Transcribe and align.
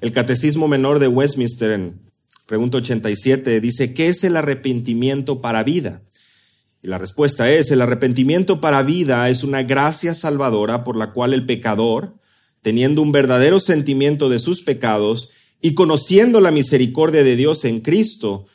El 0.00 0.12
Catecismo 0.12 0.66
Menor 0.66 0.98
de 0.98 1.08
Westminster, 1.08 1.72
en 1.72 2.00
pregunta 2.46 2.78
87, 2.78 3.60
dice, 3.60 3.92
¿qué 3.92 4.08
es 4.08 4.24
el 4.24 4.38
arrepentimiento 4.38 5.40
para 5.40 5.62
vida? 5.62 6.00
Y 6.82 6.88
la 6.88 6.96
respuesta 6.96 7.50
es, 7.50 7.70
el 7.70 7.82
arrepentimiento 7.82 8.62
para 8.62 8.82
vida 8.82 9.28
es 9.28 9.44
una 9.44 9.62
gracia 9.62 10.14
salvadora 10.14 10.84
por 10.84 10.96
la 10.96 11.12
cual 11.12 11.34
el 11.34 11.44
pecador, 11.44 12.14
teniendo 12.62 13.02
un 13.02 13.12
verdadero 13.12 13.60
sentimiento 13.60 14.30
de 14.30 14.38
sus 14.38 14.62
pecados 14.62 15.32
y 15.60 15.74
conociendo 15.74 16.40
la 16.40 16.50
misericordia 16.50 17.22
de 17.22 17.36
Dios 17.36 17.66
en 17.66 17.80
Cristo, 17.80 18.46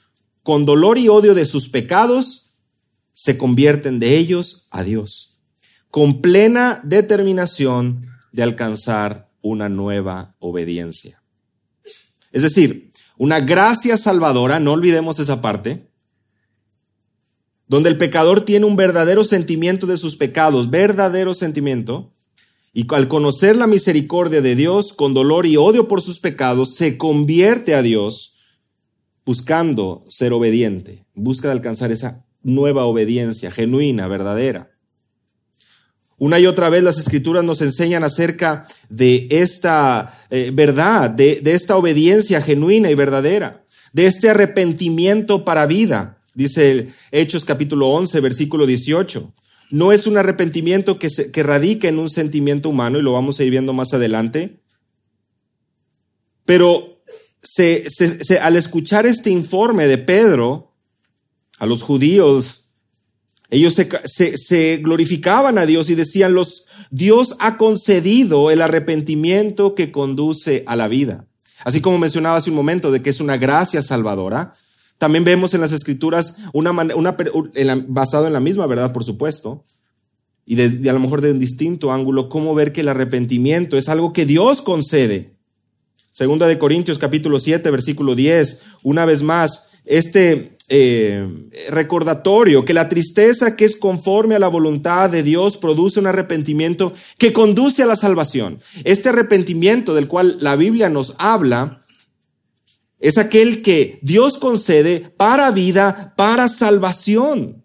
con 0.41 0.66
dolor 0.66 0.98
y 0.98 1.09
odio 1.09 1.36
de 1.36 1.46
sus 1.46 1.70
pecados, 1.70 2.55
se 3.14 3.38
convierten 3.38 4.00
de 4.00 4.18
ellos 4.18 4.68
a 4.71 4.84
Dios, 4.84 5.39
con 5.91 6.21
plena 6.21 6.82
determinación 6.84 8.02
de 8.32 8.41
alcanzar 8.41 9.30
una 9.41 9.70
nueva 9.70 10.36
obediencia. 10.39 11.21
Es 12.36 12.43
decir, 12.43 12.91
una 13.17 13.39
gracia 13.39 13.95
salvadora, 13.95 14.59
no 14.59 14.73
olvidemos 14.73 15.20
esa 15.20 15.41
parte, 15.41 15.88
donde 17.66 17.88
el 17.88 17.98
pecador 17.98 18.41
tiene 18.41 18.66
un 18.66 18.75
verdadero 18.75 19.23
sentimiento 19.23 19.88
de 19.88 19.95
sus 19.95 20.17
pecados, 20.17 20.70
verdadero 20.70 21.34
sentimiento, 21.34 22.11
y 22.73 22.94
al 22.94 23.08
conocer 23.08 23.55
la 23.55 23.67
misericordia 23.67 24.41
de 24.41 24.58
Dios 24.58 24.91
con 24.91 25.13
dolor 25.13 25.45
y 25.45 25.55
odio 25.55 25.88
por 25.88 26.02
sus 26.02 26.20
pecados, 26.20 26.75
se 26.75 26.98
convierte 26.98 27.73
a 27.73 27.81
Dios 27.81 28.36
buscando 29.25 30.03
ser 30.09 30.33
obediente, 30.33 31.05
busca 31.13 31.47
de 31.47 31.53
alcanzar 31.53 31.94
esa 31.94 32.25
nueva 32.44 32.83
obediencia 32.83 33.49
genuina, 33.49 34.09
verdadera. 34.09 34.74
Una 36.17 36.39
y 36.39 36.45
otra 36.45 36.69
vez 36.69 36.83
las 36.83 36.97
escrituras 36.97 37.43
nos 37.43 37.61
enseñan 37.61 38.03
acerca 38.03 38.67
de 38.89 39.27
esta 39.29 40.17
eh, 40.29 40.51
verdad, 40.53 41.09
de, 41.09 41.41
de 41.41 41.53
esta 41.53 41.75
obediencia 41.75 42.41
genuina 42.41 42.89
y 42.89 42.95
verdadera, 42.95 43.65
de 43.91 44.05
este 44.05 44.29
arrepentimiento 44.29 45.44
para 45.44 45.66
vida, 45.66 46.17
dice 46.33 46.89
Hechos 47.11 47.44
capítulo 47.45 47.89
11, 47.89 48.19
versículo 48.19 48.66
18. 48.66 49.33
No 49.72 49.91
es 49.91 50.07
un 50.07 50.17
arrepentimiento 50.17 50.99
que, 50.99 51.09
se, 51.09 51.31
que 51.31 51.44
radica 51.44 51.88
en 51.88 51.99
un 51.99 52.09
sentimiento 52.09 52.69
humano, 52.69 53.00
y 53.00 53.02
lo 53.02 53.13
vamos 53.13 53.39
a 53.39 53.44
ir 53.44 53.52
viendo 53.52 53.73
más 53.73 53.94
adelante, 53.94 54.59
pero 56.45 57.02
se, 57.41 57.85
al 58.41 58.55
escuchar 58.55 59.05
este 59.05 59.29
informe 59.29 59.88
de 59.88 59.97
Pedro, 59.97 60.73
a 61.59 61.66
los 61.66 61.83
judíos 61.83 62.64
ellos 63.56 63.75
se, 64.03 64.78
glorificaban 64.78 65.58
a 65.58 65.66
Dios 65.66 65.89
y 65.89 65.95
decían, 65.95 66.34
los, 66.34 66.66
Dios 66.92 67.38
ha 67.39 67.58
concedido 67.58 68.52
el 68.52 68.62
arrepentimiento 68.62 69.75
que 69.75 69.92
conduce 69.92 70.64
a 70.67 70.75
la 70.75 70.89
vida. 70.89 71.25
Así 71.64 71.80
como 71.80 71.97
mencionaba 71.97 72.36
hace 72.36 72.50
un 72.50 72.58
momento 72.58 72.92
de 72.92 73.02
que 73.02 73.09
es 73.09 73.22
una 73.22 73.38
gracia 73.38 73.81
salvadora, 73.81 74.53
también 74.97 75.23
vemos 75.23 75.53
en 75.53 75.62
las 75.62 75.72
escrituras 75.72 76.38
una, 76.52 76.73
basado 77.88 78.28
en 78.28 78.34
la 78.34 78.42
misma 78.42 78.67
verdad, 78.67 78.92
por 78.92 79.06
supuesto, 79.06 79.64
y 80.45 80.56
de, 80.56 80.90
a 80.90 80.94
lo 80.94 81.00
mejor 81.00 81.22
de 81.22 81.31
un 81.31 81.40
distinto 81.40 81.94
ángulo, 81.94 82.28
cómo 82.28 82.56
ver 82.56 82.73
que 82.73 82.81
el 82.81 82.90
arrepentimiento 82.90 83.78
es 83.78 83.88
algo 83.88 84.12
que 84.12 84.25
Dios 84.25 84.62
concede. 84.62 85.38
Segunda 86.12 86.45
de 86.45 86.59
Corintios 86.59 86.97
capítulo 86.97 87.40
7, 87.40 87.72
versículo 87.72 88.16
10, 88.16 88.64
una 88.84 89.06
vez 89.06 89.23
más, 89.23 89.72
este 89.86 90.55
eh, 90.67 91.27
recordatorio 91.69 92.66
que 92.66 92.73
la 92.73 92.89
tristeza 92.89 93.55
que 93.55 93.66
es 93.66 93.75
conforme 93.75 94.35
a 94.35 94.39
la 94.39 94.47
voluntad 94.47 95.09
de 95.09 95.22
Dios 95.22 95.57
produce 95.57 95.99
un 95.99 96.07
arrepentimiento 96.07 96.94
que 97.17 97.33
conduce 97.33 97.83
a 97.83 97.85
la 97.85 97.95
salvación. 97.95 98.59
Este 98.83 99.09
arrepentimiento 99.09 99.94
del 99.94 100.07
cual 100.07 100.38
la 100.39 100.55
Biblia 100.55 100.89
nos 100.89 101.16
habla 101.19 101.81
es 102.99 103.17
aquel 103.17 103.61
que 103.61 103.99
Dios 104.02 104.38
concede 104.38 105.02
para 105.16 105.52
vida, 105.52 106.13
para 106.17 106.49
salvación. 106.49 107.63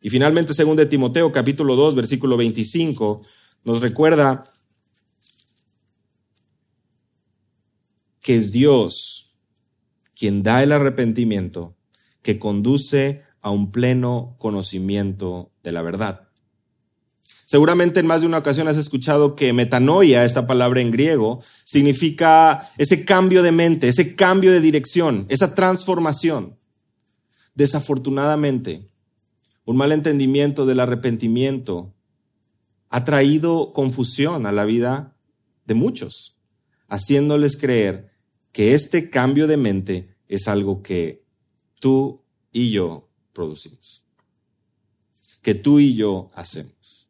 Y 0.00 0.10
finalmente, 0.10 0.54
según 0.54 0.76
de 0.76 0.86
Timoteo 0.86 1.32
capítulo 1.32 1.74
2, 1.74 1.94
versículo 1.94 2.36
25, 2.36 3.26
nos 3.64 3.80
recuerda 3.80 4.44
que 8.22 8.36
es 8.36 8.52
Dios 8.52 9.29
quien 10.20 10.42
da 10.42 10.62
el 10.62 10.70
arrepentimiento 10.72 11.78
que 12.20 12.38
conduce 12.38 13.22
a 13.40 13.48
un 13.48 13.72
pleno 13.72 14.36
conocimiento 14.38 15.50
de 15.62 15.72
la 15.72 15.80
verdad. 15.80 16.28
Seguramente 17.46 18.00
en 18.00 18.06
más 18.06 18.20
de 18.20 18.26
una 18.26 18.36
ocasión 18.36 18.68
has 18.68 18.76
escuchado 18.76 19.34
que 19.34 19.54
metanoia, 19.54 20.26
esta 20.26 20.46
palabra 20.46 20.82
en 20.82 20.90
griego, 20.90 21.42
significa 21.64 22.70
ese 22.76 23.06
cambio 23.06 23.42
de 23.42 23.50
mente, 23.50 23.88
ese 23.88 24.14
cambio 24.14 24.52
de 24.52 24.60
dirección, 24.60 25.24
esa 25.30 25.54
transformación. 25.54 26.58
Desafortunadamente, 27.54 28.90
un 29.64 29.78
mal 29.78 29.90
entendimiento 29.90 30.66
del 30.66 30.80
arrepentimiento 30.80 31.94
ha 32.90 33.06
traído 33.06 33.72
confusión 33.72 34.44
a 34.44 34.52
la 34.52 34.66
vida 34.66 35.16
de 35.64 35.72
muchos, 35.72 36.36
haciéndoles 36.88 37.56
creer 37.56 38.10
que 38.52 38.74
este 38.74 39.08
cambio 39.08 39.46
de 39.46 39.56
mente 39.56 40.09
es 40.30 40.46
algo 40.46 40.80
que 40.80 41.24
tú 41.80 42.22
y 42.52 42.70
yo 42.70 43.08
producimos, 43.32 44.04
que 45.42 45.54
tú 45.54 45.80
y 45.80 45.96
yo 45.96 46.30
hacemos. 46.34 47.08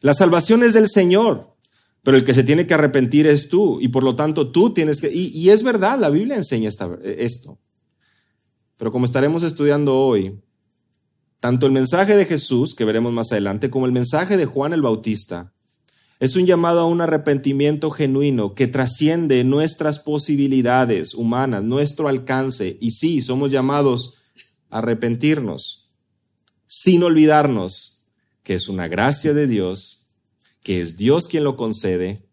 La 0.00 0.14
salvación 0.14 0.62
es 0.62 0.72
del 0.72 0.88
Señor, 0.88 1.54
pero 2.02 2.16
el 2.16 2.24
que 2.24 2.34
se 2.34 2.42
tiene 2.42 2.66
que 2.66 2.74
arrepentir 2.74 3.26
es 3.26 3.48
tú, 3.48 3.78
y 3.80 3.88
por 3.88 4.04
lo 4.04 4.16
tanto 4.16 4.50
tú 4.50 4.72
tienes 4.72 5.00
que, 5.00 5.10
y, 5.12 5.48
es 5.50 5.62
verdad, 5.62 5.98
la 5.98 6.10
Biblia 6.10 6.36
enseña 6.36 6.70
esto. 7.02 7.58
Pero 8.76 8.90
como 8.90 9.04
estaremos 9.04 9.42
estudiando 9.42 9.94
hoy, 9.94 10.40
tanto 11.40 11.66
el 11.66 11.72
mensaje 11.72 12.16
de 12.16 12.24
Jesús, 12.24 12.74
que 12.74 12.84
veremos 12.84 13.12
más 13.12 13.32
adelante, 13.32 13.70
como 13.70 13.86
el 13.86 13.92
mensaje 13.92 14.38
de 14.38 14.46
Juan 14.46 14.72
el 14.72 14.82
Bautista, 14.82 15.53
es 16.20 16.36
un 16.36 16.46
llamado 16.46 16.80
a 16.80 16.86
un 16.86 17.00
arrepentimiento 17.00 17.90
genuino 17.90 18.54
que 18.54 18.66
trasciende 18.66 19.42
nuestras 19.44 19.98
posibilidades 19.98 21.14
humanas, 21.14 21.62
nuestro 21.62 22.08
alcance. 22.08 22.78
Y 22.80 22.92
sí, 22.92 23.20
somos 23.20 23.50
llamados 23.50 24.22
a 24.70 24.78
arrepentirnos, 24.78 25.90
sin 26.66 27.02
olvidarnos 27.02 28.06
que 28.42 28.54
es 28.54 28.68
una 28.68 28.88
gracia 28.88 29.32
de 29.32 29.46
Dios, 29.46 30.06
que 30.62 30.80
es 30.80 30.96
Dios 30.96 31.26
quien 31.26 31.44
lo 31.44 31.56
concede, 31.56 32.28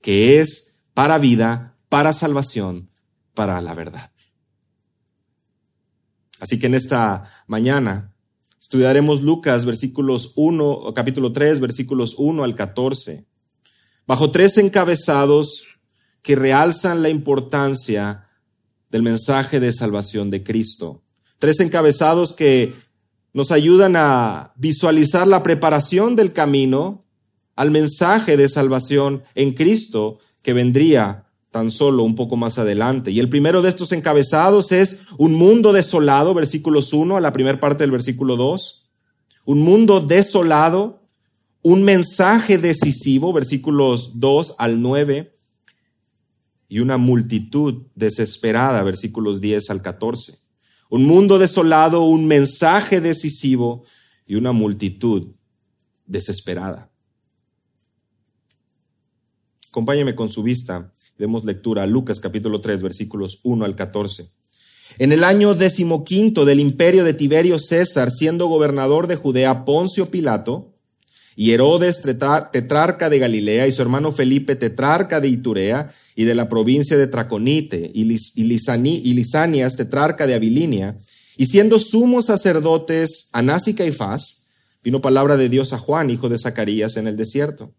que 0.00 0.40
es 0.40 0.80
para 0.94 1.18
vida, 1.18 1.76
para 1.88 2.12
salvación, 2.12 2.88
para 3.34 3.60
la 3.60 3.74
verdad. 3.74 4.10
Así 6.40 6.58
que 6.58 6.66
en 6.66 6.74
esta 6.74 7.24
mañana 7.46 8.15
Estudiaremos 8.66 9.22
Lucas, 9.22 9.64
versículos 9.64 10.32
1, 10.34 10.92
capítulo 10.92 11.32
3, 11.32 11.60
versículos 11.60 12.16
1 12.18 12.42
al 12.42 12.56
14. 12.56 13.24
Bajo 14.08 14.32
tres 14.32 14.58
encabezados 14.58 15.68
que 16.20 16.34
realzan 16.34 17.00
la 17.00 17.08
importancia 17.08 18.26
del 18.90 19.02
mensaje 19.02 19.60
de 19.60 19.72
salvación 19.72 20.30
de 20.30 20.42
Cristo. 20.42 21.04
Tres 21.38 21.60
encabezados 21.60 22.32
que 22.32 22.74
nos 23.32 23.52
ayudan 23.52 23.94
a 23.94 24.52
visualizar 24.56 25.28
la 25.28 25.44
preparación 25.44 26.16
del 26.16 26.32
camino 26.32 27.04
al 27.54 27.70
mensaje 27.70 28.36
de 28.36 28.48
salvación 28.48 29.22
en 29.36 29.52
Cristo 29.52 30.18
que 30.42 30.54
vendría 30.54 31.25
tan 31.56 31.70
solo 31.70 32.02
un 32.02 32.14
poco 32.14 32.36
más 32.36 32.58
adelante. 32.58 33.10
Y 33.10 33.18
el 33.18 33.30
primero 33.30 33.62
de 33.62 33.70
estos 33.70 33.90
encabezados 33.92 34.72
es 34.72 35.04
un 35.16 35.32
mundo 35.32 35.72
desolado, 35.72 36.34
versículos 36.34 36.92
1 36.92 37.16
a 37.16 37.20
la 37.22 37.32
primera 37.32 37.58
parte 37.58 37.82
del 37.82 37.90
versículo 37.90 38.36
2. 38.36 38.90
Un 39.46 39.62
mundo 39.62 40.00
desolado, 40.00 41.08
un 41.62 41.82
mensaje 41.82 42.58
decisivo, 42.58 43.32
versículos 43.32 44.20
2 44.20 44.56
al 44.58 44.82
9. 44.82 45.32
Y 46.68 46.80
una 46.80 46.98
multitud 46.98 47.84
desesperada, 47.94 48.82
versículos 48.82 49.40
10 49.40 49.70
al 49.70 49.80
14. 49.80 50.38
Un 50.90 51.04
mundo 51.04 51.38
desolado, 51.38 52.02
un 52.02 52.26
mensaje 52.26 53.00
decisivo 53.00 53.84
y 54.26 54.34
una 54.34 54.52
multitud 54.52 55.28
desesperada. 56.04 56.90
Acompáñeme 59.70 60.14
con 60.14 60.30
su 60.30 60.42
vista 60.42 60.92
Demos 61.18 61.46
lectura 61.46 61.82
a 61.82 61.86
Lucas 61.86 62.20
capítulo 62.20 62.60
3 62.60 62.82
versículos 62.82 63.40
1 63.42 63.64
al 63.64 63.74
14. 63.74 64.28
En 64.98 65.12
el 65.12 65.24
año 65.24 65.54
decimoquinto 65.54 66.44
del 66.44 66.60
imperio 66.60 67.04
de 67.04 67.14
Tiberio 67.14 67.58
César, 67.58 68.10
siendo 68.10 68.46
gobernador 68.48 69.06
de 69.06 69.16
Judea 69.16 69.64
Poncio 69.64 70.10
Pilato, 70.10 70.74
y 71.34 71.52
Herodes, 71.52 72.00
tetrarca 72.00 73.10
de 73.10 73.18
Galilea, 73.18 73.66
y 73.66 73.72
su 73.72 73.82
hermano 73.82 74.12
Felipe, 74.12 74.56
tetrarca 74.56 75.20
de 75.20 75.28
Iturea, 75.28 75.90
y 76.14 76.24
de 76.24 76.34
la 76.34 76.48
provincia 76.48 76.96
de 76.96 77.06
Traconite, 77.06 77.90
y, 77.92 78.04
Lisanias, 78.04 79.76
tetrarca 79.76 80.26
de 80.26 80.34
Abilinia, 80.34 80.96
y 81.36 81.46
siendo 81.46 81.78
sumos 81.78 82.26
sacerdotes 82.26 83.28
Anás 83.32 83.68
y 83.68 83.74
Caifás, 83.74 84.46
vino 84.82 85.02
palabra 85.02 85.36
de 85.36 85.50
Dios 85.50 85.74
a 85.74 85.78
Juan, 85.78 86.08
hijo 86.10 86.30
de 86.30 86.38
Zacarías, 86.38 86.96
en 86.96 87.06
el 87.06 87.16
desierto 87.16 87.74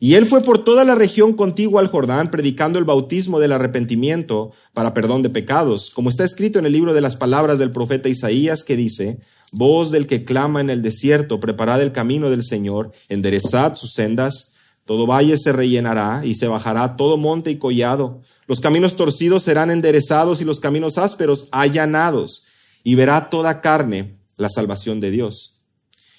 Y 0.00 0.14
él 0.14 0.26
fue 0.26 0.42
por 0.42 0.62
toda 0.62 0.84
la 0.84 0.94
región 0.94 1.32
contigua 1.32 1.80
al 1.80 1.88
Jordán, 1.88 2.30
predicando 2.30 2.78
el 2.78 2.84
bautismo 2.84 3.40
del 3.40 3.52
arrepentimiento 3.52 4.52
para 4.72 4.94
perdón 4.94 5.22
de 5.22 5.30
pecados, 5.30 5.90
como 5.90 6.08
está 6.08 6.24
escrito 6.24 6.60
en 6.60 6.66
el 6.66 6.72
libro 6.72 6.94
de 6.94 7.00
las 7.00 7.16
palabras 7.16 7.58
del 7.58 7.72
profeta 7.72 8.08
Isaías, 8.08 8.62
que 8.62 8.76
dice, 8.76 9.18
Voz 9.50 9.90
del 9.90 10.06
que 10.06 10.24
clama 10.24 10.60
en 10.60 10.70
el 10.70 10.82
desierto, 10.82 11.40
preparad 11.40 11.82
el 11.82 11.92
camino 11.92 12.30
del 12.30 12.44
Señor, 12.44 12.92
enderezad 13.08 13.74
sus 13.74 13.92
sendas, 13.92 14.54
todo 14.84 15.06
valle 15.06 15.36
se 15.36 15.52
rellenará 15.52 16.22
y 16.24 16.34
se 16.34 16.48
bajará 16.48 16.96
todo 16.96 17.16
monte 17.16 17.50
y 17.50 17.58
collado. 17.58 18.22
Los 18.46 18.60
caminos 18.60 18.96
torcidos 18.96 19.42
serán 19.42 19.70
enderezados 19.70 20.40
y 20.40 20.44
los 20.44 20.60
caminos 20.60 20.96
ásperos 20.96 21.48
allanados, 21.50 22.44
y 22.84 22.94
verá 22.94 23.30
toda 23.30 23.60
carne 23.60 24.16
la 24.36 24.48
salvación 24.48 25.00
de 25.00 25.10
Dios. 25.10 25.57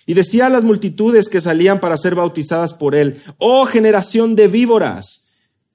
Y 0.09 0.15
decía 0.15 0.47
a 0.47 0.49
las 0.49 0.63
multitudes 0.63 1.29
que 1.29 1.39
salían 1.39 1.79
para 1.79 1.95
ser 1.95 2.15
bautizadas 2.15 2.73
por 2.73 2.95
él, 2.95 3.21
oh 3.37 3.67
generación 3.67 4.35
de 4.35 4.47
víboras, 4.47 5.27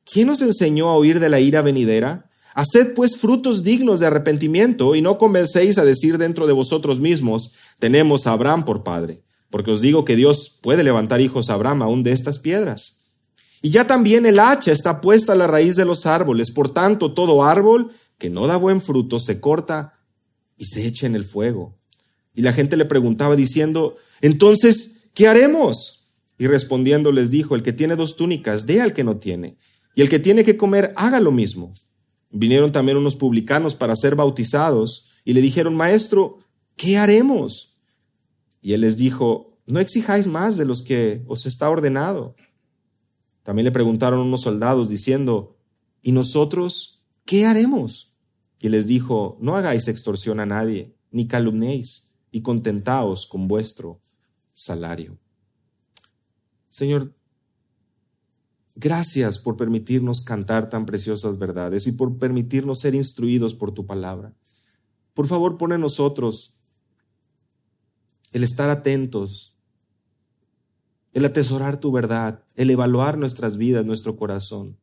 ¿quién 0.05 0.29
os 0.29 0.43
enseñó 0.43 0.89
a 0.89 0.97
oír 0.97 1.21
de 1.21 1.29
la 1.29 1.39
ira 1.39 1.63
venidera? 1.63 2.29
Haced 2.53 2.95
pues 2.97 3.17
frutos 3.17 3.63
dignos 3.63 4.01
de 4.01 4.09
arrepentimiento 4.09 4.97
y 4.97 5.03
no 5.03 5.19
convencéis 5.19 5.79
a 5.79 5.85
decir 5.85 6.19
dentro 6.19 6.49
de 6.49 6.53
vosotros 6.53 6.99
mismos, 6.99 7.53
tenemos 7.79 8.27
a 8.27 8.33
Abraham 8.33 8.65
por 8.65 8.83
padre, 8.83 9.23
porque 9.51 9.71
os 9.71 9.81
digo 9.81 10.05
que 10.05 10.17
Dios 10.17 10.59
puede 10.61 10.83
levantar 10.83 11.21
hijos 11.21 11.49
a 11.49 11.55
Abraham 11.55 11.83
aún 11.85 12.03
de 12.03 12.11
estas 12.11 12.41
piedras. 12.41 13.03
Y 13.63 13.71
ya 13.71 13.87
también 13.87 14.27
el 14.27 14.41
hacha 14.41 14.73
está 14.73 15.01
puesta 15.01 15.35
a 15.35 15.37
la 15.37 15.47
raíz 15.47 15.77
de 15.77 15.85
los 15.85 16.07
árboles, 16.07 16.51
por 16.51 16.75
tanto 16.75 17.15
todo 17.15 17.45
árbol 17.45 17.93
que 18.19 18.31
no 18.31 18.49
da 18.49 18.57
buen 18.57 18.83
fruto 18.83 19.21
se 19.21 19.41
corta 19.41 19.95
y 20.57 20.65
se 20.65 20.85
echa 20.89 21.07
en 21.07 21.15
el 21.15 21.25
fuego. 21.25 21.77
Y 22.35 22.43
la 22.43 22.53
gente 22.53 22.77
le 22.77 22.85
preguntaba 22.85 23.37
diciendo, 23.37 23.97
entonces, 24.25 25.11
¿qué 25.13 25.29
haremos? 25.29 26.09
Y 26.39 26.47
respondiendo 26.47 27.13
les 27.13 27.29
dijo, 27.29 27.55
el 27.55 27.63
que 27.63 27.75
tiene 27.75 27.95
dos 27.95 28.17
túnicas, 28.17 28.65
dé 28.65 28.81
al 28.81 28.95
que 28.95 29.05
no 29.05 29.19
tiene, 29.19 29.59
y 29.95 30.01
el 30.01 30.09
que 30.09 30.19
tiene 30.19 30.45
que 30.45 30.57
comer, 30.57 30.95
haga 30.97 31.21
lo 31.21 31.31
mismo. 31.31 31.75
Vinieron 32.31 32.73
también 32.73 32.97
unos 32.97 33.17
publicanos 33.17 33.75
para 33.75 33.95
ser 33.95 34.17
bautizados, 34.17 35.11
y 35.27 35.35
le 35.35 35.43
dijeron, 35.43 35.77
Maestro, 35.77 36.39
¿qué 36.75 36.97
haremos? 36.97 37.77
Y 38.63 38.73
él 38.73 38.81
les 38.81 38.97
dijo, 38.97 39.59
no 39.67 39.79
exijáis 39.79 40.27
más 40.27 40.57
de 40.57 40.65
los 40.65 40.81
que 40.81 41.23
os 41.27 41.45
está 41.45 41.69
ordenado. 41.69 42.35
También 43.43 43.67
le 43.67 43.73
preguntaron 43.73 44.21
unos 44.21 44.41
soldados 44.41 44.89
diciendo, 44.89 45.59
¿y 46.01 46.13
nosotros 46.13 47.05
qué 47.27 47.45
haremos? 47.45 48.17
Y 48.59 48.71
les 48.71 48.87
dijo, 48.87 49.37
no 49.43 49.55
hagáis 49.55 49.87
extorsión 49.87 50.41
a 50.41 50.47
nadie, 50.47 50.97
ni 51.11 51.29
calumnéis 51.29 52.15
y 52.31 52.41
contentaos 52.41 53.27
con 53.27 53.49
vuestro 53.49 54.01
salario. 54.55 55.19
Señor, 56.71 57.13
gracias 58.77 59.39
por 59.39 59.57
permitirnos 59.57 60.23
cantar 60.23 60.69
tan 60.69 60.87
preciosas 60.87 61.39
verdades 61.39 61.87
y 61.87 61.93
por 61.93 62.17
permitirnos 62.19 62.81
ser 62.81 62.95
instruidos 62.95 63.55
por 63.55 63.73
tu 63.73 63.87
palabra. 63.87 64.35
Por 65.13 65.27
favor, 65.27 65.59
pone 65.59 65.75
en 65.75 65.81
nosotros 65.81 66.59
el 68.33 68.43
estar 68.43 68.71
atentos, 68.71 69.57
el 71.13 71.25
atesorar 71.25 71.79
tu 71.79 71.93
verdad, 71.93 72.45
el 72.57 72.71
evaluar 72.71 73.19
nuestras 73.19 73.57
vidas, 73.57 73.85
nuestro 73.85 74.17
corazón, 74.17 74.77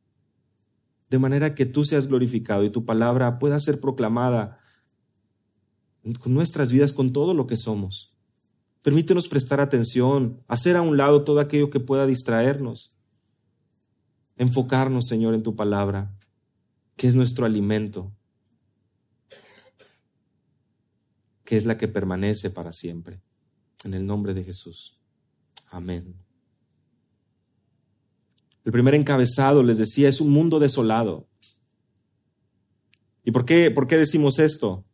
de 1.10 1.20
manera 1.20 1.56
que 1.56 1.66
tú 1.66 1.84
seas 1.84 2.08
glorificado 2.08 2.64
y 2.64 2.70
tu 2.70 2.86
palabra 2.86 3.40
pueda 3.40 3.60
ser 3.60 3.82
proclamada 3.82 4.60
con 6.20 6.34
nuestras 6.34 6.72
vidas, 6.72 6.94
con 6.94 7.12
todo 7.12 7.34
lo 7.34 7.48
que 7.48 7.58
somos. 7.58 8.18
Permítenos 8.82 9.28
prestar 9.28 9.60
atención, 9.60 10.44
hacer 10.48 10.76
a 10.76 10.82
un 10.82 10.98
lado 10.98 11.24
todo 11.24 11.40
aquello 11.40 11.70
que 11.70 11.80
pueda 11.80 12.08
distraernos. 12.08 12.94
Enfocarnos, 14.38 15.08
Señor, 15.08 15.36
en 15.36 15.44
tu 15.44 15.56
palabra, 15.56 16.18
que 16.96 17.08
es 17.08 17.14
nuestro 17.14 17.46
alimento, 17.46 18.12
que 21.44 21.58
es 21.58 21.66
la 21.66 21.78
que 21.78 21.88
permanece 21.88 22.50
para 22.50 22.72
siempre. 22.72 23.22
En 23.84 23.94
el 23.94 24.06
nombre 24.06 24.34
de 24.34 24.44
Jesús. 24.44 25.00
Amén. 25.70 26.16
El 28.64 28.72
primer 28.72 28.96
encabezado, 28.96 29.64
les 29.64 29.78
decía, 29.78 30.10
es 30.10 30.22
un 30.22 30.32
mundo 30.32 30.60
desolado. 30.60 31.28
¿Y 33.24 33.32
por 33.32 33.46
qué, 33.46 33.70
por 33.70 33.88
qué 33.88 33.98
decimos 33.98 34.40
esto? 34.40 34.86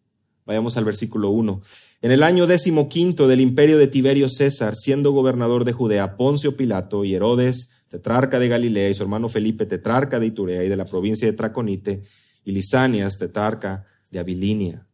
Vayamos 0.48 0.78
al 0.78 0.86
versículo 0.86 1.30
1. 1.32 1.62
En 2.02 2.12
el 2.12 2.24
año 2.24 2.48
decimoquinto 2.48 3.28
del 3.28 3.42
imperio 3.42 3.78
de 3.78 3.88
Tiberio 3.88 4.30
César, 4.30 4.76
siendo 4.78 5.12
gobernador 5.12 5.66
de 5.66 5.74
Judea, 5.74 6.16
Poncio 6.16 6.56
Pilato 6.56 7.04
y 7.04 7.14
Herodes, 7.14 7.84
tetrarca 7.90 8.40
de 8.40 8.48
Galilea, 8.48 8.90
y 8.90 8.94
su 8.94 9.04
hermano 9.04 9.28
Felipe, 9.28 9.66
tetrarca 9.66 10.22
de 10.22 10.28
Iturea 10.28 10.64
y 10.64 10.70
de 10.70 10.78
la 10.78 10.86
provincia 10.86 11.28
de 11.28 11.34
Traconite, 11.34 12.02
y 12.46 12.54
Lisanias, 12.54 13.18
tetrarca 13.18 13.84
de 14.10 14.20
Abilinia. 14.20 14.88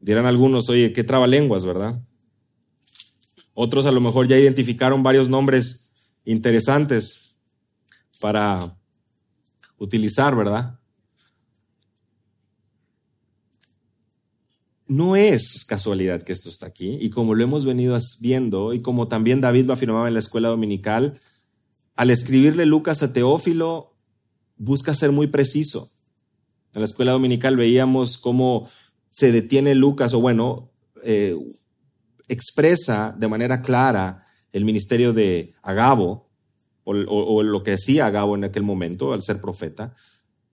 Dirán 0.00 0.26
algunos, 0.26 0.68
oye, 0.68 0.92
qué 0.92 1.04
trabalenguas, 1.04 1.64
¿verdad? 1.64 2.00
Otros 3.54 3.86
a 3.86 3.92
lo 3.92 4.00
mejor 4.00 4.26
ya 4.26 4.36
identificaron 4.36 5.04
varios 5.04 5.28
nombres 5.28 5.92
interesantes 6.24 7.36
para 8.18 8.76
utilizar, 9.78 10.34
¿verdad? 10.34 10.79
No 14.90 15.14
es 15.14 15.64
casualidad 15.68 16.20
que 16.20 16.32
esto 16.32 16.48
está 16.48 16.66
aquí, 16.66 16.98
y 17.00 17.10
como 17.10 17.36
lo 17.36 17.44
hemos 17.44 17.64
venido 17.64 17.96
viendo, 18.18 18.74
y 18.74 18.82
como 18.82 19.06
también 19.06 19.40
David 19.40 19.66
lo 19.66 19.72
afirmaba 19.72 20.08
en 20.08 20.14
la 20.14 20.18
escuela 20.18 20.48
dominical, 20.48 21.20
al 21.94 22.10
escribirle 22.10 22.66
Lucas 22.66 23.00
a 23.04 23.12
Teófilo, 23.12 23.94
busca 24.56 24.92
ser 24.92 25.12
muy 25.12 25.28
preciso. 25.28 25.92
En 26.74 26.80
la 26.80 26.86
escuela 26.86 27.12
dominical 27.12 27.56
veíamos 27.56 28.18
cómo 28.18 28.68
se 29.10 29.30
detiene 29.30 29.76
Lucas, 29.76 30.12
o 30.12 30.20
bueno, 30.20 30.72
eh, 31.04 31.36
expresa 32.26 33.14
de 33.16 33.28
manera 33.28 33.62
clara 33.62 34.24
el 34.52 34.64
ministerio 34.64 35.12
de 35.12 35.54
Agabo, 35.62 36.28
o, 36.82 36.94
o 36.96 37.42
lo 37.44 37.62
que 37.62 37.74
hacía 37.74 38.06
Agabo 38.06 38.34
en 38.34 38.42
aquel 38.42 38.64
momento, 38.64 39.12
al 39.12 39.22
ser 39.22 39.40
profeta, 39.40 39.94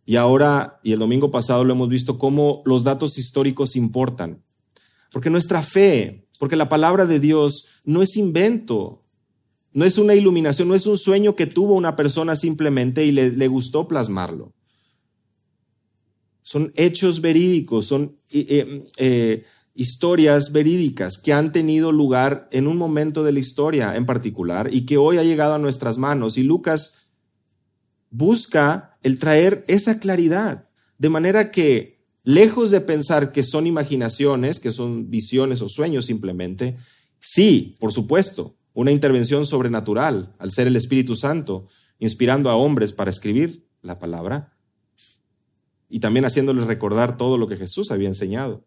y 0.07 0.15
ahora, 0.15 0.79
y 0.83 0.93
el 0.93 0.99
domingo 0.99 1.31
pasado 1.31 1.65
lo 1.65 1.73
hemos 1.73 1.89
visto, 1.89 2.17
cómo 2.17 2.61
los 2.63 2.85
datos 2.85 3.17
históricos 3.17 3.75
importan. 3.75 4.41
Porque 5.11 5.29
nuestra 5.29 5.61
fe, 5.61 6.29
porque 6.39 6.55
la 6.55 6.69
palabra 6.69 7.05
de 7.05 7.19
Dios 7.19 7.81
no 7.83 8.01
es 8.01 8.15
invento, 8.15 9.03
no 9.73 9.83
es 9.83 9.97
una 9.97 10.15
iluminación, 10.15 10.69
no 10.69 10.75
es 10.75 10.87
un 10.87 10.97
sueño 10.97 11.35
que 11.35 11.45
tuvo 11.45 11.75
una 11.75 11.97
persona 11.97 12.37
simplemente 12.37 13.03
y 13.03 13.11
le, 13.11 13.47
gustó 13.49 13.89
plasmarlo. 13.89 14.53
Son 16.41 16.71
hechos 16.77 17.19
verídicos, 17.19 17.87
son 17.87 18.17
eh, 18.31 18.85
eh, 18.95 19.43
historias 19.73 20.53
verídicas 20.53 21.17
que 21.21 21.33
han 21.33 21.51
tenido 21.51 21.91
lugar 21.91 22.47
en 22.53 22.67
un 22.67 22.77
momento 22.77 23.25
de 23.25 23.33
la 23.33 23.39
historia 23.39 23.93
en 23.97 24.05
particular 24.05 24.73
y 24.73 24.85
que 24.85 24.95
hoy 24.95 25.17
ha 25.17 25.23
llegado 25.23 25.55
a 25.55 25.59
nuestras 25.59 25.97
manos. 25.97 26.37
Y 26.37 26.43
Lucas 26.43 27.09
busca 28.09 28.96
el 29.07 29.19
traer 29.19 29.63
esa 29.69 29.99
claridad, 29.99 30.67
de 30.97 31.07
manera 31.07 31.49
que, 31.49 32.03
lejos 32.25 32.71
de 32.71 32.81
pensar 32.81 33.31
que 33.31 33.41
son 33.41 33.65
imaginaciones, 33.65 34.59
que 34.59 34.71
son 34.71 35.09
visiones 35.09 35.61
o 35.61 35.69
sueños 35.69 36.05
simplemente, 36.05 36.75
sí, 37.21 37.77
por 37.79 37.93
supuesto, 37.93 38.57
una 38.73 38.91
intervención 38.91 39.45
sobrenatural 39.45 40.35
al 40.39 40.51
ser 40.51 40.67
el 40.67 40.75
Espíritu 40.75 41.15
Santo, 41.15 41.67
inspirando 41.99 42.49
a 42.49 42.57
hombres 42.57 42.91
para 42.91 43.09
escribir 43.09 43.65
la 43.81 43.97
palabra 43.97 44.57
y 45.87 46.01
también 46.01 46.25
haciéndoles 46.25 46.67
recordar 46.67 47.15
todo 47.15 47.37
lo 47.37 47.47
que 47.47 47.55
Jesús 47.55 47.91
había 47.91 48.09
enseñado. 48.09 48.65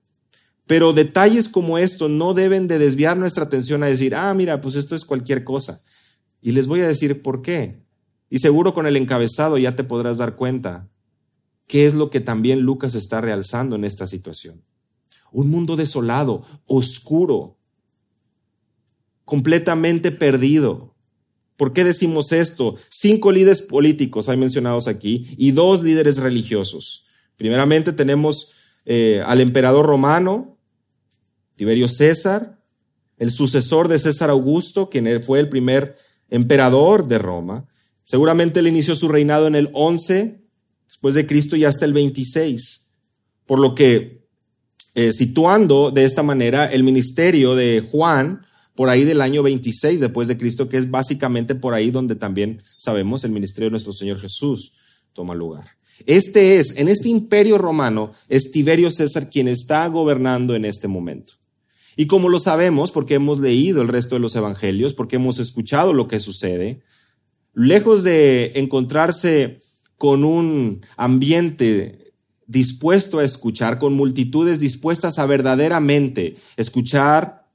Pero 0.67 0.95
detalles 0.95 1.51
como 1.51 1.77
esto 1.77 2.09
no 2.09 2.33
deben 2.33 2.67
de 2.67 2.79
desviar 2.79 3.19
nuestra 3.19 3.45
atención 3.45 3.83
a 3.83 3.89
decir, 3.89 4.15
ah, 4.15 4.33
mira, 4.33 4.63
pues 4.63 4.77
esto 4.77 4.97
es 4.97 5.05
cualquier 5.05 5.45
cosa. 5.45 5.83
Y 6.41 6.53
les 6.53 6.67
voy 6.67 6.81
a 6.81 6.89
decir 6.89 7.21
por 7.21 7.43
qué. 7.43 7.90
Y 8.31 8.39
seguro 8.39 8.73
con 8.73 8.87
el 8.87 8.97
encabezado 8.97 9.59
ya 9.59 9.77
te 9.77 9.85
podrás 9.85 10.19
dar 10.19 10.37
cuenta 10.37 10.89
qué 11.67 11.87
es 11.87 11.95
lo 11.95 12.11
que 12.11 12.21
también 12.21 12.61
Lucas 12.61 12.95
está 12.95 13.21
realzando 13.21 13.77
en 13.77 13.85
esta 13.85 14.07
situación. 14.07 14.63
Un 15.33 15.51
mundo 15.51 15.77
desolado, 15.77 16.45
oscuro, 16.67 17.59
completamente 19.25 20.11
perdido. 20.11 20.95
¿Por 21.57 21.73
qué 21.73 21.85
decimos 21.85 22.33
esto? 22.33 22.77
Cinco 22.89 23.33
líderes 23.33 23.63
políticos 23.63 24.29
hay 24.29 24.37
mencionados 24.37 24.89
aquí 24.89 25.27
y 25.37 25.51
dos 25.51 25.83
líderes 25.83 26.19
religiosos. 26.19 27.07
Primeramente 27.37 27.93
tenemos 27.93 28.53
eh, 28.85 29.23
al 29.27 29.41
emperador 29.41 29.87
romano, 29.87 30.57
Tiberio 31.57 31.89
César, 31.89 32.59
el 33.19 33.31
sucesor 33.31 33.89
de 33.89 33.99
César 33.99 34.31
Augusto, 34.31 34.89
quien 34.89 35.23
fue 35.23 35.41
el 35.41 35.49
primer 35.49 35.97
emperador 36.31 37.07
de 37.07 37.19
Roma, 37.19 37.67
Seguramente 38.11 38.59
él 38.59 38.67
inició 38.67 38.97
su 38.97 39.07
reinado 39.07 39.47
en 39.47 39.55
el 39.55 39.71
11 39.73 40.41
después 40.89 41.15
de 41.15 41.29
Cristo 41.29 41.55
y 41.55 41.65
hasta 41.65 41.85
el 41.85 41.93
26. 41.93 42.91
Por 43.47 43.61
lo 43.61 43.77
que, 43.77 44.27
eh, 44.97 45.13
situando 45.13 45.93
de 45.93 46.03
esta 46.03 46.25
manera, 46.25 46.67
el 46.67 46.83
ministerio 46.83 47.55
de 47.55 47.87
Juan 47.89 48.45
por 48.75 48.89
ahí 48.89 49.05
del 49.05 49.21
año 49.21 49.45
26 49.45 50.01
después 50.01 50.27
de 50.27 50.37
Cristo, 50.37 50.69
que 50.69 50.79
es 50.79 50.91
básicamente 50.91 51.55
por 51.55 51.73
ahí 51.73 51.93
donde 51.93 52.17
también 52.17 52.61
sabemos 52.79 53.23
el 53.23 53.31
ministerio 53.31 53.67
de 53.67 53.73
nuestro 53.73 53.93
Señor 53.93 54.19
Jesús 54.19 54.73
toma 55.13 55.37
lugar. 55.37 55.69
Este 56.05 56.57
es, 56.57 56.81
en 56.81 56.89
este 56.89 57.11
imperio 57.11 57.59
romano, 57.59 58.11
es 58.29 58.51
Tiberio 58.51 58.91
César 58.91 59.31
quien 59.31 59.47
está 59.47 59.87
gobernando 59.87 60.57
en 60.57 60.65
este 60.65 60.89
momento. 60.89 61.35
Y 61.95 62.09
como 62.09 62.29
lo 62.29 62.41
sabemos, 62.41 62.91
porque 62.91 63.15
hemos 63.15 63.39
leído 63.39 63.83
el 63.83 63.89
resto 63.89 64.17
de 64.17 64.21
los 64.21 64.35
evangelios, 64.35 64.95
porque 64.95 65.15
hemos 65.15 65.39
escuchado 65.39 65.93
lo 65.93 66.09
que 66.09 66.19
sucede, 66.19 66.83
lejos 67.67 68.03
de 68.03 68.53
encontrarse 68.57 69.61
con 69.99 70.25
un 70.25 70.85
ambiente 70.97 72.15
dispuesto 72.47 73.19
a 73.19 73.25
escuchar, 73.25 73.79
con 73.79 73.93
multitudes 73.93 74.59
dispuestas 74.59 75.19
a 75.19 75.27
verdaderamente 75.27 76.37
escuchar 76.57 77.47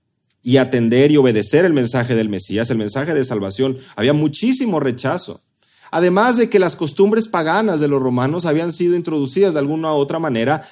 y 0.42 0.58
atender 0.58 1.12
y 1.12 1.18
obedecer 1.18 1.66
el 1.66 1.74
mensaje 1.74 2.16
del 2.16 2.30
Mesías, 2.30 2.70
el 2.70 2.78
mensaje 2.78 3.14
de 3.14 3.26
salvación, 3.26 3.78
había 3.96 4.14
muchísimo 4.14 4.80
rechazo. 4.80 5.42
Además 5.92 6.38
de 6.38 6.50
que 6.50 6.60
las 6.60 6.76
costumbres 6.76 7.28
paganas 7.28 7.80
de 7.80 7.88
los 7.88 8.02
romanos 8.02 8.46
habían 8.46 8.72
sido 8.72 8.96
introducidas 8.96 9.54
de 9.54 9.60
alguna 9.60 9.94
u 9.94 9.98
otra 9.98 10.20
manera 10.20 10.68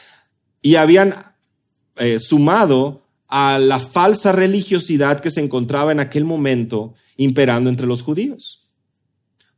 y 0.61 0.75
habían 0.75 1.15
eh, 1.95 2.19
sumado 2.19 3.01
a 3.27 3.57
la 3.57 3.79
falsa 3.79 4.31
religiosidad 4.31 5.19
que 5.19 5.31
se 5.31 5.41
encontraba 5.41 5.91
en 5.91 5.99
aquel 5.99 6.23
momento 6.23 6.93
imperando 7.17 7.69
entre 7.69 7.87
los 7.87 8.03
judíos. 8.03 8.62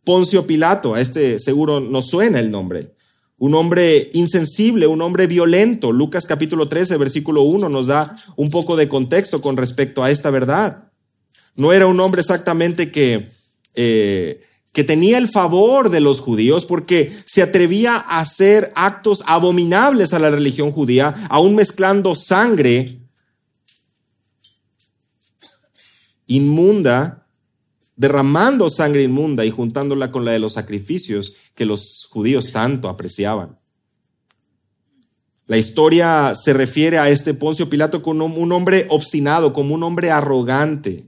Poncio 0.06 0.48
Pilato, 0.48 0.94
a 0.94 1.02
este 1.02 1.40
seguro 1.40 1.80
no 1.80 2.02
suena 2.02 2.40
el 2.40 2.52
nombre, 2.52 2.96
un 3.38 3.56
hombre 3.56 4.12
insensible, 4.14 4.88
un 4.88 5.02
hombre 5.02 5.28
violento. 5.28 5.92
Lucas 5.92 6.26
capítulo 6.26 6.70
13, 6.70 6.98
versículo 6.98 7.42
1 7.42 7.68
nos 7.70 7.88
da 7.88 8.16
un 8.36 8.50
poco 8.50 8.76
de 8.76 8.88
contexto 8.88 9.42
con 9.42 9.58
respecto 9.58 10.04
a 10.04 10.12
esta 10.12 10.30
verdad. 10.30 10.92
No 11.56 11.74
era 11.74 11.88
un 11.88 12.00
hombre 12.00 12.22
exactamente 12.22 12.92
que, 12.92 13.28
eh, 13.74 14.44
que 14.72 14.84
tenía 14.84 15.18
el 15.18 15.28
favor 15.28 15.90
de 15.90 16.00
los 16.00 16.20
judíos 16.22 16.66
porque 16.66 17.12
se 17.26 17.42
atrevía 17.42 17.96
a 17.96 18.20
hacer 18.20 18.72
actos 18.76 19.24
abominables 19.26 20.14
a 20.14 20.20
la 20.20 20.30
religión 20.30 20.72
judía, 20.72 21.28
aún 21.30 21.56
mezclando 21.56 22.16
sangre 22.16 23.00
inmunda, 26.28 27.25
derramando 27.96 28.70
sangre 28.70 29.04
inmunda 29.04 29.46
y 29.46 29.52
juntándola 29.52 30.12
con 30.12 30.26
la 30.26 30.32
de 30.32 30.40
los 30.40 30.54
sacrificios 30.54 31.34
que 31.54 31.66
los 31.66 32.08
judíos 32.10 32.52
tanto 32.52 32.90
apreciaban. 32.90 33.58
La 35.48 35.58
historia 35.58 36.34
se 36.36 36.54
refiere 36.54 36.98
a 36.98 37.10
este 37.10 37.34
Poncio 37.34 37.70
Pilato 37.70 38.02
como 38.02 38.26
un 38.26 38.52
hombre 38.52 38.88
obstinado, 38.90 39.54
como 39.54 39.76
un 39.76 39.84
hombre 39.84 40.10
arrogante, 40.10 41.08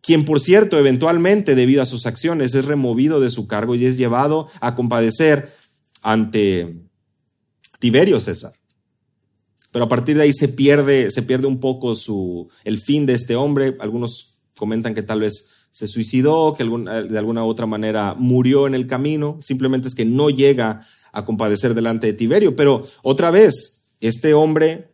quien 0.00 0.24
por 0.24 0.40
cierto 0.40 0.78
eventualmente 0.78 1.54
debido 1.54 1.82
a 1.82 1.86
sus 1.86 2.06
acciones 2.06 2.54
es 2.54 2.64
removido 2.64 3.20
de 3.20 3.30
su 3.30 3.46
cargo 3.46 3.74
y 3.74 3.84
es 3.84 3.98
llevado 3.98 4.48
a 4.60 4.74
compadecer 4.74 5.52
ante 6.02 6.74
Tiberio 7.78 8.18
César. 8.20 8.52
Pero 9.70 9.84
a 9.84 9.88
partir 9.88 10.16
de 10.16 10.22
ahí 10.22 10.32
se 10.32 10.48
pierde, 10.48 11.10
se 11.10 11.22
pierde 11.22 11.46
un 11.46 11.60
poco 11.60 11.94
su, 11.94 12.48
el 12.64 12.80
fin 12.80 13.06
de 13.06 13.12
este 13.12 13.36
hombre. 13.36 13.76
Algunos 13.80 14.38
comentan 14.56 14.94
que 14.94 15.02
tal 15.02 15.20
vez 15.20 15.59
se 15.72 15.88
suicidó, 15.88 16.54
que 16.56 16.64
de 16.64 17.18
alguna 17.18 17.44
u 17.44 17.48
otra 17.48 17.66
manera 17.66 18.14
murió 18.16 18.66
en 18.66 18.74
el 18.74 18.86
camino. 18.86 19.38
Simplemente 19.42 19.88
es 19.88 19.94
que 19.94 20.04
no 20.04 20.30
llega 20.30 20.80
a 21.12 21.24
compadecer 21.24 21.74
delante 21.74 22.06
de 22.06 22.12
Tiberio. 22.12 22.56
Pero 22.56 22.84
otra 23.02 23.30
vez, 23.30 23.92
este 24.00 24.34
hombre 24.34 24.90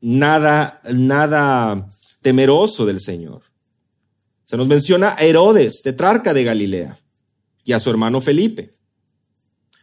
nada, 0.00 0.80
nada 0.92 1.88
temeroso 2.22 2.86
del 2.86 3.00
Señor. 3.00 3.42
Se 4.44 4.56
nos 4.56 4.66
menciona 4.66 5.14
a 5.16 5.24
Herodes, 5.24 5.82
tetrarca 5.82 6.34
de 6.34 6.44
Galilea, 6.44 6.98
y 7.64 7.72
a 7.72 7.80
su 7.80 7.90
hermano 7.90 8.20
Felipe. 8.20 8.74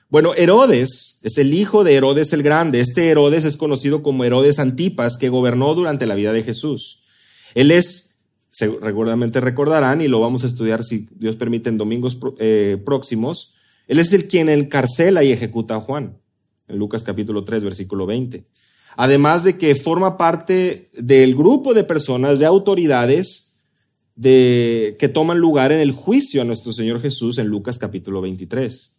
Bueno, 0.10 0.34
Herodes 0.36 1.20
es 1.24 1.38
el 1.38 1.54
hijo 1.54 1.84
de 1.84 1.96
Herodes 1.96 2.34
el 2.34 2.44
Grande. 2.44 2.80
Este 2.80 3.10
Herodes 3.10 3.46
es 3.46 3.58
conocido 3.58 4.04
como 4.04 4.24
Herodes 4.24 4.60
Antipas, 4.60 5.18
que 5.18 5.30
gobernó 5.30 5.74
durante 5.74 6.06
la 6.06 6.16
vida 6.16 6.34
de 6.34 6.44
Jesús. 6.44 7.04
Él 7.56 7.72
es, 7.72 8.11
seguramente 8.52 9.40
recordarán, 9.40 10.02
y 10.02 10.08
lo 10.08 10.20
vamos 10.20 10.44
a 10.44 10.48
estudiar 10.48 10.84
si 10.84 11.08
Dios 11.12 11.36
permite 11.36 11.70
en 11.70 11.78
domingos 11.78 12.20
eh, 12.38 12.78
próximos, 12.86 13.56
él 13.88 14.00
es 14.00 14.14
el 14.14 14.28
quien 14.28 14.50
encarcela 14.50 15.24
y 15.24 15.32
ejecuta 15.32 15.76
a 15.76 15.82
Juan, 15.82 16.18
en 16.68 16.78
Lucas 16.78 17.04
capítulo 17.04 17.44
3, 17.44 17.64
versículo 17.64 18.06
20. 18.06 18.46
Además 18.98 19.44
de 19.44 19.58
que 19.58 19.74
forma 19.76 20.18
parte 20.18 20.90
del 20.94 21.36
grupo 21.36 21.74
de 21.74 21.84
personas, 21.84 22.40
de 22.40 22.46
autoridades, 22.46 23.54
de, 24.16 24.98
que 25.00 25.08
toman 25.08 25.40
lugar 25.40 25.72
en 25.72 25.80
el 25.80 25.94
juicio 25.94 26.42
a 26.42 26.46
nuestro 26.46 26.74
Señor 26.74 27.02
Jesús 27.02 27.38
en 27.38 27.48
Lucas 27.48 27.78
capítulo 27.78 28.22
23. 28.22 28.98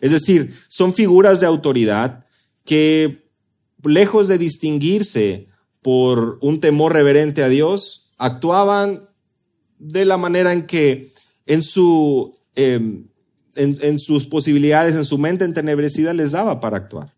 Es 0.00 0.10
decir, 0.10 0.54
son 0.68 0.94
figuras 0.94 1.40
de 1.40 1.46
autoridad 1.46 2.26
que, 2.64 3.28
lejos 3.84 4.28
de 4.28 4.38
distinguirse 4.38 5.48
por 5.82 6.38
un 6.40 6.60
temor 6.60 6.92
reverente 6.92 7.42
a 7.42 7.48
Dios, 7.48 8.03
actuaban 8.18 9.08
de 9.78 10.04
la 10.04 10.16
manera 10.16 10.52
en 10.52 10.66
que 10.66 11.12
en, 11.46 11.62
su, 11.62 12.36
em, 12.54 13.06
en, 13.54 14.00
sus 14.00 14.26
posibilidades, 14.26 14.94
en 14.94 15.04
su 15.04 15.18
mente 15.18 15.44
entenebrecida 15.44 16.12
les 16.12 16.32
daba 16.32 16.60
para 16.60 16.78
actuar. 16.78 17.14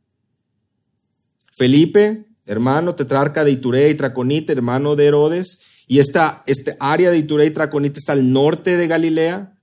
Felipe, 1.53 2.27
hermano 2.45 2.95
tetrarca 2.95 3.45
de 3.45 3.53
Iturea 3.53 3.89
y 3.89 3.95
Traconite, 3.95 4.53
hermano 4.53 4.97
de 4.97 5.07
Herodes, 5.07 5.61
y 5.89 6.01
esta, 6.01 6.43
este 6.47 6.77
área 6.81 7.11
de 7.11 7.19
Iturea 7.19 7.47
y 7.47 7.51
Traconite 7.51 7.99
está 7.99 8.13
al 8.13 8.33
norte 8.33 8.77
de 8.77 8.89
Galilea. 8.89 9.57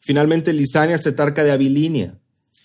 Finalmente, 0.00 0.52
Lisania 0.52 0.96
es 0.96 1.02
tetarca 1.02 1.44
de 1.44 1.52
Abilinia. 1.52 2.18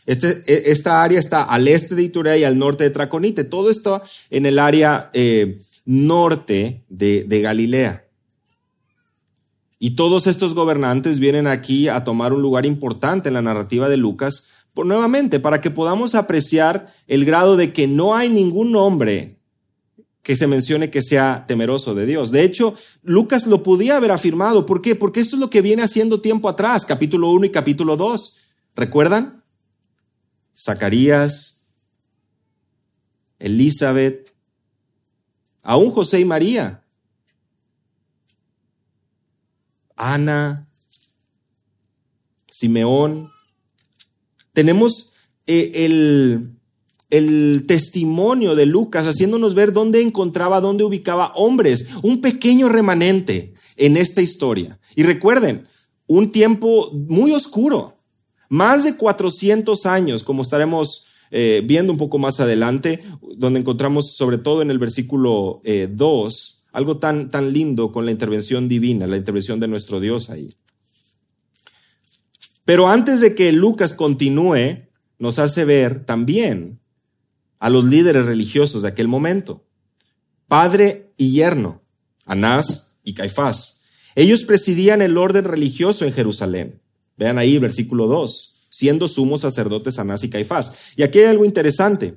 Este, 0.05 0.41
e, 0.47 0.71
esta 0.71 1.03
área 1.03 1.19
está 1.19 1.43
al 1.43 1.67
este 1.67 1.93
de 1.93 2.01
Iturea 2.01 2.35
y 2.35 2.43
al 2.43 2.57
norte 2.57 2.83
de 2.83 2.89
Traconite. 2.89 3.43
Todo 3.43 3.69
esto 3.69 4.01
en 4.31 4.47
el 4.47 4.57
área 4.57 5.11
eh, 5.13 5.59
norte 5.89 6.85
de, 6.87 7.41
Galilea. 7.41 8.05
Y 9.79 9.95
todos 9.95 10.27
estos 10.27 10.53
gobernantes 10.53 11.17
vienen 11.17 11.47
aquí 11.47 11.87
a 11.87 12.03
tomar 12.03 12.31
un 12.31 12.43
lugar 12.43 12.67
importante 12.67 13.29
en 13.29 13.33
la 13.33 13.41
narrativa 13.41 13.89
de 13.89 13.97
Lucas, 13.97 14.49
por, 14.75 14.85
nuevamente, 14.85 15.39
para 15.39 15.61
que 15.61 15.71
podamos 15.71 16.13
apreciar 16.13 16.93
el 17.07 17.25
grado 17.25 17.57
de 17.57 17.73
que 17.73 17.87
no 17.87 18.15
hay 18.15 18.29
ningún 18.29 18.75
hombre 18.75 19.39
que 20.21 20.35
se 20.35 20.45
mencione 20.45 20.91
que 20.91 21.01
sea 21.01 21.45
temeroso 21.47 21.95
de 21.95 22.05
Dios. 22.05 22.29
De 22.29 22.43
hecho, 22.43 22.75
Lucas 23.01 23.47
lo 23.47 23.63
podía 23.63 23.95
haber 23.95 24.11
afirmado. 24.11 24.67
¿Por 24.67 24.83
qué? 24.83 24.93
Porque 24.93 25.21
esto 25.21 25.37
es 25.37 25.39
lo 25.39 25.49
que 25.49 25.61
viene 25.61 25.81
haciendo 25.81 26.21
tiempo 26.21 26.49
atrás, 26.49 26.85
capítulo 26.85 27.31
1 27.31 27.47
y 27.47 27.49
capítulo 27.49 27.97
2. 27.97 28.37
¿Recuerdan? 28.75 29.43
Zacarías, 30.55 31.67
Elizabeth, 33.39 34.28
aún 35.69 35.91
José 35.91 36.19
y 36.19 36.25
María, 36.25 36.83
Ana, 39.95 40.67
Simeón. 42.49 43.29
Tenemos 44.51 45.13
eh, 45.45 45.71
el, 45.75 46.55
el 47.11 47.65
testimonio 47.67 48.55
de 48.55 48.65
Lucas, 48.65 49.05
haciéndonos 49.05 49.53
ver 49.53 49.71
dónde 49.71 50.01
encontraba, 50.01 50.59
dónde 50.59 50.85
ubicaba 50.85 51.33
hombres, 51.35 51.89
un 52.01 52.19
pequeño 52.19 52.67
remanente 52.67 53.53
en 53.77 53.95
esta 53.95 54.23
historia. 54.23 54.79
Y 54.95 55.03
recuerden, 55.03 55.67
un 56.07 56.31
tiempo 56.31 56.89
muy 56.93 57.31
oscuro, 57.31 57.99
más 58.49 58.85
de 58.85 58.97
400 58.97 59.85
años, 59.85 60.23
como 60.23 60.41
estaremos 60.41 61.05
eh, 61.31 61.61
viendo 61.65 61.91
un 61.91 61.99
poco 61.99 62.17
más 62.17 62.39
adelante, 62.39 63.03
donde 63.37 63.59
encontramos 63.59 64.15
sobre 64.15 64.37
todo 64.37 64.61
en 64.61 64.71
el 64.71 64.79
versículo 64.79 65.61
2, 65.63 65.63
eh, 65.63 66.59
algo 66.71 66.97
tan, 66.97 67.29
tan 67.29 67.53
lindo 67.53 67.91
con 67.91 68.05
la 68.05 68.11
intervención 68.11 68.67
divina, 68.67 69.07
la 69.07 69.17
intervención 69.17 69.59
de 69.59 69.67
nuestro 69.67 69.99
Dios 69.99 70.29
ahí. 70.29 70.55
Pero 72.65 72.87
antes 72.87 73.21
de 73.21 73.33
que 73.33 73.51
Lucas 73.51 73.93
continúe, 73.93 74.87
nos 75.17 75.39
hace 75.39 75.65
ver 75.65 76.05
también 76.05 76.79
a 77.59 77.69
los 77.69 77.85
líderes 77.85 78.25
religiosos 78.25 78.83
de 78.83 78.89
aquel 78.89 79.07
momento, 79.07 79.65
padre 80.47 81.11
y 81.17 81.31
yerno, 81.31 81.81
Anás 82.25 82.97
y 83.03 83.13
Caifás. 83.13 83.81
Ellos 84.15 84.43
presidían 84.43 85.01
el 85.01 85.17
orden 85.17 85.45
religioso 85.45 86.05
en 86.05 86.13
Jerusalén. 86.13 86.81
Vean 87.17 87.37
ahí 87.37 87.57
versículo 87.57 88.07
2, 88.07 88.58
siendo 88.79 89.09
sumos 89.09 89.41
sacerdotes 89.41 89.99
Anás 89.99 90.23
y 90.23 90.29
Caifás. 90.29 90.93
Y 90.95 91.03
aquí 91.03 91.19
hay 91.19 91.25
algo 91.25 91.43
interesante. 91.43 92.15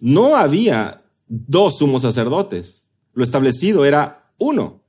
No 0.00 0.36
había 0.36 1.02
dos 1.26 1.78
sumos 1.78 2.02
sacerdotes. 2.02 2.82
Lo 3.14 3.24
establecido 3.24 3.86
era 3.86 4.30
uno. 4.36 4.84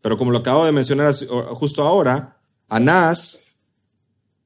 Pero 0.00 0.18
como 0.18 0.32
lo 0.32 0.38
acabo 0.38 0.66
de 0.66 0.72
mencionar 0.72 1.14
justo 1.54 1.84
ahora, 1.84 2.40
Anás 2.68 3.44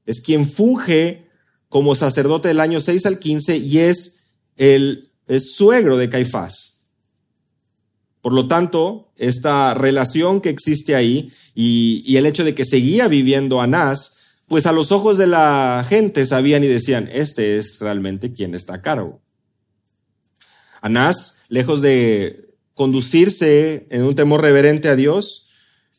es 0.05 0.21
quien 0.21 0.47
funge 0.47 1.27
como 1.71 1.95
sacerdote 1.95 2.49
del 2.49 2.61
año 2.61 2.81
6 2.81 3.07
al 3.07 3.19
15 3.19 3.57
y 3.57 3.79
es 3.79 4.35
el, 4.57 5.11
suegro 5.41 5.97
de 5.97 6.11
Caifás. 6.11 6.85
Por 8.21 8.35
lo 8.35 8.47
tanto, 8.47 9.13
esta 9.17 9.73
relación 9.73 10.41
que 10.41 10.51
existe 10.51 10.95
ahí 10.95 11.33
y, 11.55 12.17
el 12.17 12.27
hecho 12.27 12.45
de 12.45 12.55
que 12.55 12.67
seguía 12.67 13.09
viviendo 13.09 13.61
Anás, 13.61 14.16
pues 14.49 14.67
a 14.67 14.73
los 14.73 14.93
ojos 14.93 15.19
de 15.19 15.27
la 15.27 15.85
gente 15.89 16.25
sabían 16.27 16.63
y 16.65 16.69
decían, 16.69 17.09
este 17.13 17.57
es 17.59 17.79
realmente 17.81 18.33
quien 18.33 18.55
está 18.55 18.75
a 18.75 18.83
cargo. 18.83 19.21
Anás, 20.81 21.43
lejos 21.49 21.83
de 21.83 22.55
conducirse 22.75 23.87
en 23.91 24.03
un 24.03 24.15
temor 24.15 24.43
reverente 24.43 24.89
a 24.89 24.97
Dios, 24.97 25.49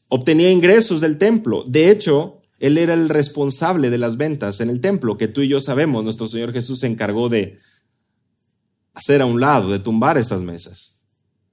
obtenía 0.08 0.52
ingresos 0.52 1.02
del 1.02 1.18
templo. 1.18 1.64
De 1.68 1.90
hecho, 1.90 2.42
él 2.60 2.78
era 2.78 2.94
el 2.94 3.10
responsable 3.10 3.90
de 3.90 3.98
las 3.98 4.18
ventas 4.18 4.62
en 4.62 4.70
el 4.70 4.80
templo, 4.80 5.18
que 5.18 5.28
tú 5.28 5.42
y 5.42 5.48
yo 5.48 5.60
sabemos, 5.60 6.04
nuestro 6.04 6.28
Señor 6.28 6.54
Jesús 6.54 6.80
se 6.80 6.88
encargó 6.88 7.30
de 7.30 7.58
hacer 8.94 9.22
a 9.22 9.26
un 9.26 9.40
lado, 9.40 9.72
de 9.72 9.80
tumbar 9.80 10.18
estas 10.18 10.42
mesas. 10.42 11.02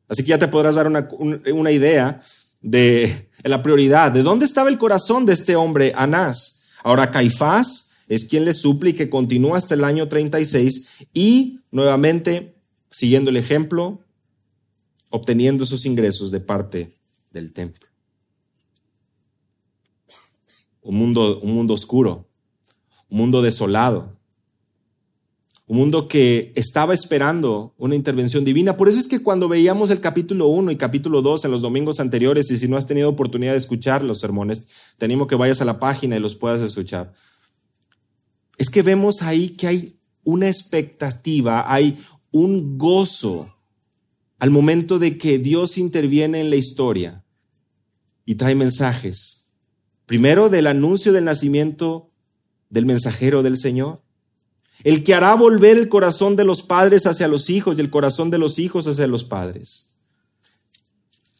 Así 0.08 0.22
que 0.22 0.30
ya 0.30 0.38
te 0.38 0.48
podrás 0.48 0.76
dar 0.76 0.86
una, 0.86 1.72
idea 1.72 2.20
de 2.60 3.30
la 3.42 3.62
prioridad, 3.62 4.12
de 4.12 4.22
dónde 4.22 4.46
estaba 4.46 4.68
el 4.68 4.78
corazón 4.78 5.26
de 5.26 5.34
este 5.34 5.56
hombre, 5.56 5.92
Anás. 5.94 6.53
Ahora 6.85 7.11
Caifás 7.11 7.97
es 8.09 8.29
quien 8.29 8.45
le 8.45 8.53
suple 8.53 8.95
que 8.95 9.09
continúa 9.09 9.57
hasta 9.57 9.75
el 9.75 9.85
año 9.85 10.07
36 10.07 11.07
y 11.14 11.61
nuevamente, 11.71 12.55
siguiendo 12.91 13.31
el 13.31 13.38
ejemplo, 13.38 14.00
obteniendo 15.09 15.64
esos 15.64 15.87
ingresos 15.87 16.31
de 16.31 16.41
parte 16.41 16.95
del 17.31 17.55
templo. 17.55 17.88
Un 20.83 20.97
mundo, 20.97 21.41
un 21.41 21.55
mundo 21.55 21.73
oscuro, 21.73 22.29
un 23.09 23.17
mundo 23.17 23.41
desolado, 23.41 24.19
un 25.66 25.78
mundo 25.78 26.09
que 26.09 26.52
estaba 26.56 26.92
esperando 26.92 27.75
una 27.78 27.94
intervención 27.94 28.44
divina. 28.44 28.76
Por 28.76 28.88
eso 28.88 28.99
es 28.99 29.09
que 29.09 29.23
cuando 29.23 29.49
veíamos 29.49 29.90
el 29.90 30.00
capítulo 30.00 30.49
1 30.49 30.71
y 30.73 30.76
capítulo 30.76 31.23
2 31.23 31.47
en 31.47 31.50
los 31.50 31.62
domingos 31.62 32.00
anteriores, 32.00 32.50
y 32.50 32.59
si 32.59 32.68
no 32.68 32.76
has 32.76 32.87
tenido 32.87 33.09
oportunidad 33.09 33.52
de 33.52 33.59
escuchar 33.59 34.02
los 34.02 34.21
sermones, 34.21 34.66
te 34.99 35.06
animo 35.06 35.26
que 35.26 35.37
vayas 35.37 35.62
a 35.62 35.64
la 35.64 35.78
página 35.78 36.16
y 36.16 36.21
los 36.21 36.35
puedas 36.35 36.61
escuchar. 36.61 37.14
Es 38.59 38.68
que 38.68 38.83
vemos 38.83 39.23
ahí 39.23 39.50
que 39.50 39.66
hay 39.66 39.97
una 40.23 40.49
expectativa, 40.49 41.73
hay 41.73 41.99
un 42.30 42.76
gozo 42.76 43.54
al 44.38 44.50
momento 44.50 44.99
de 44.99 45.16
que 45.16 45.38
Dios 45.38 45.78
interviene 45.78 46.40
en 46.40 46.50
la 46.50 46.56
historia 46.56 47.25
y 48.26 48.35
trae 48.35 48.54
mensajes. 48.54 49.50
Primero 50.04 50.50
del 50.50 50.66
anuncio 50.66 51.12
del 51.14 51.25
nacimiento 51.25 52.11
del 52.68 52.85
mensajero 52.85 53.42
del 53.42 53.56
Señor 53.56 54.02
el 54.85 55.03
que 55.03 55.14
hará 55.14 55.35
volver 55.35 55.79
el 55.79 55.88
corazón 55.88 56.37
de 56.37 56.45
los 56.45 56.62
padres 56.62 57.07
hacia 57.07 57.26
los 57.26 57.50
hijos 57.50 57.76
y 57.76 57.81
el 57.81 57.91
corazón 57.91 58.31
de 58.31 58.38
los 58.38 58.59
hijos 58.59 58.87
hacia 58.87 59.07
los 59.07 59.25
padres. 59.25 59.91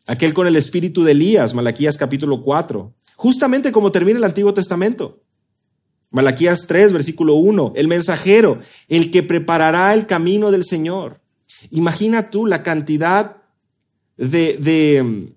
Aquel 0.07 0.35
con 0.35 0.47
el 0.47 0.57
espíritu 0.57 1.05
de 1.05 1.13
Elías, 1.13 1.55
Malaquías 1.55 1.97
capítulo 1.97 2.43
4, 2.43 2.93
justamente 3.17 3.71
como 3.71 3.93
termina 3.93 4.19
el 4.19 4.25
Antiguo 4.25 4.53
Testamento. 4.53 5.23
Malaquías 6.11 6.67
3, 6.67 6.93
versículo 6.93 7.35
1, 7.35 7.73
el 7.77 7.89
mensajero, 7.89 8.59
el 8.89 9.11
que 9.11 9.23
preparará 9.23 9.93
el 9.95 10.07
camino 10.07 10.51
del 10.51 10.65
Señor. 10.65 11.21
Imagina 11.71 12.31
tú 12.31 12.47
la 12.47 12.63
cantidad 12.63 13.39
de, 14.17 14.57
de, 14.59 15.34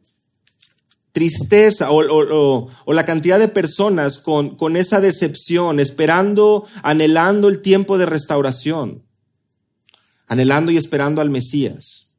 tristeza 1.18 1.90
o, 1.90 2.70
la 2.86 3.04
cantidad 3.04 3.40
de 3.40 3.48
personas 3.48 4.20
con, 4.20 4.56
con 4.56 4.78
esa 4.78 5.02
decepción, 5.02 5.80
esperando, 5.80 6.68
anhelando 6.84 7.48
el 7.48 7.64
tiempo 7.64 7.98
de 7.98 8.06
restauración, 8.06 9.04
anhelando 10.28 10.70
y 10.70 10.78
esperando 10.78 11.20
al 11.20 11.32
Mesías. 11.32 12.14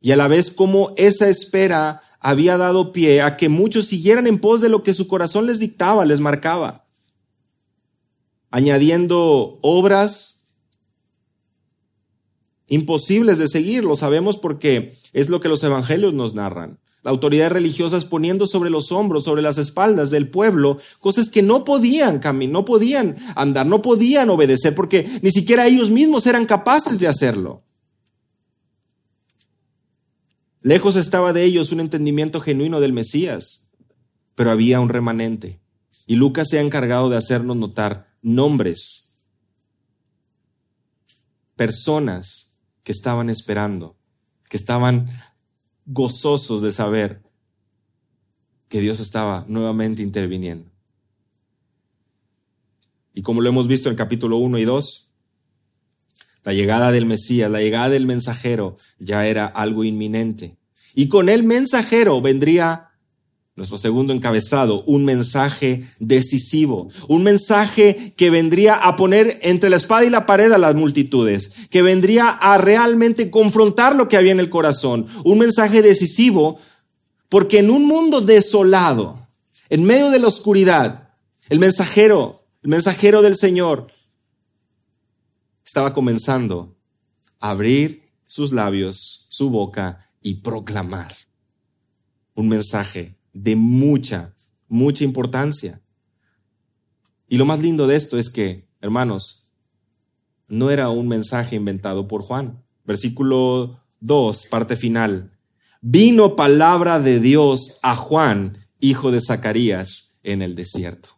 Y 0.00 0.12
a 0.12 0.16
la 0.16 0.28
vez 0.28 0.50
como 0.50 0.94
esa 0.96 1.28
espera 1.28 2.00
había 2.20 2.56
dado 2.56 2.90
pie 2.90 3.20
a 3.20 3.36
que 3.36 3.50
muchos 3.50 3.84
siguieran 3.84 4.26
en 4.26 4.38
pos 4.38 4.62
de 4.62 4.70
lo 4.70 4.82
que 4.82 4.94
su 4.94 5.06
corazón 5.06 5.44
les 5.44 5.58
dictaba, 5.58 6.06
les 6.06 6.20
marcaba, 6.20 6.86
añadiendo 8.50 9.58
obras 9.60 10.46
imposibles 12.66 13.36
de 13.36 13.46
seguir, 13.46 13.84
lo 13.84 13.94
sabemos 13.94 14.38
porque 14.38 14.94
es 15.12 15.28
lo 15.28 15.42
que 15.42 15.50
los 15.50 15.62
evangelios 15.62 16.14
nos 16.14 16.32
narran 16.32 16.78
autoridades 17.04 17.52
religiosas 17.52 18.04
poniendo 18.04 18.46
sobre 18.46 18.70
los 18.70 18.92
hombros, 18.92 19.24
sobre 19.24 19.42
las 19.42 19.58
espaldas 19.58 20.10
del 20.10 20.28
pueblo, 20.28 20.78
cosas 21.00 21.30
que 21.30 21.42
no 21.42 21.64
podían 21.64 22.18
caminar, 22.18 22.52
no 22.52 22.64
podían 22.64 23.16
andar, 23.36 23.66
no 23.66 23.82
podían 23.82 24.30
obedecer, 24.30 24.74
porque 24.74 25.08
ni 25.22 25.30
siquiera 25.30 25.66
ellos 25.66 25.90
mismos 25.90 26.26
eran 26.26 26.46
capaces 26.46 26.98
de 27.00 27.08
hacerlo. 27.08 27.62
Lejos 30.62 30.96
estaba 30.96 31.32
de 31.32 31.44
ellos 31.44 31.72
un 31.72 31.80
entendimiento 31.80 32.40
genuino 32.40 32.80
del 32.80 32.92
Mesías, 32.92 33.70
pero 34.34 34.50
había 34.50 34.80
un 34.80 34.88
remanente. 34.88 35.60
Y 36.06 36.16
Lucas 36.16 36.48
se 36.48 36.58
ha 36.58 36.62
encargado 36.62 37.08
de 37.10 37.16
hacernos 37.16 37.56
notar 37.56 38.08
nombres, 38.22 39.20
personas 41.54 42.56
que 42.82 42.92
estaban 42.92 43.30
esperando, 43.30 43.96
que 44.48 44.56
estaban 44.56 45.08
gozosos 45.88 46.62
de 46.62 46.70
saber 46.70 47.22
que 48.68 48.80
Dios 48.80 49.00
estaba 49.00 49.44
nuevamente 49.48 50.02
interviniendo. 50.02 50.70
Y 53.14 53.22
como 53.22 53.40
lo 53.40 53.48
hemos 53.48 53.66
visto 53.66 53.88
en 53.88 53.96
capítulo 53.96 54.36
1 54.36 54.58
y 54.58 54.64
2, 54.64 55.10
la 56.44 56.52
llegada 56.52 56.92
del 56.92 57.06
Mesías, 57.06 57.50
la 57.50 57.60
llegada 57.60 57.88
del 57.88 58.06
mensajero 58.06 58.76
ya 58.98 59.26
era 59.26 59.46
algo 59.46 59.82
inminente. 59.82 60.56
Y 60.94 61.08
con 61.08 61.28
el 61.28 61.42
mensajero 61.42 62.20
vendría 62.20 62.87
nuestro 63.58 63.76
segundo 63.76 64.12
encabezado, 64.12 64.84
un 64.84 65.04
mensaje 65.04 65.84
decisivo, 65.98 66.88
un 67.08 67.24
mensaje 67.24 68.14
que 68.16 68.30
vendría 68.30 68.76
a 68.76 68.94
poner 68.94 69.36
entre 69.42 69.68
la 69.68 69.76
espada 69.76 70.04
y 70.04 70.10
la 70.10 70.26
pared 70.26 70.52
a 70.52 70.58
las 70.58 70.76
multitudes, 70.76 71.66
que 71.68 71.82
vendría 71.82 72.28
a 72.28 72.56
realmente 72.58 73.32
confrontar 73.32 73.96
lo 73.96 74.08
que 74.08 74.16
había 74.16 74.30
en 74.30 74.38
el 74.38 74.48
corazón, 74.48 75.08
un 75.24 75.38
mensaje 75.38 75.82
decisivo, 75.82 76.60
porque 77.28 77.58
en 77.58 77.70
un 77.70 77.84
mundo 77.84 78.20
desolado, 78.20 79.26
en 79.68 79.82
medio 79.82 80.10
de 80.10 80.20
la 80.20 80.28
oscuridad, 80.28 81.10
el 81.48 81.58
mensajero, 81.58 82.44
el 82.62 82.70
mensajero 82.70 83.22
del 83.22 83.36
Señor, 83.36 83.88
estaba 85.66 85.94
comenzando 85.94 86.76
a 87.40 87.50
abrir 87.50 88.04
sus 88.24 88.52
labios, 88.52 89.26
su 89.30 89.50
boca 89.50 90.08
y 90.22 90.34
proclamar 90.34 91.12
un 92.36 92.48
mensaje 92.48 93.17
de 93.42 93.56
mucha, 93.56 94.34
mucha 94.68 95.04
importancia. 95.04 95.80
Y 97.28 97.36
lo 97.36 97.44
más 97.44 97.60
lindo 97.60 97.86
de 97.86 97.96
esto 97.96 98.18
es 98.18 98.30
que, 98.30 98.68
hermanos, 98.80 99.48
no 100.48 100.70
era 100.70 100.88
un 100.88 101.08
mensaje 101.08 101.56
inventado 101.56 102.08
por 102.08 102.22
Juan. 102.22 102.64
Versículo 102.84 103.80
2, 104.00 104.46
parte 104.46 104.76
final. 104.76 105.38
Vino 105.80 106.34
palabra 106.34 106.98
de 106.98 107.20
Dios 107.20 107.78
a 107.82 107.94
Juan, 107.94 108.56
hijo 108.80 109.12
de 109.12 109.20
Zacarías, 109.20 110.18
en 110.22 110.42
el 110.42 110.54
desierto. 110.54 111.10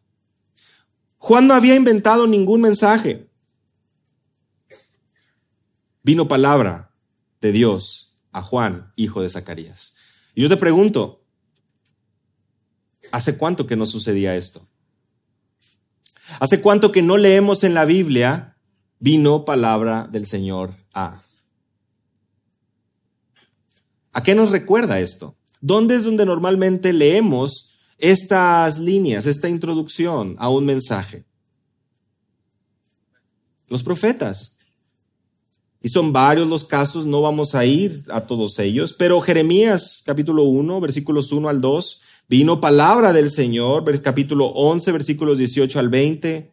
Juan 1.17 1.47
no 1.47 1.55
había 1.55 1.75
inventado 1.75 2.27
ningún 2.27 2.61
mensaje. 2.61 3.31
Vino 6.03 6.29
palabra 6.29 6.95
de 7.41 7.53
Dios 7.53 8.19
a 8.33 8.43
Juan, 8.43 8.93
hijo 8.97 9.23
de 9.23 9.29
Zacarías. 9.29 9.95
Y 10.35 10.43
yo 10.43 10.49
te 10.49 10.57
pregunto, 10.57 11.20
¿Hace 13.13 13.37
cuánto 13.37 13.67
que 13.67 13.77
no 13.77 13.87
sucedía 13.87 14.37
esto? 14.37 14.67
¿Hace 16.39 16.61
cuánto 16.61 16.93
que 16.93 17.03
no 17.03 17.17
leemos 17.17 17.65
en 17.65 17.75
la 17.75 17.85
Biblia 17.85 18.57
vino 18.99 19.45
palabra 19.45 20.09
del 20.11 20.27
Señor 20.27 20.75
a? 20.95 21.21
¿A 24.13 24.23
qué 24.23 24.35
nos 24.35 24.51
recuerda 24.51 25.01
esto? 25.01 25.37
¿Dónde 25.61 25.97
es 25.97 26.05
donde 26.05 26.25
normalmente 26.25 26.93
leemos 26.93 27.75
estas 27.99 28.79
líneas, 28.79 29.27
esta 29.27 29.49
introducción 29.49 30.37
a 30.39 30.49
un 30.49 30.65
mensaje? 30.65 31.25
Los 33.69 33.83
profetas. 33.83 34.57
Y 35.83 35.89
son 35.89 36.13
varios 36.13 36.47
los 36.47 36.65
casos, 36.65 37.07
no 37.07 37.23
vamos 37.23 37.55
a 37.55 37.65
ir 37.65 38.05
a 38.11 38.23
todos 38.23 38.59
ellos, 38.59 38.93
pero 38.93 39.21
Jeremías 39.21 40.03
capítulo 40.05 40.45
1, 40.45 40.81
versículos 40.81 41.33
1 41.33 41.49
al 41.49 41.61
2, 41.61 42.03
Vino 42.31 42.61
palabra 42.61 43.13
del 43.13 43.29
Señor, 43.29 43.83
capítulo 44.03 44.47
11, 44.51 44.93
versículos 44.93 45.39
18 45.39 45.81
al 45.81 45.89
20. 45.89 46.53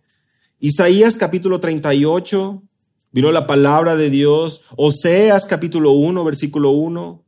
Isaías 0.59 1.15
capítulo 1.15 1.59
38, 1.59 2.63
vino 3.11 3.31
la 3.31 3.45
palabra 3.45 3.95
de 3.95 4.09
Dios. 4.09 4.63
Oseas 4.75 5.45
capítulo 5.45 5.91
1, 5.91 6.23
versículo 6.23 6.71
1. 6.71 7.23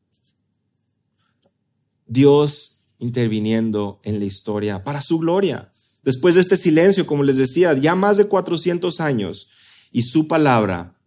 Dios 2.07 2.79
interviniendo 2.97 3.99
en 4.01 4.17
la 4.17 4.25
historia 4.25 4.83
para 4.83 5.03
su 5.03 5.19
gloria. 5.19 5.71
Después 6.01 6.33
de 6.33 6.41
este 6.41 6.55
silencio, 6.55 7.05
como 7.05 7.21
les 7.21 7.38
decía, 7.38 7.75
ya 7.75 7.93
más 7.93 8.17
de 8.17 8.27
400 8.27 8.99
años, 8.99 9.47
y 9.91 10.01
su 10.01 10.27
palabra 10.27 10.99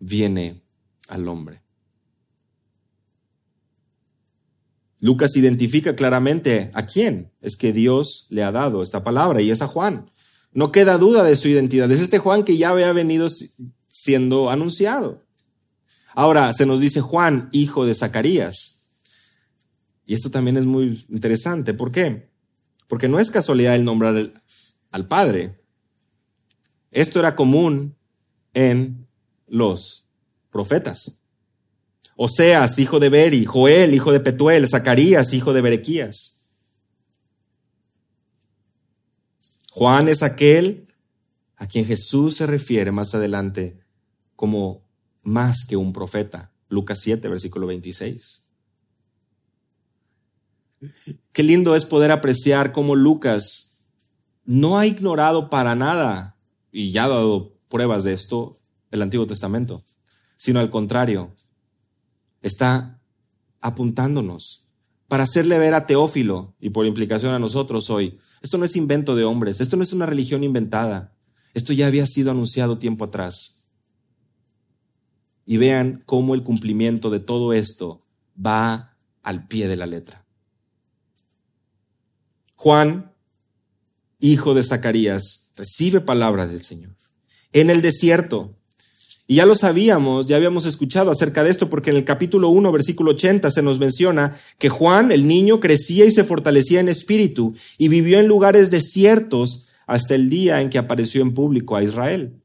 viene 0.00 0.60
al 1.08 1.28
hombre. 1.28 1.62
Lucas 5.00 5.34
identifica 5.36 5.96
claramente 5.96 6.70
a 6.74 6.86
quién 6.86 7.32
es 7.40 7.56
que 7.56 7.72
Dios 7.72 8.26
le 8.28 8.42
ha 8.42 8.52
dado 8.52 8.82
esta 8.82 9.02
palabra 9.02 9.40
y 9.40 9.50
es 9.50 9.62
a 9.62 9.66
Juan. 9.66 10.10
No 10.52 10.72
queda 10.72 10.98
duda 10.98 11.24
de 11.24 11.36
su 11.36 11.48
identidad. 11.48 11.90
Es 11.90 12.00
este 12.00 12.18
Juan 12.18 12.44
que 12.44 12.56
ya 12.56 12.70
había 12.70 12.92
venido 12.92 13.28
siendo 13.88 14.50
anunciado. 14.50 15.24
Ahora 16.14 16.52
se 16.52 16.66
nos 16.66 16.80
dice 16.80 17.00
Juan, 17.00 17.48
hijo 17.52 17.86
de 17.86 17.94
Zacarías. 17.94 18.86
Y 20.04 20.14
esto 20.14 20.30
también 20.30 20.56
es 20.56 20.66
muy 20.66 21.04
interesante. 21.08 21.72
¿Por 21.72 21.92
qué? 21.92 22.28
Porque 22.88 23.08
no 23.08 23.20
es 23.20 23.30
casualidad 23.30 23.76
el 23.76 23.84
nombrar 23.84 24.32
al 24.90 25.08
Padre. 25.08 25.60
Esto 26.90 27.20
era 27.20 27.36
común 27.36 27.96
en 28.52 29.06
los 29.46 30.04
profetas. 30.50 31.19
Oseas, 32.22 32.78
hijo 32.78 33.00
de 33.00 33.08
Beri, 33.08 33.46
Joel, 33.46 33.94
hijo 33.94 34.12
de 34.12 34.20
Petuel, 34.20 34.68
Zacarías, 34.68 35.32
hijo 35.32 35.54
de 35.54 35.62
Berequías. 35.62 36.44
Juan 39.70 40.06
es 40.06 40.22
aquel 40.22 40.92
a 41.56 41.66
quien 41.66 41.86
Jesús 41.86 42.36
se 42.36 42.46
refiere 42.46 42.92
más 42.92 43.14
adelante 43.14 43.80
como 44.36 44.82
más 45.22 45.64
que 45.66 45.78
un 45.78 45.94
profeta. 45.94 46.52
Lucas 46.68 47.00
7, 47.00 47.26
versículo 47.26 47.66
26. 47.68 48.46
Qué 51.32 51.42
lindo 51.42 51.74
es 51.74 51.86
poder 51.86 52.10
apreciar 52.10 52.72
cómo 52.72 52.96
Lucas 52.96 53.80
no 54.44 54.78
ha 54.78 54.84
ignorado 54.86 55.48
para 55.48 55.74
nada, 55.74 56.36
y 56.70 56.92
ya 56.92 57.04
ha 57.04 57.08
dado 57.08 57.56
pruebas 57.70 58.04
de 58.04 58.12
esto, 58.12 58.58
el 58.90 59.00
Antiguo 59.00 59.26
Testamento, 59.26 59.82
sino 60.36 60.60
al 60.60 60.68
contrario, 60.68 61.32
está 62.42 63.00
apuntándonos 63.60 64.66
para 65.10 65.24
hacerle 65.24 65.58
ver 65.58 65.74
a 65.74 65.86
Teófilo 65.86 66.54
y 66.60 66.70
por 66.70 66.86
implicación 66.86 67.34
a 67.34 67.40
nosotros 67.40 67.90
hoy, 67.90 68.16
esto 68.42 68.58
no 68.58 68.64
es 68.64 68.76
invento 68.76 69.16
de 69.16 69.24
hombres, 69.24 69.60
esto 69.60 69.76
no 69.76 69.82
es 69.82 69.92
una 69.92 70.06
religión 70.06 70.44
inventada, 70.44 71.16
esto 71.52 71.72
ya 71.72 71.88
había 71.88 72.06
sido 72.06 72.30
anunciado 72.30 72.78
tiempo 72.78 73.06
atrás. 73.06 73.64
Y 75.44 75.56
vean 75.56 76.04
cómo 76.06 76.36
el 76.36 76.44
cumplimiento 76.44 77.10
de 77.10 77.18
todo 77.18 77.52
esto 77.52 78.06
va 78.38 78.96
al 79.24 79.48
pie 79.48 79.66
de 79.66 79.74
la 79.74 79.86
letra. 79.86 80.24
Juan, 82.54 83.12
hijo 84.20 84.54
de 84.54 84.62
Zacarías, 84.62 85.50
recibe 85.56 86.00
palabra 86.00 86.46
del 86.46 86.62
Señor. 86.62 86.94
En 87.52 87.68
el 87.68 87.82
desierto, 87.82 88.59
y 89.30 89.36
ya 89.36 89.46
lo 89.46 89.54
sabíamos, 89.54 90.26
ya 90.26 90.34
habíamos 90.34 90.66
escuchado 90.66 91.12
acerca 91.12 91.44
de 91.44 91.50
esto, 91.50 91.70
porque 91.70 91.90
en 91.90 91.98
el 91.98 92.04
capítulo 92.04 92.48
1, 92.48 92.72
versículo 92.72 93.12
80 93.12 93.48
se 93.52 93.62
nos 93.62 93.78
menciona 93.78 94.34
que 94.58 94.68
Juan, 94.68 95.12
el 95.12 95.28
niño, 95.28 95.60
crecía 95.60 96.04
y 96.04 96.10
se 96.10 96.24
fortalecía 96.24 96.80
en 96.80 96.88
espíritu 96.88 97.54
y 97.78 97.86
vivió 97.86 98.18
en 98.18 98.26
lugares 98.26 98.72
desiertos 98.72 99.68
hasta 99.86 100.16
el 100.16 100.30
día 100.30 100.60
en 100.60 100.68
que 100.68 100.78
apareció 100.78 101.22
en 101.22 101.32
público 101.32 101.76
a 101.76 101.84
Israel. 101.84 102.42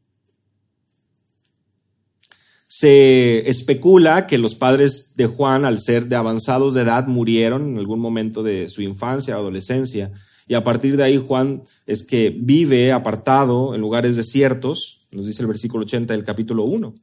Se 2.67 3.49
especula 3.49 4.27
que 4.27 4.37
los 4.37 4.53
padres 4.53 5.13
de 5.15 5.25
Juan, 5.25 5.65
al 5.65 5.79
ser 5.79 6.05
de 6.05 6.17
avanzados 6.17 6.75
de 6.75 6.83
edad, 6.83 7.07
murieron 7.07 7.67
en 7.67 7.79
algún 7.79 7.99
momento 7.99 8.43
de 8.43 8.69
su 8.69 8.83
infancia 8.83 9.35
o 9.35 9.39
adolescencia, 9.39 10.11
y 10.47 10.53
a 10.53 10.63
partir 10.63 10.97
de 10.97 11.03
ahí 11.03 11.17
Juan 11.17 11.63
es 11.87 12.05
que 12.05 12.29
vive 12.29 12.91
apartado 12.91 13.73
en 13.73 13.81
lugares 13.81 14.15
desiertos, 14.15 15.04
nos 15.15 15.25
dice 15.25 15.41
el 15.41 15.47
versículo 15.47 15.85
80 15.85 16.13
del 16.13 16.23
capítulo 16.23 16.63
1. 16.65 16.93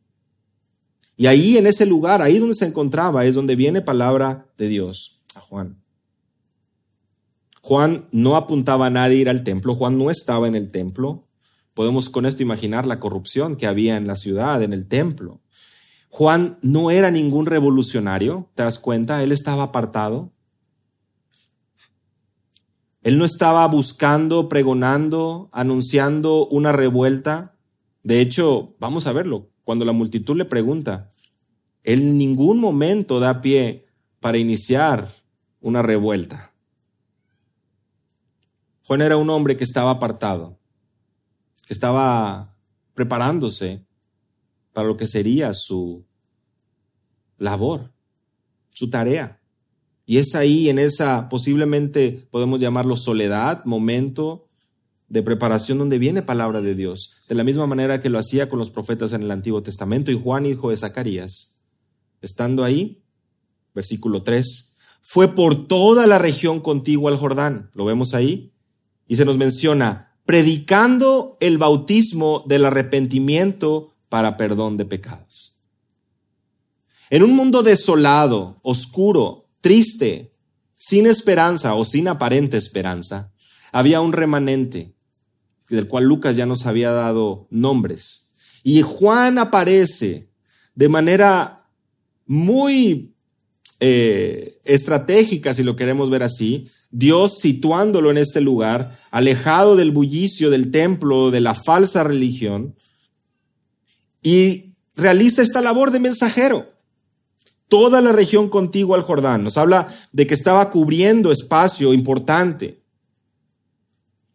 Y 1.17 1.27
ahí 1.27 1.57
en 1.57 1.67
ese 1.67 1.87
lugar, 1.87 2.23
ahí 2.23 2.39
donde 2.39 2.55
se 2.55 2.67
encontraba, 2.67 3.25
es 3.25 3.35
donde 3.35 3.57
viene 3.57 3.81
palabra 3.81 4.47
de 4.57 4.69
Dios 4.69 5.23
a 5.35 5.41
Juan. 5.41 5.83
Juan 7.61 8.09
no 8.11 8.37
apuntaba 8.37 8.87
a 8.87 8.91
nadie 8.91 9.19
ir 9.19 9.29
al 9.29 9.45
templo, 9.45 9.75
Juan 9.75 9.97
no 9.97 10.11
estaba 10.11 10.49
en 10.49 10.57
el 10.57 10.71
templo. 10.71 11.29
Podemos 11.75 12.11
con 12.11 12.27
esto 12.27 12.43
imaginar 12.43 12.87
la 12.87 13.01
corrupción 13.01 13.57
que 13.57 13.67
había 13.67 13.97
en 13.97 14.07
la 14.07 14.17
ciudad, 14.17 14.63
en 14.63 14.73
el 14.73 14.89
templo. 14.89 15.41
Juan 16.11 16.59
no 16.61 16.91
era 16.91 17.11
ningún 17.11 17.47
revolucionario, 17.47 18.51
¿te 18.55 18.63
das 18.63 18.79
cuenta? 18.79 19.23
Él 19.23 19.33
estaba 19.33 19.63
apartado. 19.63 20.33
Él 23.01 23.19
no 23.19 23.25
estaba 23.25 23.67
buscando, 23.67 24.49
pregonando, 24.49 25.49
anunciando 25.53 26.47
una 26.47 26.73
revuelta. 26.73 27.52
De 28.03 28.21
hecho, 28.21 28.75
vamos 28.79 29.07
a 29.07 29.13
verlo. 29.13 29.49
Cuando 29.65 29.85
la 29.85 29.93
multitud 29.93 30.37
le 30.37 30.45
pregunta, 30.45 31.11
él 31.85 32.01
en 32.01 32.19
ningún 32.19 32.59
momento 32.59 33.21
da 33.21 33.41
pie 33.41 33.87
para 34.21 34.39
iniciar 34.39 35.09
una 35.61 35.83
revuelta. 35.83 36.53
Juan 38.85 39.03
era 39.03 39.17
un 39.17 39.31
hombre 39.31 39.57
que 39.57 39.65
estaba 39.65 39.93
apartado, 39.93 40.59
que 41.67 41.73
estaba 41.73 42.57
preparándose 42.95 43.85
para 44.73 44.89
lo 44.89 44.97
que 44.97 45.07
sería 45.07 45.55
su 45.55 46.05
labor, 47.39 47.93
su 48.71 48.91
tarea. 48.91 49.41
Y 50.05 50.19
es 50.19 50.35
ahí, 50.35 50.69
en 50.69 50.79
esa 50.79 51.29
posiblemente 51.29 52.27
podemos 52.31 52.59
llamarlo 52.61 52.97
soledad, 52.97 53.65
momento 53.65 54.49
de 55.13 55.23
preparación 55.23 55.77
donde 55.77 55.99
viene 55.99 56.23
palabra 56.23 56.63
de 56.63 56.75
Dios, 56.75 57.23
de 57.29 57.35
la 57.35 57.45
misma 57.45 57.67
manera 57.67 58.01
que 58.01 58.09
lo 58.09 58.19
hacía 58.19 58.49
con 58.49 58.59
los 58.59 58.71
profetas 58.71 59.13
en 59.13 59.23
el 59.23 59.31
Antiguo 59.31 59.63
Testamento 59.63 60.11
y 60.11 60.19
Juan, 60.19 60.47
hijo 60.47 60.71
de 60.71 60.79
Zacarías. 60.79 61.61
Estando 62.23 62.65
ahí, 62.65 63.03
versículo 63.75 64.23
3, 64.23 64.79
fue 65.03 65.29
por 65.29 65.69
toda 65.69 66.07
la 66.07 66.19
región 66.19 66.61
contigua 66.61 67.11
al 67.11 67.19
Jordán, 67.19 67.71
lo 67.75 67.85
vemos 67.85 68.15
ahí, 68.15 68.55
y 69.07 69.17
se 69.17 69.27
nos 69.27 69.37
menciona, 69.37 70.17
predicando 70.25 71.37
el 71.41 71.59
bautismo 71.59 72.43
del 72.47 72.65
arrepentimiento 72.65 73.93
para 74.09 74.39
perdón 74.39 74.79
de 74.79 74.87
pecados. 74.87 75.59
En 77.11 77.23
un 77.23 77.37
mundo 77.37 77.63
desolado, 77.63 78.61
oscuro, 78.63 79.51
triste, 79.61 80.33
sin 80.75 81.07
esperanza 81.07 81.75
o 81.75 81.85
sin 81.85 82.09
aparente 82.09 82.57
esperanza, 82.57 83.31
había 83.73 84.01
un 84.01 84.15
remanente 84.15 84.95
del 85.77 85.89
cual 85.89 86.05
Lucas 86.05 86.37
ya 86.37 86.47
nos 86.47 86.67
había 86.67 86.91
dado 86.91 87.47
nombres. 87.51 88.31
Y 88.63 88.83
Juan 88.83 89.39
aparece 89.39 90.29
de 90.75 90.89
manera 90.89 91.67
muy 92.27 93.15
eh, 93.81 94.61
estratégica, 94.65 95.55
si 95.55 95.63
lo 95.63 95.77
queremos 95.77 96.11
ver 96.11 96.23
así, 96.23 96.69
Dios 96.91 97.39
situándolo 97.39 98.11
en 98.11 98.19
este 98.19 98.41
lugar, 98.41 98.99
alejado 99.11 99.77
del 99.77 99.91
bullicio 99.91 100.51
del 100.51 100.71
templo, 100.71 101.31
de 101.31 101.41
la 101.41 101.55
falsa 101.55 102.05
religión, 102.05 102.77
y 104.23 104.75
realiza 104.95 105.43
esta 105.43 105.61
labor 105.61 105.91
de 105.91 106.01
mensajero. 106.01 106.71
Toda 107.67 108.03
la 108.03 108.13
región 108.13 108.51
contigua 108.51 108.99
al 108.99 109.05
Jordán. 109.05 109.43
Nos 109.43 109.57
habla 109.57 109.89
de 110.13 110.27
que 110.27 110.35
estaba 110.35 110.71
cubriendo 110.71 111.33
espacio 111.33 111.95
importante. 111.95 112.82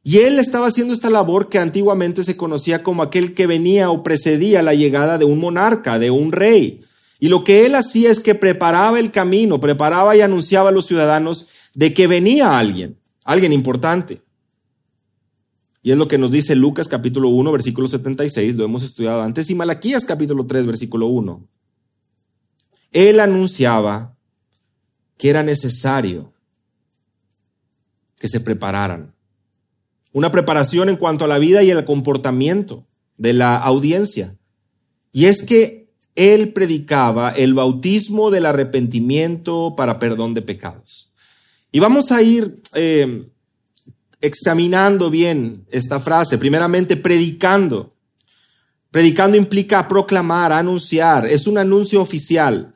Y 0.07 0.19
él 0.19 0.39
estaba 0.39 0.67
haciendo 0.67 0.93
esta 0.93 1.09
labor 1.09 1.49
que 1.49 1.59
antiguamente 1.59 2.23
se 2.23 2.37
conocía 2.37 2.81
como 2.81 3.03
aquel 3.03 3.33
que 3.33 3.45
venía 3.45 3.89
o 3.89 4.03
precedía 4.03 4.61
la 4.61 4.73
llegada 4.73 5.17
de 5.17 5.25
un 5.25 5.37
monarca, 5.37 5.99
de 5.99 6.11
un 6.11 6.31
rey. 6.31 6.79
Y 7.19 7.27
lo 7.27 7.43
que 7.43 7.65
él 7.65 7.75
hacía 7.75 8.09
es 8.09 8.21
que 8.21 8.33
preparaba 8.33 9.01
el 9.01 9.11
camino, 9.11 9.59
preparaba 9.59 10.15
y 10.15 10.21
anunciaba 10.21 10.69
a 10.69 10.71
los 10.71 10.85
ciudadanos 10.85 11.49
de 11.73 11.93
que 11.93 12.07
venía 12.07 12.57
alguien, 12.57 12.97
alguien 13.25 13.51
importante. 13.51 14.21
Y 15.83 15.91
es 15.91 15.97
lo 15.97 16.07
que 16.07 16.17
nos 16.17 16.31
dice 16.31 16.55
Lucas 16.55 16.87
capítulo 16.87 17.27
1, 17.27 17.51
versículo 17.51 17.89
76, 17.89 18.55
lo 18.55 18.63
hemos 18.63 18.83
estudiado 18.83 19.21
antes, 19.21 19.49
y 19.49 19.55
Malaquías 19.55 20.05
capítulo 20.05 20.47
3, 20.47 20.67
versículo 20.67 21.07
1. 21.07 21.45
Él 22.93 23.19
anunciaba 23.19 24.15
que 25.17 25.29
era 25.29 25.43
necesario 25.43 26.31
que 28.17 28.29
se 28.29 28.39
prepararan 28.39 29.16
una 30.17 30.31
preparación 30.31 30.89
en 30.89 30.95
cuanto 30.95 31.25
a 31.25 31.27
la 31.27 31.37
vida 31.37 31.61
y 31.61 31.69
el 31.69 31.85
comportamiento 31.85 32.87
de 33.17 33.33
la 33.33 33.55
audiencia. 33.55 34.35
Y 35.11 35.25
es 35.25 35.45
que 35.45 35.91
él 36.15 36.53
predicaba 36.53 37.29
el 37.29 37.53
bautismo 37.53 38.31
del 38.31 38.47
arrepentimiento 38.47 39.75
para 39.77 39.99
perdón 39.99 40.33
de 40.33 40.41
pecados. 40.41 41.13
Y 41.71 41.77
vamos 41.77 42.11
a 42.11 42.23
ir 42.23 42.63
eh, 42.73 43.27
examinando 44.19 45.11
bien 45.11 45.67
esta 45.69 45.99
frase. 45.99 46.39
Primeramente, 46.39 46.97
predicando. 46.97 47.93
Predicando 48.89 49.37
implica 49.37 49.87
proclamar, 49.87 50.51
anunciar. 50.51 51.27
Es 51.27 51.45
un 51.45 51.59
anuncio 51.59 52.01
oficial. 52.01 52.73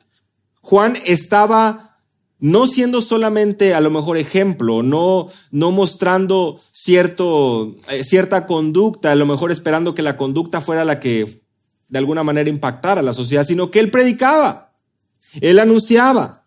Juan 0.60 0.96
estaba 1.06 1.91
no 2.42 2.66
siendo 2.66 3.00
solamente 3.00 3.72
a 3.72 3.80
lo 3.80 3.88
mejor 3.88 4.16
ejemplo, 4.16 4.82
no, 4.82 5.28
no 5.52 5.70
mostrando 5.70 6.58
cierto, 6.72 7.76
eh, 7.88 8.02
cierta 8.02 8.48
conducta, 8.48 9.12
a 9.12 9.14
lo 9.14 9.26
mejor 9.26 9.52
esperando 9.52 9.94
que 9.94 10.02
la 10.02 10.16
conducta 10.16 10.60
fuera 10.60 10.84
la 10.84 10.98
que 10.98 11.40
de 11.88 11.98
alguna 11.98 12.24
manera 12.24 12.50
impactara 12.50 13.00
a 13.00 13.04
la 13.04 13.12
sociedad, 13.12 13.44
sino 13.44 13.70
que 13.70 13.78
él 13.78 13.92
predicaba, 13.92 14.72
él 15.40 15.60
anunciaba. 15.60 16.44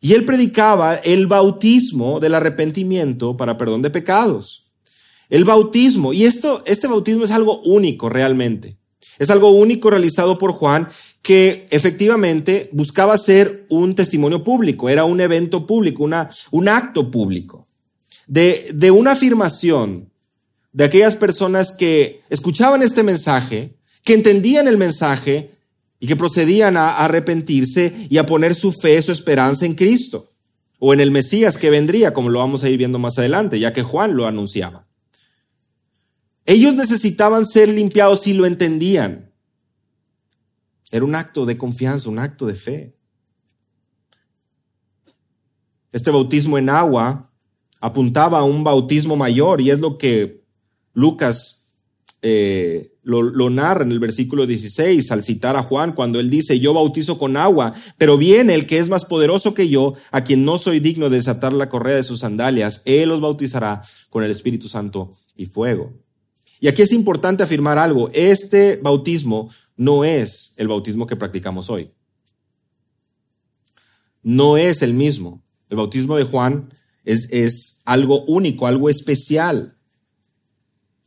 Y 0.00 0.14
él 0.14 0.24
predicaba 0.24 0.94
el 0.94 1.26
bautismo 1.26 2.18
del 2.18 2.34
arrepentimiento 2.34 3.36
para 3.36 3.58
perdón 3.58 3.82
de 3.82 3.90
pecados. 3.90 4.72
El 5.28 5.44
bautismo, 5.44 6.14
y 6.14 6.24
esto, 6.24 6.62
este 6.64 6.88
bautismo 6.88 7.24
es 7.24 7.30
algo 7.30 7.60
único 7.60 8.08
realmente. 8.08 8.78
Es 9.18 9.28
algo 9.28 9.50
único 9.50 9.90
realizado 9.90 10.38
por 10.38 10.52
Juan 10.52 10.88
que 11.22 11.66
efectivamente 11.70 12.68
buscaba 12.72 13.16
ser 13.16 13.64
un 13.68 13.94
testimonio 13.94 14.42
público, 14.42 14.88
era 14.88 15.04
un 15.04 15.20
evento 15.20 15.66
público, 15.66 16.02
una, 16.02 16.28
un 16.50 16.68
acto 16.68 17.10
público, 17.10 17.66
de, 18.26 18.70
de 18.74 18.90
una 18.90 19.12
afirmación 19.12 20.10
de 20.72 20.84
aquellas 20.84 21.14
personas 21.14 21.76
que 21.78 22.22
escuchaban 22.28 22.82
este 22.82 23.02
mensaje, 23.02 23.76
que 24.04 24.14
entendían 24.14 24.66
el 24.66 24.78
mensaje 24.78 25.52
y 26.00 26.06
que 26.06 26.16
procedían 26.16 26.76
a 26.76 26.96
arrepentirse 26.96 28.08
y 28.10 28.18
a 28.18 28.26
poner 28.26 28.54
su 28.54 28.72
fe, 28.72 29.00
su 29.02 29.12
esperanza 29.12 29.64
en 29.64 29.74
Cristo 29.74 30.32
o 30.80 30.92
en 30.92 31.00
el 31.00 31.12
Mesías 31.12 31.58
que 31.58 31.70
vendría, 31.70 32.12
como 32.12 32.28
lo 32.28 32.40
vamos 32.40 32.64
a 32.64 32.68
ir 32.68 32.76
viendo 32.76 32.98
más 32.98 33.16
adelante, 33.16 33.60
ya 33.60 33.72
que 33.72 33.84
Juan 33.84 34.16
lo 34.16 34.26
anunciaba. 34.26 34.84
Ellos 36.44 36.74
necesitaban 36.74 37.46
ser 37.46 37.68
limpiados 37.68 38.26
y 38.26 38.32
lo 38.32 38.46
entendían. 38.46 39.31
Era 40.92 41.04
un 41.04 41.14
acto 41.14 41.46
de 41.46 41.58
confianza, 41.58 42.10
un 42.10 42.18
acto 42.18 42.46
de 42.46 42.54
fe. 42.54 42.94
Este 45.90 46.10
bautismo 46.10 46.58
en 46.58 46.68
agua 46.68 47.30
apuntaba 47.80 48.38
a 48.38 48.44
un 48.44 48.62
bautismo 48.62 49.16
mayor 49.16 49.60
y 49.60 49.70
es 49.70 49.80
lo 49.80 49.98
que 49.98 50.44
Lucas 50.92 51.74
eh, 52.20 52.92
lo, 53.02 53.50
narra 53.50 53.84
en 53.84 53.90
el 53.90 53.98
versículo 53.98 54.46
16 54.46 55.10
al 55.10 55.22
citar 55.22 55.56
a 55.56 55.62
Juan 55.62 55.92
cuando 55.92 56.20
él 56.20 56.30
dice, 56.30 56.60
yo 56.60 56.72
bautizo 56.72 57.18
con 57.18 57.36
agua, 57.36 57.72
pero 57.98 58.16
viene 58.16 58.54
el 58.54 58.66
que 58.66 58.78
es 58.78 58.88
más 58.88 59.04
poderoso 59.06 59.54
que 59.54 59.68
yo, 59.68 59.94
a 60.12 60.22
quien 60.22 60.44
no 60.44 60.58
soy 60.58 60.78
digno 60.78 61.10
de 61.10 61.16
desatar 61.16 61.52
la 61.52 61.68
correa 61.68 61.96
de 61.96 62.04
sus 62.04 62.20
sandalias, 62.20 62.82
él 62.84 63.08
los 63.08 63.20
bautizará 63.20 63.82
con 64.08 64.22
el 64.22 64.30
Espíritu 64.30 64.68
Santo 64.68 65.12
y 65.36 65.46
fuego. 65.46 65.92
Y 66.60 66.68
aquí 66.68 66.82
es 66.82 66.92
importante 66.92 67.42
afirmar 67.42 67.76
algo, 67.76 68.08
este 68.12 68.78
bautismo 68.80 69.50
no 69.84 70.04
es 70.04 70.54
el 70.56 70.68
bautismo 70.68 71.06
que 71.06 71.16
practicamos 71.16 71.68
hoy. 71.68 71.90
No 74.22 74.56
es 74.56 74.82
el 74.82 74.94
mismo. 74.94 75.42
El 75.68 75.76
bautismo 75.78 76.16
de 76.16 76.24
Juan 76.24 76.72
es, 77.04 77.28
es 77.32 77.82
algo 77.84 78.24
único, 78.26 78.66
algo 78.66 78.88
especial. 78.88 79.76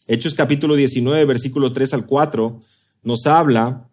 Hechos 0.08 0.34
capítulo 0.34 0.76
19, 0.76 1.24
versículo 1.26 1.72
3 1.72 1.94
al 1.94 2.06
4, 2.06 2.62
nos 3.04 3.26
habla 3.26 3.88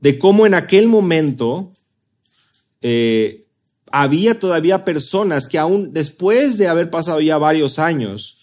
de 0.00 0.18
cómo 0.18 0.46
en 0.46 0.54
aquel 0.54 0.88
momento 0.88 1.72
eh, 2.80 3.46
había 3.92 4.38
todavía 4.38 4.84
personas 4.84 5.46
que 5.46 5.58
aún 5.58 5.92
después 5.92 6.56
de 6.56 6.68
haber 6.68 6.90
pasado 6.90 7.20
ya 7.20 7.36
varios 7.36 7.78
años, 7.78 8.38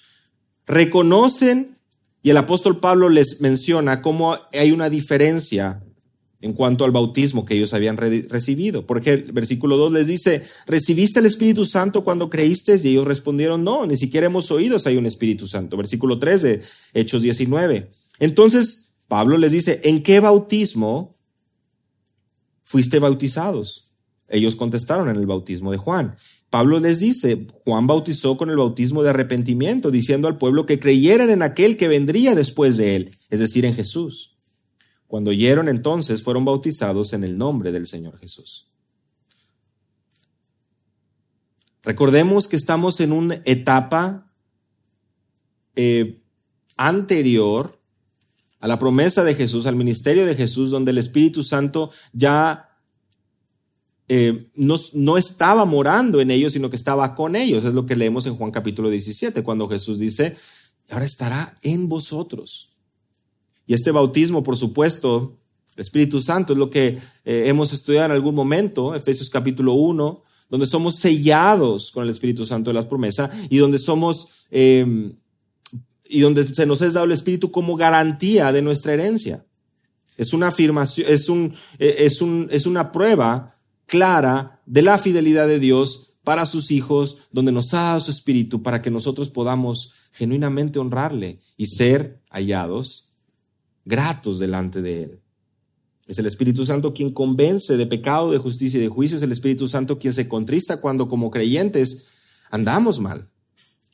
reconocen, 0.66 1.73
y 2.24 2.30
el 2.30 2.38
apóstol 2.38 2.80
Pablo 2.80 3.10
les 3.10 3.42
menciona 3.42 4.02
cómo 4.02 4.38
hay 4.54 4.72
una 4.72 4.90
diferencia 4.90 5.84
en 6.40 6.54
cuanto 6.54 6.86
al 6.86 6.92
bautismo 6.92 7.46
que 7.46 7.56
ellos 7.56 7.74
habían 7.74 7.98
recibido. 7.98 8.86
Porque 8.86 9.12
el 9.12 9.32
versículo 9.34 9.76
2 9.78 9.94
les 9.94 10.08
dice, 10.08 10.42
¿recibiste 10.66 11.20
el 11.20 11.26
Espíritu 11.26 11.66
Santo 11.66 12.04
cuando 12.04 12.30
creíste? 12.30 12.80
Y 12.82 12.90
ellos 12.90 13.06
respondieron, 13.06 13.64
no, 13.64 13.86
ni 13.86 13.98
siquiera 13.98 14.28
hemos 14.28 14.52
oído 14.52 14.80
si 14.80 14.90
hay 14.90 14.98
un 14.98 15.06
Espíritu 15.06 15.48
Santo. 15.48 15.76
Versículo 15.76 16.18
3 16.18 16.42
de 16.42 16.62
Hechos 16.94 17.22
19. 17.22 17.90
Entonces, 18.20 18.94
Pablo 19.08 19.38
les 19.38 19.52
dice, 19.52 19.82
¿en 19.84 20.02
qué 20.02 20.22
bautismo 20.22 21.18
fuiste 22.64 23.00
bautizados? 23.00 23.92
Ellos 24.30 24.56
contestaron 24.56 25.10
en 25.10 25.18
el 25.18 25.26
bautismo 25.26 25.72
de 25.72 25.78
Juan. 25.78 26.16
Pablo 26.54 26.80
les 26.80 27.00
dice, 27.00 27.48
Juan 27.66 27.88
bautizó 27.88 28.38
con 28.38 28.52
el 28.52 28.58
bautismo 28.58 29.02
de 29.02 29.10
arrepentimiento, 29.10 29.90
diciendo 29.90 30.28
al 30.28 30.38
pueblo 30.38 30.68
que 30.68 30.80
creyeran 30.80 31.32
en 31.32 31.42
aquel 31.42 31.78
que 31.78 31.88
vendría 31.88 32.36
después 32.36 32.78
de 32.78 32.96
él, 32.96 33.18
es 33.32 33.40
decir, 33.40 33.66
en 33.66 33.74
Jesús. 33.74 34.38
Cuando 35.08 35.32
oyeron 35.32 35.68
entonces, 35.68 36.22
fueron 36.22 36.46
bautizados 36.46 37.14
en 37.14 37.24
el 37.24 37.40
nombre 37.40 37.72
del 37.72 37.88
Señor 37.88 38.20
Jesús. 38.20 38.70
Recordemos 41.82 42.48
que 42.48 42.56
estamos 42.56 43.00
en 43.00 43.14
una 43.14 43.42
etapa 43.46 44.32
eh, 45.76 46.22
anterior 46.78 47.82
a 48.60 48.68
la 48.68 48.78
promesa 48.78 49.24
de 49.24 49.34
Jesús, 49.34 49.66
al 49.66 49.76
ministerio 49.76 50.24
de 50.28 50.36
Jesús, 50.36 50.70
donde 50.70 50.92
el 50.92 51.00
Espíritu 51.00 51.44
Santo 51.44 51.90
ya 52.12 52.73
eh, 54.10 54.50
no, 54.56 55.18
estaba 55.18 55.66
morando 55.66 56.20
en 56.20 56.30
ellos, 56.30 56.54
sino 56.54 56.70
que 56.70 56.76
estaba 56.76 57.16
con 57.16 57.36
ellos. 57.36 57.64
Es 57.64 57.74
lo 57.74 57.86
que 57.86 57.96
leemos 57.96 58.26
en 58.26 58.36
Juan 58.36 58.52
capítulo 58.52 58.90
17, 58.90 59.44
cuando 59.44 59.68
Jesús 59.68 60.00
dice, 60.00 60.36
ahora 60.90 61.06
estará 61.06 61.56
en 61.62 61.88
vosotros. 61.88 62.70
Y 63.66 63.74
este 63.74 63.92
bautismo, 63.92 64.44
por 64.44 64.58
supuesto, 64.58 65.38
el 65.76 65.82
Espíritu 65.82 66.22
Santo 66.22 66.54
es 66.54 66.60
lo 66.60 66.70
que 66.70 67.00
eh, 67.26 67.44
hemos 67.48 67.72
estudiado 67.74 68.08
en 68.08 68.12
algún 68.12 68.36
momento, 68.36 68.94
Efesios 68.94 69.30
capítulo 69.30 69.74
1, 69.74 70.22
donde 70.50 70.66
somos 70.66 70.98
sellados 70.98 71.90
con 71.92 72.04
el 72.04 72.10
Espíritu 72.10 72.46
Santo 72.46 72.70
de 72.70 72.76
las 72.76 72.86
promesas 72.86 73.32
y 73.50 73.58
donde 73.58 73.80
somos, 73.80 74.48
em, 74.52 75.16
y 76.08 76.20
donde 76.20 76.44
se 76.44 76.66
nos 76.66 76.82
es 76.82 76.94
dado 76.94 77.06
el 77.06 77.12
Espíritu 77.14 77.52
como 77.52 77.76
garantía 77.76 78.52
de 78.52 78.62
nuestra 78.62 78.94
herencia. 78.94 79.46
Es 80.16 80.34
una 80.34 80.50
afirmación, 80.50 81.08
es, 81.10 81.28
un, 81.30 81.56
eh, 81.80 81.96
es, 82.00 82.22
un, 82.22 82.48
es 82.52 82.68
una 82.68 82.92
prueba 82.92 83.58
clara 83.94 84.60
de 84.66 84.82
la 84.82 84.98
fidelidad 84.98 85.48
de 85.48 85.60
Dios 85.60 86.16
para 86.24 86.48
sus 86.48 86.72
hijos, 86.72 87.28
donde 87.32 87.52
nos 87.52 87.72
ha 87.76 87.82
dado 87.84 88.00
su 88.00 88.10
espíritu 88.10 88.64
para 88.64 88.82
que 88.82 88.90
nosotros 88.90 89.30
podamos 89.30 89.92
genuinamente 90.14 90.80
honrarle 90.80 91.42
y 91.58 91.68
ser 91.68 92.20
hallados 92.32 93.14
gratos 93.86 94.40
delante 94.40 94.82
de 94.82 95.04
Él. 95.04 95.20
Es 96.08 96.18
el 96.18 96.26
Espíritu 96.26 96.66
Santo 96.66 96.92
quien 96.92 97.14
convence 97.14 97.78
de 97.78 97.86
pecado, 97.86 98.32
de 98.32 98.40
justicia 98.40 98.80
y 98.80 98.82
de 98.82 98.90
juicio. 98.90 99.18
Es 99.18 99.22
el 99.22 99.32
Espíritu 99.32 99.68
Santo 99.68 100.00
quien 100.00 100.16
se 100.16 100.28
contrista 100.28 100.82
cuando 100.82 101.08
como 101.08 101.30
creyentes 101.30 102.08
andamos 102.50 103.00
mal. 103.00 103.30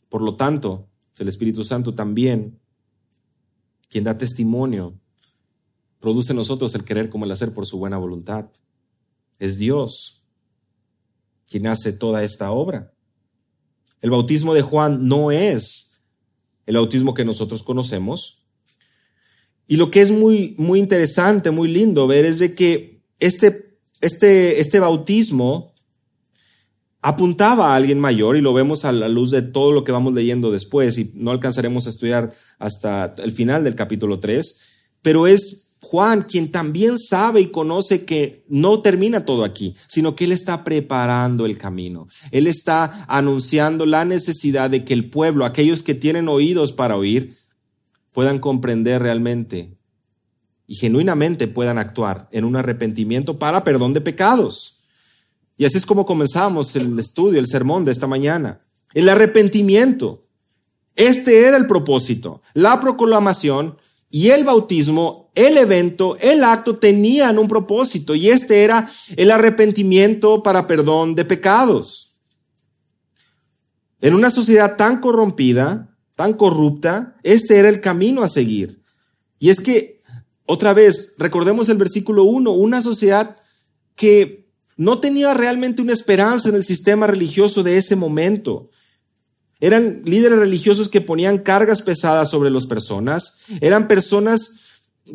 Por 0.07 0.21
lo 0.21 0.37
tanto, 0.37 0.87
es 1.13 1.19
el 1.19 1.27
Espíritu 1.27 1.65
Santo 1.65 1.93
también 1.93 2.57
quien 3.89 4.05
da 4.05 4.17
testimonio, 4.17 4.97
produce 5.99 6.31
en 6.31 6.37
nosotros 6.37 6.73
el 6.75 6.85
querer 6.85 7.09
como 7.09 7.25
el 7.25 7.31
hacer 7.31 7.53
por 7.53 7.65
su 7.65 7.77
buena 7.77 7.97
voluntad. 7.97 8.45
Es 9.39 9.57
Dios 9.57 10.23
quien 11.49 11.67
hace 11.67 11.93
toda 11.93 12.23
esta 12.23 12.51
obra. 12.51 12.93
El 14.01 14.11
bautismo 14.11 14.53
de 14.53 14.61
Juan 14.61 15.07
no 15.07 15.31
es 15.31 16.01
el 16.65 16.75
bautismo 16.75 17.13
que 17.15 17.25
nosotros 17.25 17.63
conocemos. 17.63 18.43
Y 19.67 19.77
lo 19.77 19.89
que 19.89 20.01
es 20.01 20.11
muy, 20.11 20.55
muy 20.57 20.79
interesante, 20.79 21.51
muy 21.51 21.67
lindo 21.67 22.07
ver 22.07 22.25
es 22.25 22.39
de 22.39 22.53
que 22.53 23.01
este, 23.19 23.79
este, 24.01 24.59
este 24.59 24.79
bautismo 24.79 25.73
apuntaba 27.01 27.71
a 27.71 27.75
alguien 27.75 27.99
mayor 27.99 28.37
y 28.37 28.41
lo 28.41 28.53
vemos 28.53 28.85
a 28.85 28.91
la 28.91 29.07
luz 29.07 29.31
de 29.31 29.41
todo 29.41 29.71
lo 29.71 29.83
que 29.83 29.91
vamos 29.91 30.13
leyendo 30.13 30.51
después 30.51 30.97
y 30.97 31.11
no 31.15 31.31
alcanzaremos 31.31 31.87
a 31.87 31.89
estudiar 31.89 32.31
hasta 32.57 33.15
el 33.17 33.31
final 33.31 33.63
del 33.63 33.75
capítulo 33.75 34.19
3, 34.19 34.59
pero 35.01 35.27
es 35.27 35.68
Juan, 35.81 36.23
quien 36.23 36.51
también 36.51 36.99
sabe 36.99 37.41
y 37.41 37.47
conoce 37.47 38.05
que 38.05 38.43
no 38.49 38.81
termina 38.81 39.25
todo 39.25 39.43
aquí, 39.43 39.75
sino 39.87 40.15
que 40.15 40.25
Él 40.25 40.33
está 40.33 40.63
preparando 40.63 41.45
el 41.45 41.57
camino. 41.57 42.07
Él 42.31 42.47
está 42.47 43.05
anunciando 43.07 43.85
la 43.85 44.03
necesidad 44.03 44.69
de 44.69 44.83
que 44.83 44.93
el 44.93 45.09
pueblo, 45.09 45.45
aquellos 45.45 45.81
que 45.81 45.95
tienen 45.95 46.27
oídos 46.27 46.73
para 46.73 46.97
oír, 46.97 47.35
puedan 48.11 48.39
comprender 48.39 49.01
realmente 49.01 49.77
y 50.67 50.75
genuinamente 50.75 51.47
puedan 51.47 51.77
actuar 51.77 52.27
en 52.31 52.43
un 52.43 52.55
arrepentimiento 52.55 53.39
para 53.39 53.63
perdón 53.63 53.93
de 53.93 54.01
pecados. 54.01 54.81
Y 55.57 55.65
así 55.65 55.77
es 55.77 55.85
como 55.85 56.05
comenzamos 56.05 56.75
el 56.75 56.99
estudio, 56.99 57.39
el 57.39 57.47
sermón 57.47 57.85
de 57.85 57.91
esta 57.91 58.05
mañana. 58.05 58.61
El 58.93 59.09
arrepentimiento. 59.09 60.25
Este 60.95 61.47
era 61.47 61.57
el 61.57 61.65
propósito, 61.65 62.41
la 62.53 62.79
proclamación 62.79 63.77
y 64.09 64.29
el 64.29 64.43
bautismo, 64.43 65.29
el 65.35 65.57
evento, 65.57 66.17
el 66.19 66.43
acto 66.43 66.77
tenían 66.77 67.37
un 67.37 67.47
propósito 67.47 68.15
y 68.15 68.29
este 68.29 68.63
era 68.63 68.89
el 69.15 69.29
arrepentimiento 69.29 70.41
para 70.41 70.65
perdón 70.65 71.15
de 71.15 71.25
pecados. 71.25 72.15
En 74.01 74.15
una 74.15 74.29
sociedad 74.29 74.77
tan 74.77 74.99
corrompida, 74.99 75.95
tan 76.15 76.33
corrupta, 76.33 77.15
este 77.23 77.57
era 77.57 77.69
el 77.69 77.81
camino 77.81 78.23
a 78.23 78.27
seguir. 78.27 78.81
Y 79.37 79.49
es 79.49 79.59
que, 79.59 80.01
otra 80.45 80.73
vez, 80.73 81.13
recordemos 81.17 81.69
el 81.69 81.77
versículo 81.77 82.23
1, 82.23 82.51
una 82.51 82.81
sociedad 82.81 83.37
que 83.95 84.49
no 84.75 84.99
tenía 84.99 85.33
realmente 85.33 85.81
una 85.81 85.93
esperanza 85.93 86.49
en 86.49 86.55
el 86.55 86.63
sistema 86.63 87.05
religioso 87.05 87.63
de 87.63 87.77
ese 87.77 87.95
momento. 87.95 88.69
Eran 89.59 90.03
líderes 90.05 90.39
religiosos 90.39 90.87
que 90.89 91.01
ponían 91.01 91.39
cargas 91.39 91.81
pesadas 91.81 92.29
sobre 92.29 92.49
las 92.49 92.65
personas. 92.65 93.41
Eran 93.59 93.87
personas 93.87 94.59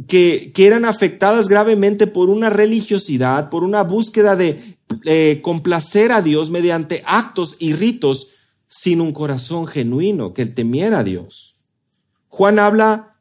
que, 0.07 0.53
eran 0.57 0.85
afectadas 0.85 1.49
gravemente 1.49 2.07
por 2.07 2.29
una 2.29 2.51
religiosidad, 2.51 3.49
por 3.49 3.65
una 3.65 3.83
búsqueda 3.83 4.37
de 4.37 4.77
eh, 5.05 5.41
complacer 5.43 6.13
a 6.13 6.21
Dios 6.21 6.51
mediante 6.51 7.03
actos 7.07 7.57
y 7.59 7.73
ritos 7.73 8.29
sin 8.69 9.01
un 9.01 9.13
corazón 9.13 9.67
genuino 9.67 10.35
que 10.35 10.47
temiera 10.47 11.01
a 11.01 11.05
Dios. 11.05 11.57
Juan 12.29 12.59
habla 12.59 13.13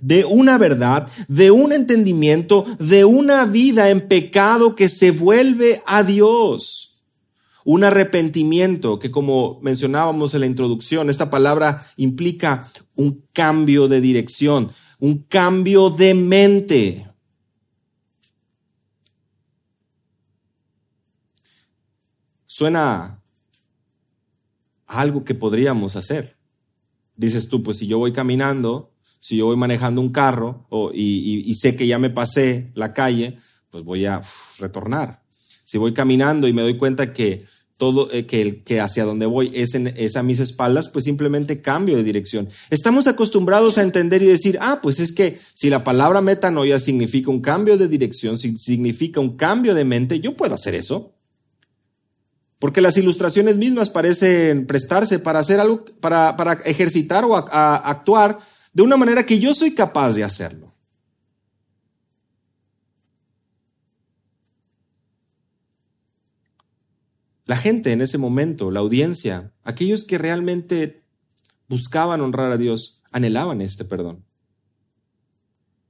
de 0.00 0.24
una 0.24 0.58
verdad, 0.58 1.08
de 1.28 1.50
un 1.50 1.72
entendimiento, 1.72 2.66
de 2.78 3.04
una 3.04 3.44
vida 3.46 3.90
en 3.90 4.06
pecado 4.08 4.74
que 4.74 4.88
se 4.88 5.10
vuelve 5.10 5.82
a 5.86 6.02
Dios. 6.02 6.85
Un 7.68 7.82
arrepentimiento 7.82 9.00
que 9.00 9.10
como 9.10 9.58
mencionábamos 9.60 10.32
en 10.34 10.40
la 10.42 10.46
introducción, 10.46 11.10
esta 11.10 11.30
palabra 11.30 11.84
implica 11.96 12.64
un 12.94 13.26
cambio 13.32 13.88
de 13.88 14.00
dirección, 14.00 14.70
un 15.00 15.24
cambio 15.24 15.90
de 15.90 16.14
mente. 16.14 17.08
Suena 22.46 23.20
algo 24.86 25.24
que 25.24 25.34
podríamos 25.34 25.96
hacer. 25.96 26.36
Dices 27.16 27.48
tú, 27.48 27.64
pues 27.64 27.78
si 27.78 27.88
yo 27.88 27.98
voy 27.98 28.12
caminando, 28.12 28.92
si 29.18 29.38
yo 29.38 29.46
voy 29.46 29.56
manejando 29.56 30.00
un 30.00 30.12
carro 30.12 30.68
y, 30.94 31.52
sé 31.56 31.74
que 31.74 31.88
ya 31.88 31.98
me 31.98 32.10
pasé 32.10 32.70
la 32.76 32.92
calle, 32.92 33.38
pues 33.70 33.82
voy 33.82 34.06
a 34.06 34.22
retornar. 34.60 35.24
Si 35.64 35.78
voy 35.78 35.92
caminando 35.92 36.46
y 36.46 36.52
me 36.52 36.62
doy 36.62 36.78
cuenta 36.78 37.12
que 37.12 37.44
todo 37.76 38.10
eh, 38.10 38.26
que, 38.26 38.62
que 38.62 38.80
hacia 38.80 39.04
donde 39.04 39.26
voy 39.26 39.50
es, 39.54 39.74
en, 39.74 39.88
es 39.88 40.16
a 40.16 40.22
mis 40.22 40.40
espaldas, 40.40 40.88
pues 40.88 41.04
simplemente 41.04 41.60
cambio 41.60 41.96
de 41.96 42.02
dirección. 42.02 42.48
Estamos 42.70 43.06
acostumbrados 43.06 43.78
a 43.78 43.82
entender 43.82 44.22
y 44.22 44.26
decir, 44.26 44.58
ah, 44.60 44.80
pues 44.82 44.98
es 44.98 45.12
que 45.12 45.36
si 45.54 45.68
la 45.68 45.84
palabra 45.84 46.20
metanoia 46.20 46.78
significa 46.78 47.30
un 47.30 47.40
cambio 47.40 47.76
de 47.76 47.88
dirección, 47.88 48.38
significa 48.38 49.20
un 49.20 49.36
cambio 49.36 49.74
de 49.74 49.84
mente, 49.84 50.20
yo 50.20 50.36
puedo 50.36 50.54
hacer 50.54 50.74
eso. 50.74 51.12
Porque 52.58 52.80
las 52.80 52.96
ilustraciones 52.96 53.58
mismas 53.58 53.90
parecen 53.90 54.66
prestarse 54.66 55.18
para 55.18 55.40
hacer 55.40 55.60
algo, 55.60 55.84
para, 56.00 56.36
para 56.38 56.54
ejercitar 56.64 57.24
o 57.24 57.36
actuar 57.36 58.38
de 58.72 58.82
una 58.82 58.96
manera 58.96 59.26
que 59.26 59.38
yo 59.38 59.52
soy 59.54 59.72
capaz 59.72 60.14
de 60.14 60.24
hacerlo. 60.24 60.65
La 67.46 67.56
gente 67.56 67.92
en 67.92 68.00
ese 68.00 68.18
momento, 68.18 68.72
la 68.72 68.80
audiencia, 68.80 69.52
aquellos 69.62 70.02
que 70.02 70.18
realmente 70.18 71.04
buscaban 71.68 72.20
honrar 72.20 72.50
a 72.50 72.56
Dios, 72.56 73.02
anhelaban 73.12 73.60
este 73.60 73.84
perdón. 73.84 74.24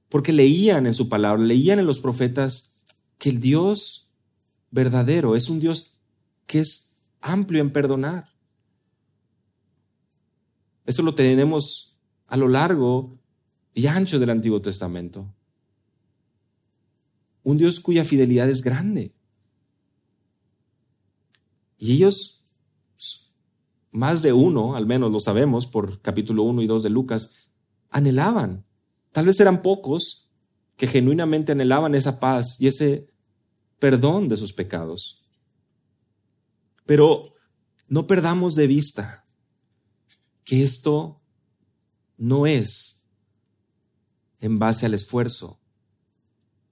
Porque 0.07 0.31
leían 0.31 0.85
en 0.85 0.93
su 0.93 1.09
palabra, 1.09 1.43
leían 1.43 1.79
en 1.79 1.87
los 1.87 1.99
profetas 1.99 2.79
que 3.17 3.29
el 3.29 3.41
Dios 3.41 4.11
verdadero 4.69 5.35
es 5.35 5.49
un 5.49 5.59
Dios 5.59 5.97
que 6.45 6.59
es 6.59 7.01
amplio 7.21 7.61
en 7.61 7.71
perdonar. 7.71 8.29
Eso 10.85 11.01
lo 11.01 11.15
tenemos 11.15 11.97
a 12.27 12.37
lo 12.37 12.47
largo 12.47 13.17
y 13.73 13.87
ancho 13.87 14.19
del 14.19 14.29
Antiguo 14.29 14.61
Testamento. 14.61 15.33
Un 17.43 17.57
Dios 17.57 17.79
cuya 17.79 18.05
fidelidad 18.05 18.47
es 18.47 18.61
grande. 18.61 19.16
Y 21.77 21.93
ellos, 21.93 22.43
más 23.91 24.21
de 24.21 24.33
uno, 24.33 24.75
al 24.75 24.85
menos 24.85 25.11
lo 25.11 25.19
sabemos 25.19 25.67
por 25.67 26.01
capítulo 26.01 26.43
1 26.43 26.61
y 26.61 26.67
2 26.67 26.83
de 26.83 26.89
Lucas, 26.89 27.51
anhelaban. 27.89 28.65
Tal 29.11 29.25
vez 29.25 29.39
eran 29.39 29.61
pocos 29.61 30.29
que 30.75 30.87
genuinamente 30.87 31.51
anhelaban 31.51 31.95
esa 31.95 32.19
paz 32.19 32.59
y 32.59 32.67
ese 32.67 33.09
perdón 33.79 34.29
de 34.29 34.37
sus 34.37 34.53
pecados. 34.53 35.27
Pero 36.85 37.35
no 37.87 38.07
perdamos 38.07 38.55
de 38.55 38.67
vista 38.67 39.23
que 40.43 40.63
esto 40.63 41.21
no 42.17 42.47
es 42.47 43.05
en 44.39 44.59
base 44.59 44.85
al 44.85 44.93
esfuerzo, 44.93 45.59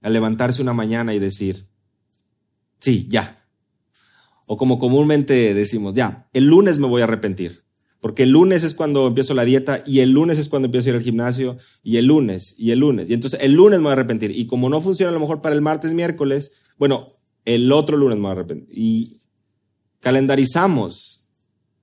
a 0.00 0.08
levantarse 0.08 0.62
una 0.62 0.72
mañana 0.72 1.14
y 1.14 1.18
decir, 1.18 1.68
sí, 2.80 3.06
ya, 3.10 3.35
o 4.46 4.56
como 4.56 4.78
comúnmente 4.78 5.54
decimos, 5.54 5.94
ya, 5.94 6.28
el 6.32 6.46
lunes 6.46 6.78
me 6.78 6.86
voy 6.86 7.02
a 7.02 7.04
arrepentir. 7.04 7.64
Porque 8.00 8.22
el 8.22 8.30
lunes 8.30 8.62
es 8.62 8.74
cuando 8.74 9.06
empiezo 9.06 9.34
la 9.34 9.44
dieta 9.44 9.82
y 9.84 10.00
el 10.00 10.12
lunes 10.12 10.38
es 10.38 10.48
cuando 10.48 10.66
empiezo 10.66 10.88
a 10.88 10.90
ir 10.90 10.96
al 10.96 11.02
gimnasio 11.02 11.56
y 11.82 11.96
el 11.96 12.06
lunes 12.06 12.54
y 12.56 12.70
el 12.70 12.78
lunes. 12.78 13.10
Y 13.10 13.14
entonces 13.14 13.40
el 13.42 13.54
lunes 13.54 13.80
me 13.80 13.84
voy 13.84 13.90
a 13.90 13.92
arrepentir. 13.94 14.30
Y 14.30 14.46
como 14.46 14.68
no 14.68 14.80
funciona 14.80 15.10
a 15.10 15.12
lo 15.12 15.18
mejor 15.18 15.42
para 15.42 15.54
el 15.54 15.62
martes, 15.62 15.92
miércoles, 15.92 16.62
bueno, 16.78 17.14
el 17.44 17.72
otro 17.72 17.96
lunes 17.96 18.16
me 18.16 18.22
voy 18.22 18.28
a 18.28 18.32
arrepentir. 18.32 18.78
Y 18.78 19.20
calendarizamos. 20.00 21.26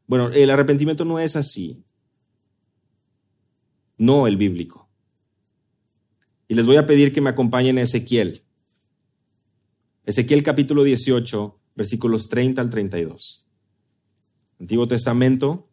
Bueno, 0.07 0.29
el 0.29 0.49
arrepentimiento 0.49 1.03
no 1.03 1.19
es 1.19 1.35
así. 1.35 1.83
No 3.97 4.27
el 4.27 4.37
bíblico. 4.37 4.89
Y 6.47 6.55
les 6.55 6.65
voy 6.65 6.77
a 6.77 6.85
pedir 6.85 7.11
que 7.11 7.21
me 7.21 7.31
acompañen 7.31 7.77
a 7.79 7.81
Ezequiel. 7.81 8.43
Ezequiel 10.05 10.43
capítulo 10.43 10.83
18, 10.83 11.59
versículos 11.75 12.29
30 12.29 12.61
al 12.61 12.69
32. 12.69 13.45
Antiguo 14.59 14.87
Testamento. 14.87 15.69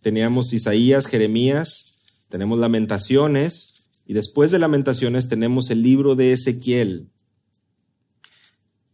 Teníamos 0.00 0.52
Isaías, 0.52 1.06
Jeremías, 1.06 2.26
tenemos 2.28 2.58
lamentaciones 2.58 3.90
y 4.06 4.12
después 4.12 4.50
de 4.50 4.58
lamentaciones 4.58 5.28
tenemos 5.28 5.70
el 5.70 5.82
libro 5.82 6.14
de 6.14 6.32
Ezequiel. 6.32 7.08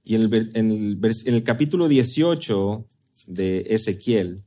Y 0.05 0.14
en 0.14 1.01
el, 1.05 1.42
capítulo 1.44 1.88
18 1.88 2.87
de 3.27 3.66
Ezequiel, 3.70 4.42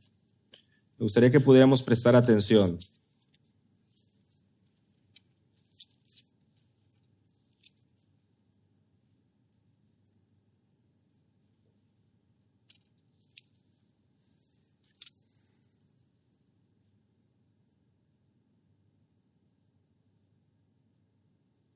me 0.97 1.04
gustaría 1.04 1.32
que 1.32 1.39
pudiéramos 1.39 1.84
prestar 1.84 2.15
atención. 2.15 2.80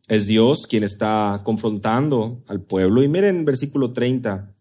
Es 0.08 0.26
Dios 0.26 0.68
quien 0.68 0.84
está 0.84 1.42
confrontando 1.44 2.42
al 2.48 2.62
pueblo. 2.62 3.04
Y 3.04 3.10
miren 3.10 3.44
versículo 3.44 3.92
30. 3.92 4.54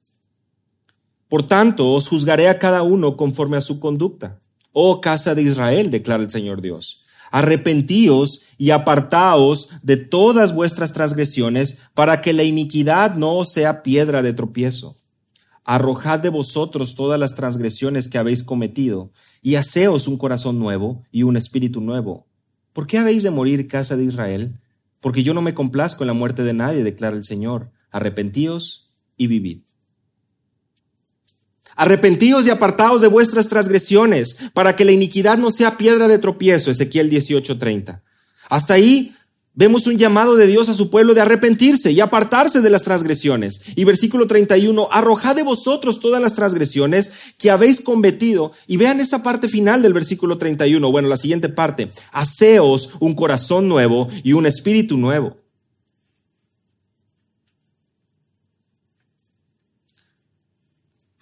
Por 1.29 1.47
tanto, 1.47 1.93
os 1.93 2.09
juzgaré 2.09 2.49
a 2.49 2.59
cada 2.59 2.83
uno 2.83 3.17
conforme 3.17 3.57
a 3.57 3.61
su 3.61 3.79
conducta. 3.79 4.41
Oh 4.73 5.01
casa 5.01 5.35
de 5.35 5.43
Israel, 5.43 5.91
declara 5.91 6.23
el 6.23 6.31
Señor 6.31 6.63
Dios. 6.63 7.03
Arrepentíos 7.31 8.43
y 8.59 8.71
apartaos 8.71 9.71
de 9.83 9.97
todas 9.97 10.55
vuestras 10.55 10.93
transgresiones 10.93 11.79
para 11.95 12.21
que 12.21 12.33
la 12.33 12.43
iniquidad 12.43 13.15
no 13.15 13.45
sea 13.45 13.83
piedra 13.83 14.23
de 14.23 14.33
tropiezo. 14.33 14.97
Arrojad 15.65 16.21
de 16.21 16.29
vosotros 16.29 16.95
todas 16.95 17.19
las 17.19 17.35
transgresiones 17.35 18.09
que 18.09 18.19
habéis 18.19 18.45
cometido 18.45 19.11
y 19.43 19.57
haceos 19.57 20.07
un 20.07 20.17
corazón 20.17 20.59
nuevo 20.59 21.03
y 21.11 21.25
un 21.25 21.37
espíritu 21.37 21.81
nuevo. 21.81 22.27
¿Por 22.73 22.87
qué 22.87 22.99
habéis 22.99 23.23
de 23.23 23.31
morir, 23.31 23.67
casa 23.67 23.97
de 23.97 24.05
Israel? 24.05 24.57
Porque 25.01 25.23
yo 25.23 25.35
no 25.35 25.43
me 25.43 25.55
complazco 25.55 26.03
en 26.03 26.09
la 26.09 26.13
muerte 26.15 26.43
de 26.43 26.53
nadie, 26.53 26.83
declara 26.83 27.17
el 27.17 27.25
Señor. 27.25 27.71
Arrepentíos 27.91 28.93
y 29.17 29.27
vivid. 29.27 29.63
Arrepentíos 31.77 32.47
y 32.47 32.51
apartaos 32.51 33.03
de 33.03 33.09
vuestras 33.09 33.49
transgresiones, 33.49 34.51
para 34.55 34.77
que 34.77 34.85
la 34.85 34.93
iniquidad 34.93 35.37
no 35.37 35.51
sea 35.51 35.77
piedra 35.77 36.09
de 36.09 36.19
tropiezo. 36.19 36.71
Ezequiel 36.71 37.11
18:30. 37.11 38.03
Hasta 38.49 38.75
ahí 38.75 39.15
Vemos 39.59 39.87
un 39.87 39.97
llamado 39.97 40.37
de 40.37 40.47
Dios 40.47 40.69
a 40.69 40.75
su 40.75 40.91
pueblo 40.91 41.15
de 41.15 41.23
arrepentirse 41.23 41.91
y 41.91 42.01
apartarse 42.01 42.61
de 42.61 42.69
las 42.69 42.83
transgresiones. 42.83 43.63
Y 43.75 43.85
versículo 43.85 44.27
31, 44.27 44.89
arrojad 44.93 45.35
de 45.35 45.45
vosotros 45.45 45.99
todas 45.99 46.21
las 46.21 46.35
transgresiones 46.35 47.35
que 47.39 47.51
habéis 47.51 47.81
cometido. 47.81 48.53
Y 48.67 48.77
vean 48.77 49.01
esa 49.01 49.23
parte 49.23 49.49
final 49.49 49.81
del 49.81 49.95
versículo 49.95 50.37
31. 50.37 50.93
Bueno, 50.93 51.09
la 51.09 51.17
siguiente 51.17 51.49
parte. 51.49 51.91
Haceos 52.13 52.91
un 53.01 53.15
corazón 53.15 53.67
nuevo 53.67 54.09
y 54.23 54.35
un 54.35 54.45
espíritu 54.45 54.99
nuevo. 54.99 55.39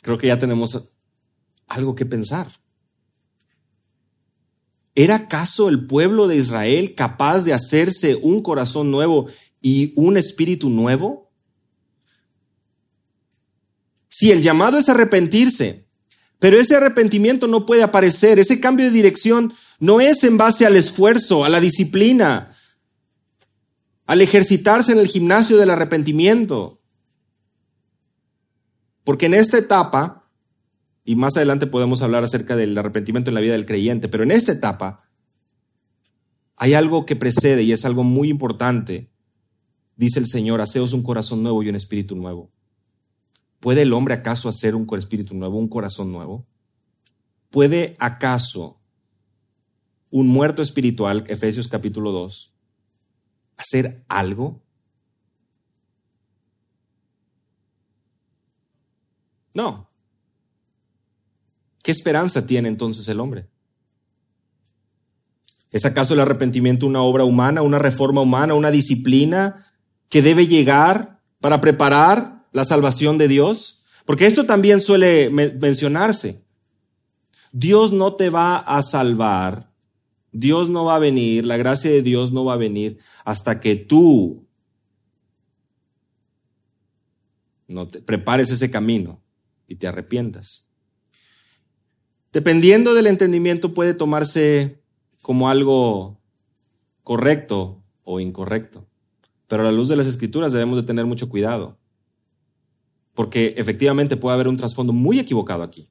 Creo 0.02 0.18
que 0.18 0.26
ya 0.26 0.40
tenemos 0.40 0.90
algo 1.68 1.94
que 1.94 2.04
pensar. 2.04 2.63
¿Era 4.94 5.16
acaso 5.16 5.68
el 5.68 5.86
pueblo 5.86 6.28
de 6.28 6.36
Israel 6.36 6.94
capaz 6.94 7.44
de 7.44 7.52
hacerse 7.52 8.14
un 8.14 8.42
corazón 8.42 8.90
nuevo 8.90 9.26
y 9.60 9.92
un 9.96 10.16
espíritu 10.16 10.70
nuevo? 10.70 11.32
Si 14.08 14.30
el 14.30 14.42
llamado 14.42 14.78
es 14.78 14.88
arrepentirse, 14.88 15.84
Pero 16.38 16.60
ese 16.60 16.76
arrepentimiento 16.76 17.46
no 17.46 17.64
puede 17.64 17.82
aparecer, 17.82 18.38
ese 18.38 18.60
cambio 18.60 18.84
de 18.84 18.92
dirección 18.92 19.54
no 19.78 20.02
es 20.02 20.24
en 20.24 20.36
base 20.36 20.66
al 20.66 20.76
esfuerzo, 20.76 21.42
a 21.44 21.48
la 21.48 21.58
disciplina, 21.58 22.52
al 24.04 24.20
ejercitarse 24.20 24.92
en 24.92 24.98
el 24.98 25.06
gimnasio 25.06 25.56
del 25.56 25.70
arrepentimiento. 25.70 26.82
Porque 29.04 29.24
en 29.24 29.32
esta 29.32 29.56
etapa, 29.56 30.23
y 31.04 31.16
más 31.16 31.36
adelante 31.36 31.66
podemos 31.66 32.00
hablar 32.02 32.24
acerca 32.24 32.56
del 32.56 32.76
arrepentimiento 32.76 33.30
en 33.30 33.34
la 33.34 33.40
vida 33.40 33.52
del 33.52 33.66
creyente, 33.66 34.08
pero 34.08 34.24
en 34.24 34.30
esta 34.30 34.52
etapa 34.52 35.08
hay 36.56 36.74
algo 36.74 37.04
que 37.04 37.16
precede 37.16 37.62
y 37.62 37.72
es 37.72 37.84
algo 37.84 38.04
muy 38.04 38.30
importante. 38.30 39.10
Dice 39.96 40.18
el 40.18 40.26
Señor, 40.26 40.60
haceos 40.60 40.92
un 40.94 41.02
corazón 41.02 41.42
nuevo 41.42 41.62
y 41.62 41.68
un 41.68 41.74
espíritu 41.74 42.16
nuevo. 42.16 42.50
¿Puede 43.60 43.82
el 43.82 43.92
hombre 43.92 44.14
acaso 44.14 44.48
hacer 44.48 44.74
un 44.74 44.86
espíritu 44.96 45.34
nuevo, 45.34 45.58
un 45.58 45.68
corazón 45.68 46.10
nuevo? 46.10 46.46
¿Puede 47.50 47.96
acaso 47.98 48.80
un 50.10 50.28
muerto 50.28 50.62
espiritual, 50.62 51.24
Efesios 51.28 51.68
capítulo 51.68 52.12
2, 52.12 52.54
hacer 53.56 54.04
algo? 54.08 54.62
No. 59.52 59.93
¿Qué 61.84 61.92
esperanza 61.92 62.46
tiene 62.46 62.68
entonces 62.68 63.06
el 63.08 63.20
hombre? 63.20 63.46
¿Es 65.70 65.84
acaso 65.84 66.14
el 66.14 66.20
arrepentimiento 66.20 66.86
una 66.86 67.02
obra 67.02 67.24
humana, 67.24 67.60
una 67.60 67.78
reforma 67.78 68.22
humana, 68.22 68.54
una 68.54 68.70
disciplina 68.70 69.66
que 70.08 70.22
debe 70.22 70.46
llegar 70.46 71.20
para 71.40 71.60
preparar 71.60 72.46
la 72.52 72.64
salvación 72.64 73.18
de 73.18 73.28
Dios? 73.28 73.84
Porque 74.06 74.24
esto 74.24 74.46
también 74.46 74.80
suele 74.80 75.28
mencionarse. 75.28 76.42
Dios 77.52 77.92
no 77.92 78.14
te 78.14 78.30
va 78.30 78.56
a 78.56 78.80
salvar, 78.80 79.70
Dios 80.32 80.70
no 80.70 80.86
va 80.86 80.96
a 80.96 81.00
venir, 81.00 81.44
la 81.44 81.58
gracia 81.58 81.90
de 81.90 82.00
Dios 82.00 82.32
no 82.32 82.46
va 82.46 82.54
a 82.54 82.56
venir 82.56 82.98
hasta 83.26 83.60
que 83.60 83.76
tú 83.76 84.46
no 87.68 87.86
te 87.88 88.00
prepares 88.00 88.50
ese 88.50 88.70
camino 88.70 89.20
y 89.68 89.74
te 89.74 89.86
arrepientas. 89.86 90.63
Dependiendo 92.34 92.94
del 92.94 93.06
entendimiento 93.06 93.74
puede 93.74 93.94
tomarse 93.94 94.82
como 95.22 95.48
algo 95.48 96.18
correcto 97.04 97.80
o 98.02 98.18
incorrecto. 98.18 98.88
Pero 99.46 99.62
a 99.62 99.66
la 99.66 99.72
luz 99.72 99.88
de 99.88 99.94
las 99.94 100.08
escrituras 100.08 100.52
debemos 100.52 100.74
de 100.76 100.82
tener 100.82 101.06
mucho 101.06 101.28
cuidado. 101.28 101.78
Porque 103.14 103.54
efectivamente 103.56 104.16
puede 104.16 104.34
haber 104.34 104.48
un 104.48 104.56
trasfondo 104.56 104.92
muy 104.92 105.20
equivocado 105.20 105.62
aquí. 105.62 105.88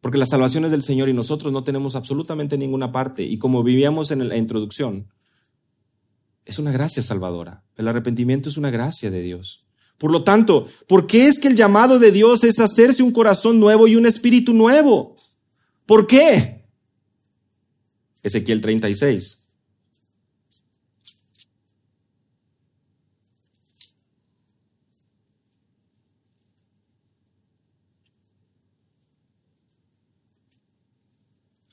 Porque 0.00 0.18
la 0.18 0.26
salvación 0.26 0.64
es 0.64 0.70
del 0.70 0.82
Señor 0.82 1.08
y 1.08 1.12
nosotros 1.12 1.52
no 1.52 1.64
tenemos 1.64 1.96
absolutamente 1.96 2.56
ninguna 2.56 2.92
parte. 2.92 3.24
Y 3.24 3.38
como 3.38 3.64
vivíamos 3.64 4.12
en 4.12 4.28
la 4.28 4.36
introducción, 4.36 5.08
es 6.44 6.60
una 6.60 6.70
gracia 6.70 7.02
salvadora. 7.02 7.64
El 7.74 7.88
arrepentimiento 7.88 8.48
es 8.48 8.56
una 8.56 8.70
gracia 8.70 9.10
de 9.10 9.22
Dios. 9.22 9.66
Por 10.02 10.10
lo 10.10 10.24
tanto, 10.24 10.66
¿por 10.88 11.06
qué 11.06 11.28
es 11.28 11.38
que 11.38 11.46
el 11.46 11.54
llamado 11.54 12.00
de 12.00 12.10
Dios 12.10 12.42
es 12.42 12.58
hacerse 12.58 13.04
un 13.04 13.12
corazón 13.12 13.60
nuevo 13.60 13.86
y 13.86 13.94
un 13.94 14.04
espíritu 14.04 14.52
nuevo? 14.52 15.14
¿Por 15.86 16.08
qué? 16.08 16.64
Ezequiel 18.20 18.60
36. 18.60 19.46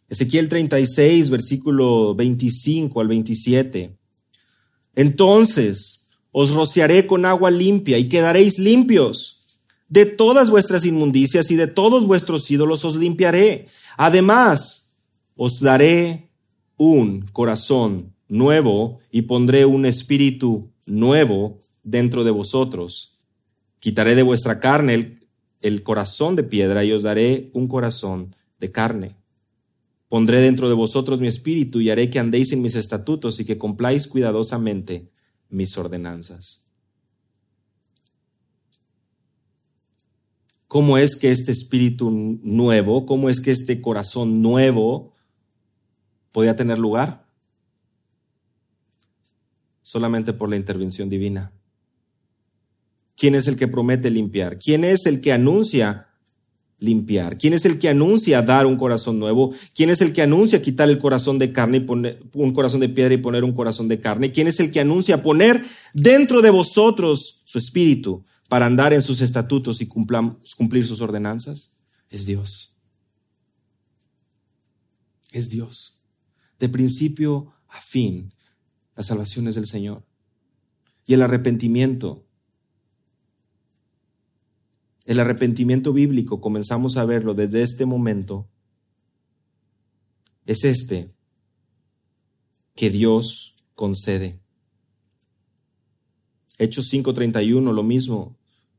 Ezequiel 0.07 0.49
36, 0.49 1.31
versículo 1.31 2.13
25 2.13 3.01
al 3.01 3.07
27. 3.07 3.97
Entonces 4.93 5.98
os 6.31 6.51
rociaré 6.51 7.07
con 7.07 7.25
agua 7.25 7.51
limpia 7.51 7.97
y 7.97 8.09
quedaréis 8.09 8.59
limpios. 8.59 9.39
De 9.87 10.05
todas 10.05 10.49
vuestras 10.49 10.85
inmundicias 10.85 11.49
y 11.49 11.55
de 11.55 11.67
todos 11.67 12.05
vuestros 12.05 12.49
ídolos 12.51 12.85
os 12.85 12.95
limpiaré. 12.95 13.67
Además, 13.97 14.93
os 15.35 15.59
daré 15.59 16.29
un 16.77 17.21
corazón 17.33 18.13
nuevo 18.27 18.99
y 19.11 19.23
pondré 19.23 19.65
un 19.65 19.85
espíritu 19.85 20.69
nuevo 20.85 21.59
dentro 21.83 22.23
de 22.23 22.31
vosotros. 22.31 23.17
Quitaré 23.79 24.13
de 24.13 24.23
vuestra 24.23 24.59
carne 24.59 25.19
el, 25.61 25.83
corazón 25.83 26.35
de 26.35 26.43
piedra 26.43 26.85
y 26.85 26.91
os 26.91 27.03
daré 27.03 27.49
un 27.53 27.67
corazón 27.67 28.35
de 28.59 28.71
carne. 28.71 29.15
Pondré 30.07 30.41
dentro 30.41 30.69
de 30.69 30.75
vosotros 30.75 31.19
mi 31.19 31.27
espíritu 31.27 31.81
y 31.81 31.89
haré 31.89 32.09
que 32.09 32.19
andéis 32.19 32.51
en 32.51 32.61
mis 32.61 32.75
estatutos 32.75 33.39
y 33.39 33.45
que 33.45 33.57
cumpláis 33.57 34.07
cuidadosamente 34.07 35.09
mis 35.49 35.77
ordenanzas. 35.77 36.65
¿Cómo 40.67 40.97
es 40.97 41.15
que 41.15 41.31
este 41.31 41.51
espíritu 41.51 42.11
nuevo, 42.11 43.05
cómo 43.05 43.29
es 43.29 43.41
que 43.41 43.51
este 43.51 43.81
corazón 43.81 44.41
nuevo 44.41 45.13
podía 46.31 46.55
tener 46.55 46.77
lugar 46.77 47.25
solamente 49.89 50.33
por 50.33 50.49
la 50.49 50.55
intervención 50.55 51.09
divina. 51.09 51.51
¿Quién 53.17 53.33
es 53.33 53.47
el 53.47 53.57
que 53.57 53.67
promete 53.67 54.11
limpiar? 54.11 54.59
¿Quién 54.59 54.83
es 54.83 55.07
el 55.07 55.19
que 55.19 55.33
anuncia 55.33 56.08
limpiar? 56.79 57.37
¿Quién 57.37 57.53
es 57.53 57.65
el 57.65 57.79
que 57.79 57.89
anuncia 57.89 58.41
dar 58.41 58.65
un 58.65 58.77
corazón 58.77 59.19
nuevo? 59.19 59.53
¿Quién 59.75 59.89
es 59.89 60.01
el 60.01 60.13
que 60.13 60.21
anuncia 60.21 60.61
quitar 60.61 60.89
el 60.89 60.99
corazón 60.99 61.39
de 61.39 61.51
carne 61.51 61.77
y 61.77 61.81
poner 61.81 62.23
un 62.33 62.53
corazón 62.53 62.79
de 62.79 62.89
piedra 62.89 63.13
y 63.13 63.17
poner 63.17 63.43
un 63.43 63.53
corazón 63.53 63.87
de 63.87 63.99
carne? 63.99 64.31
¿Quién 64.31 64.47
es 64.47 64.59
el 64.59 64.71
que 64.71 64.79
anuncia 64.79 65.23
poner 65.23 65.63
dentro 65.93 66.41
de 66.41 66.49
vosotros 66.49 67.41
su 67.45 67.59
espíritu 67.59 68.23
para 68.47 68.65
andar 68.65 68.93
en 68.93 69.01
sus 69.01 69.21
estatutos 69.21 69.81
y 69.81 69.87
cumplir 69.87 70.85
sus 70.85 71.01
ordenanzas? 71.01 71.77
Es 72.09 72.25
Dios. 72.25 72.75
Es 75.31 75.49
Dios 75.49 75.99
de 76.59 76.69
principio 76.69 77.53
a 77.69 77.81
fin. 77.81 78.33
La 78.95 79.03
salvación 79.03 79.47
es 79.47 79.55
del 79.55 79.65
Señor. 79.65 80.05
Y 81.05 81.13
el 81.13 81.21
arrepentimiento. 81.21 82.25
El 85.09 85.19
arrepentimiento 85.19 85.91
bíblico, 85.91 86.39
comenzamos 86.39 86.95
a 86.95 87.03
verlo 87.03 87.33
desde 87.33 87.63
este 87.63 87.87
momento, 87.87 88.47
es 90.45 90.63
este 90.63 91.09
que 92.75 92.91
Dios 92.91 93.55
concede. 93.73 94.39
Hechos 96.59 96.89
5:31, 96.93 97.73
lo 97.73 97.81
mismo. 97.81 98.37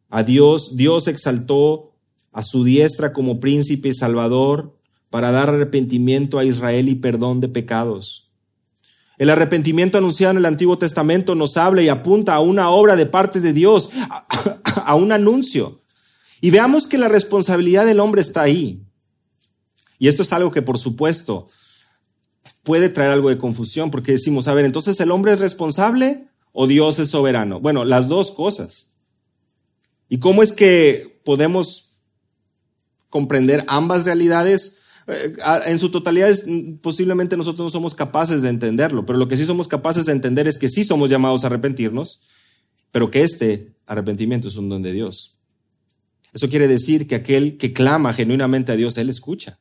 A 0.08 0.22
Dios, 0.22 0.76
Dios 0.76 1.08
exaltó 1.08 1.96
a 2.30 2.44
su 2.44 2.62
diestra 2.62 3.12
como 3.12 3.40
príncipe 3.40 3.88
y 3.88 3.94
salvador 3.94 4.78
para 5.10 5.32
dar 5.32 5.48
arrepentimiento 5.48 6.38
a 6.38 6.44
Israel 6.44 6.88
y 6.88 6.94
perdón 6.94 7.40
de 7.40 7.48
pecados. 7.48 8.30
El 9.18 9.30
arrepentimiento 9.30 9.98
anunciado 9.98 10.30
en 10.30 10.38
el 10.38 10.46
Antiguo 10.46 10.78
Testamento 10.78 11.34
nos 11.34 11.56
habla 11.56 11.82
y 11.82 11.88
apunta 11.88 12.36
a 12.36 12.40
una 12.40 12.70
obra 12.70 12.94
de 12.94 13.06
parte 13.06 13.40
de 13.40 13.52
Dios, 13.52 13.90
a, 13.98 14.94
un 14.94 15.10
anuncio. 15.10 15.79
Y 16.40 16.50
veamos 16.50 16.86
que 16.86 16.98
la 16.98 17.08
responsabilidad 17.08 17.84
del 17.86 18.00
hombre 18.00 18.22
está 18.22 18.42
ahí. 18.42 18.82
Y 19.98 20.08
esto 20.08 20.22
es 20.22 20.32
algo 20.32 20.50
que, 20.50 20.62
por 20.62 20.78
supuesto, 20.78 21.48
puede 22.62 22.88
traer 22.88 23.10
algo 23.10 23.28
de 23.28 23.38
confusión, 23.38 23.90
porque 23.90 24.12
decimos, 24.12 24.48
a 24.48 24.54
ver, 24.54 24.64
entonces 24.64 24.98
el 25.00 25.10
hombre 25.10 25.32
es 25.32 25.38
responsable 25.38 26.28
o 26.52 26.66
Dios 26.66 26.98
es 26.98 27.10
soberano. 27.10 27.60
Bueno, 27.60 27.84
las 27.84 28.08
dos 28.08 28.30
cosas. 28.30 28.90
¿Y 30.08 30.18
cómo 30.18 30.42
es 30.42 30.52
que 30.52 31.20
podemos 31.24 31.96
comprender 33.10 33.64
ambas 33.68 34.04
realidades? 34.04 34.78
Eh, 35.06 35.36
en 35.66 35.78
su 35.78 35.90
totalidad 35.90 36.28
posiblemente 36.82 37.36
nosotros 37.36 37.66
no 37.66 37.70
somos 37.70 37.94
capaces 37.94 38.42
de 38.42 38.48
entenderlo, 38.48 39.06
pero 39.06 39.18
lo 39.18 39.28
que 39.28 39.36
sí 39.36 39.44
somos 39.44 39.68
capaces 39.68 40.06
de 40.06 40.12
entender 40.12 40.48
es 40.48 40.58
que 40.58 40.68
sí 40.68 40.84
somos 40.84 41.10
llamados 41.10 41.44
a 41.44 41.48
arrepentirnos, 41.48 42.20
pero 42.90 43.10
que 43.10 43.22
este 43.22 43.74
arrepentimiento 43.86 44.48
es 44.48 44.56
un 44.56 44.68
don 44.68 44.82
de 44.82 44.92
Dios. 44.92 45.39
Eso 46.32 46.48
quiere 46.48 46.68
decir 46.68 47.06
que 47.06 47.16
aquel 47.16 47.56
que 47.56 47.72
clama 47.72 48.12
genuinamente 48.12 48.72
a 48.72 48.76
Dios, 48.76 48.98
Él 48.98 49.08
escucha. 49.08 49.58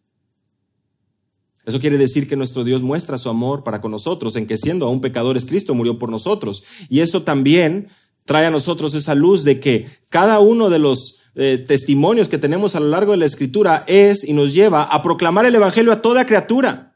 Eso 1.65 1.79
quiere 1.79 1.97
decir 1.97 2.27
que 2.27 2.35
nuestro 2.35 2.63
Dios 2.63 2.81
muestra 2.81 3.17
su 3.17 3.29
amor 3.29 3.63
para 3.63 3.81
con 3.81 3.91
nosotros, 3.91 4.35
en 4.35 4.47
que 4.47 4.57
siendo 4.57 4.87
aún 4.87 5.01
pecadores, 5.01 5.45
Cristo 5.45 5.75
murió 5.75 5.99
por 5.99 6.09
nosotros. 6.09 6.63
Y 6.89 7.01
eso 7.01 7.23
también 7.23 7.89
trae 8.25 8.45
a 8.45 8.51
nosotros 8.51 8.95
esa 8.95 9.15
luz 9.15 9.43
de 9.43 9.59
que 9.59 9.87
cada 10.09 10.39
uno 10.39 10.69
de 10.69 10.79
los 10.79 11.19
eh, 11.35 11.63
testimonios 11.67 12.27
que 12.27 12.37
tenemos 12.37 12.75
a 12.75 12.79
lo 12.79 12.89
largo 12.89 13.11
de 13.11 13.19
la 13.19 13.25
escritura 13.25 13.83
es 13.87 14.23
y 14.23 14.33
nos 14.33 14.53
lleva 14.53 14.83
a 14.83 15.03
proclamar 15.03 15.45
el 15.45 15.55
Evangelio 15.55 15.91
a 15.91 16.01
toda 16.01 16.25
criatura. 16.25 16.95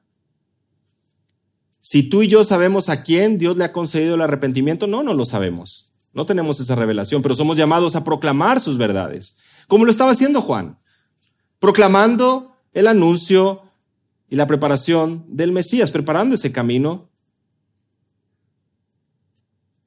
Si 1.79 2.03
tú 2.03 2.23
y 2.23 2.27
yo 2.27 2.43
sabemos 2.43 2.89
a 2.89 3.03
quién 3.03 3.37
Dios 3.37 3.57
le 3.57 3.65
ha 3.65 3.71
concedido 3.71 4.15
el 4.15 4.21
arrepentimiento, 4.21 4.87
no, 4.87 5.03
no 5.03 5.13
lo 5.13 5.25
sabemos. 5.25 5.91
No 6.13 6.25
tenemos 6.25 6.59
esa 6.59 6.75
revelación, 6.75 7.21
pero 7.21 7.35
somos 7.35 7.57
llamados 7.57 7.95
a 7.95 8.03
proclamar 8.03 8.59
sus 8.59 8.77
verdades, 8.77 9.35
como 9.67 9.85
lo 9.85 9.91
estaba 9.91 10.11
haciendo 10.11 10.41
Juan. 10.41 10.77
proclamando 11.59 12.57
el 12.73 12.87
anuncio 12.87 13.61
y 14.27 14.35
la 14.35 14.47
preparación 14.47 15.23
del 15.27 15.51
Mesías, 15.51 15.91
preparando 15.91 16.35
ese 16.35 16.51
camino, 16.51 17.09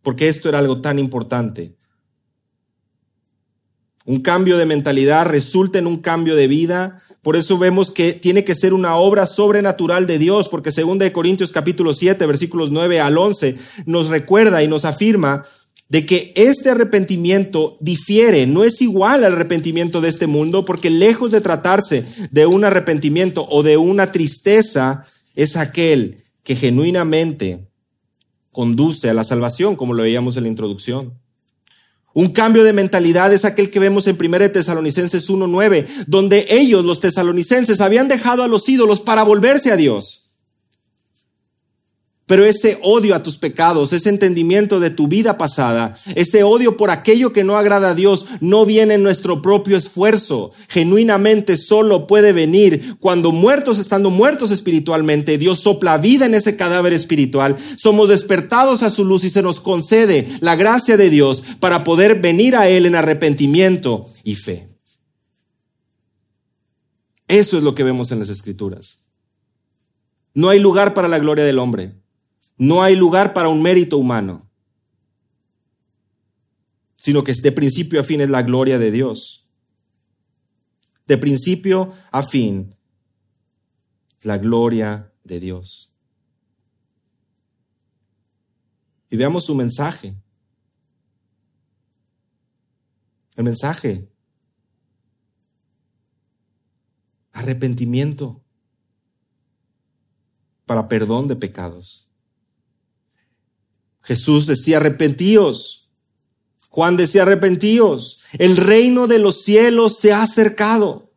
porque 0.02 0.28
esto 0.28 0.48
era 0.48 0.60
algo 0.60 0.80
tan 0.80 0.98
importante. 0.98 1.76
Un 4.04 4.20
cambio 4.20 4.56
de 4.56 4.66
mentalidad 4.66 5.26
resulta 5.26 5.80
en 5.80 5.88
un 5.88 5.96
cambio 5.96 6.36
de 6.36 6.46
vida. 6.46 7.00
Por 7.22 7.34
eso 7.34 7.58
vemos 7.58 7.90
que 7.90 8.12
tiene 8.12 8.44
que 8.44 8.54
ser 8.54 8.72
una 8.72 8.94
obra 8.94 9.26
sobrenatural 9.26 10.06
de 10.06 10.20
Dios, 10.20 10.48
porque 10.48 10.70
según 10.70 11.00
Corintios 11.10 11.50
capítulo 11.50 11.92
7, 11.92 12.24
versículos 12.24 12.70
9 12.70 13.00
al 13.00 13.18
11, 13.18 13.56
nos 13.84 14.06
recuerda 14.06 14.62
y 14.62 14.68
nos 14.68 14.84
afirma 14.84 15.42
de 15.88 16.04
que 16.04 16.32
este 16.34 16.70
arrepentimiento 16.70 17.76
difiere, 17.80 18.46
no 18.46 18.64
es 18.64 18.82
igual 18.82 19.24
al 19.24 19.32
arrepentimiento 19.32 20.00
de 20.00 20.08
este 20.08 20.26
mundo, 20.26 20.64
porque 20.64 20.90
lejos 20.90 21.30
de 21.30 21.40
tratarse 21.40 22.04
de 22.30 22.46
un 22.46 22.64
arrepentimiento 22.64 23.46
o 23.48 23.62
de 23.62 23.76
una 23.76 24.10
tristeza, 24.10 25.02
es 25.36 25.56
aquel 25.56 26.24
que 26.42 26.56
genuinamente 26.56 27.68
conduce 28.50 29.10
a 29.10 29.14
la 29.14 29.22
salvación, 29.22 29.76
como 29.76 29.94
lo 29.94 30.02
veíamos 30.02 30.36
en 30.36 30.44
la 30.44 30.48
introducción. 30.48 31.12
Un 32.14 32.32
cambio 32.32 32.64
de 32.64 32.72
mentalidad 32.72 33.32
es 33.34 33.44
aquel 33.44 33.70
que 33.70 33.78
vemos 33.78 34.06
en 34.06 34.16
1 34.18 34.50
Tesalonicenses 34.50 35.28
1.9, 35.28 36.06
donde 36.06 36.46
ellos, 36.48 36.82
los 36.82 36.98
tesalonicenses, 36.98 37.82
habían 37.82 38.08
dejado 38.08 38.42
a 38.42 38.48
los 38.48 38.66
ídolos 38.68 39.02
para 39.02 39.22
volverse 39.22 39.70
a 39.70 39.76
Dios. 39.76 40.25
Pero 42.26 42.44
ese 42.44 42.80
odio 42.82 43.14
a 43.14 43.22
tus 43.22 43.38
pecados, 43.38 43.92
ese 43.92 44.08
entendimiento 44.08 44.80
de 44.80 44.90
tu 44.90 45.06
vida 45.06 45.38
pasada, 45.38 45.94
ese 46.16 46.42
odio 46.42 46.76
por 46.76 46.90
aquello 46.90 47.32
que 47.32 47.44
no 47.44 47.56
agrada 47.56 47.90
a 47.90 47.94
Dios, 47.94 48.26
no 48.40 48.66
viene 48.66 48.94
en 48.94 49.04
nuestro 49.04 49.42
propio 49.42 49.76
esfuerzo. 49.76 50.50
Genuinamente 50.68 51.56
solo 51.56 52.08
puede 52.08 52.32
venir 52.32 52.96
cuando 52.98 53.30
muertos, 53.30 53.78
estando 53.78 54.10
muertos 54.10 54.50
espiritualmente, 54.50 55.38
Dios 55.38 55.60
sopla 55.60 55.98
vida 55.98 56.26
en 56.26 56.34
ese 56.34 56.56
cadáver 56.56 56.92
espiritual. 56.92 57.56
Somos 57.76 58.08
despertados 58.08 58.82
a 58.82 58.90
su 58.90 59.04
luz 59.04 59.22
y 59.22 59.30
se 59.30 59.42
nos 59.42 59.60
concede 59.60 60.26
la 60.40 60.56
gracia 60.56 60.96
de 60.96 61.10
Dios 61.10 61.44
para 61.60 61.84
poder 61.84 62.20
venir 62.20 62.56
a 62.56 62.68
Él 62.68 62.86
en 62.86 62.96
arrepentimiento 62.96 64.04
y 64.24 64.34
fe. 64.34 64.76
Eso 67.28 67.56
es 67.56 67.62
lo 67.62 67.76
que 67.76 67.84
vemos 67.84 68.10
en 68.10 68.18
las 68.18 68.30
Escrituras. 68.30 69.06
No 70.34 70.48
hay 70.48 70.58
lugar 70.58 70.92
para 70.92 71.06
la 71.06 71.20
gloria 71.20 71.44
del 71.44 71.60
hombre. 71.60 72.05
No 72.56 72.82
hay 72.82 72.96
lugar 72.96 73.34
para 73.34 73.48
un 73.48 73.60
mérito 73.60 73.98
humano, 73.98 74.48
sino 76.96 77.22
que 77.22 77.32
de 77.32 77.52
principio 77.52 78.00
a 78.00 78.04
fin 78.04 78.20
es 78.20 78.30
la 78.30 78.42
gloria 78.42 78.78
de 78.78 78.90
Dios. 78.90 79.48
De 81.06 81.18
principio 81.18 81.92
a 82.10 82.22
fin, 82.22 82.74
la 84.22 84.38
gloria 84.38 85.12
de 85.22 85.38
Dios. 85.38 85.92
Y 89.10 89.16
veamos 89.16 89.44
su 89.44 89.54
mensaje. 89.54 90.16
El 93.36 93.44
mensaje. 93.44 94.08
Arrepentimiento 97.32 98.42
para 100.64 100.88
perdón 100.88 101.28
de 101.28 101.36
pecados. 101.36 102.05
Jesús 104.06 104.46
decía, 104.46 104.76
arrepentíos. 104.76 105.90
Juan 106.68 106.96
decía, 106.96 107.22
arrepentíos. 107.22 108.20
El 108.38 108.56
reino 108.56 109.08
de 109.08 109.18
los 109.18 109.42
cielos 109.42 109.98
se 109.98 110.12
ha 110.12 110.22
acercado. 110.22 111.12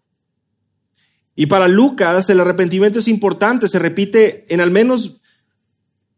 Y 1.35 1.45
para 1.45 1.67
Lucas 1.67 2.29
el 2.29 2.39
arrepentimiento 2.39 2.99
es 2.99 3.07
importante, 3.07 3.67
se 3.67 3.79
repite 3.79 4.45
en 4.53 4.59
al 4.59 4.71
menos 4.71 5.21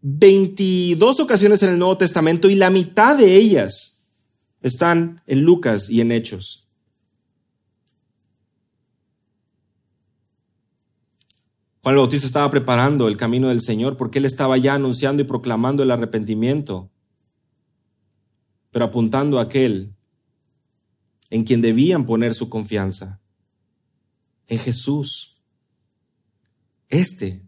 22 0.02 1.20
ocasiones 1.20 1.62
en 1.62 1.70
el 1.70 1.78
Nuevo 1.78 1.98
Testamento 1.98 2.50
y 2.50 2.56
la 2.56 2.72
mitad 2.72 3.18
de 3.18 3.36
ellas 3.36 4.08
están 4.62 5.22
en 5.28 5.42
Lucas 5.42 5.90
y 5.90 6.02
en 6.02 6.12
Hechos. 6.12 6.61
Juan 11.84 11.96
Bautista 11.96 12.28
estaba 12.28 12.50
preparando 12.52 13.08
el 13.08 13.18
camino 13.18 13.50
del 13.50 13.62
Señor 13.62 13.98
porque 13.98 14.20
él 14.20 14.26
estaba 14.26 14.58
ya 14.58 14.76
anunciando 14.76 15.24
y 15.24 15.26
proclamando 15.26 15.82
el 15.82 15.90
arrepentimiento, 15.90 16.92
pero 18.70 18.86
apuntando 18.86 19.40
a 19.40 19.44
aquel 19.44 19.96
en 21.32 21.44
quien 21.44 21.62
debían 21.62 22.06
poner 22.06 22.36
su 22.36 22.50
confianza, 22.50 23.20
en 24.48 24.60
Jesús. 24.60 25.42
Este 26.90 27.42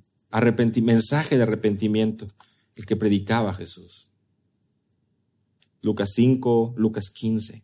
mensaje 0.82 1.38
de 1.38 1.44
arrepentimiento, 1.44 2.28
el 2.76 2.86
que 2.86 2.96
predicaba 2.96 3.54
Jesús. 3.54 4.10
Lucas 5.82 6.12
5, 6.16 6.74
Lucas 6.78 7.10
15. 7.14 7.62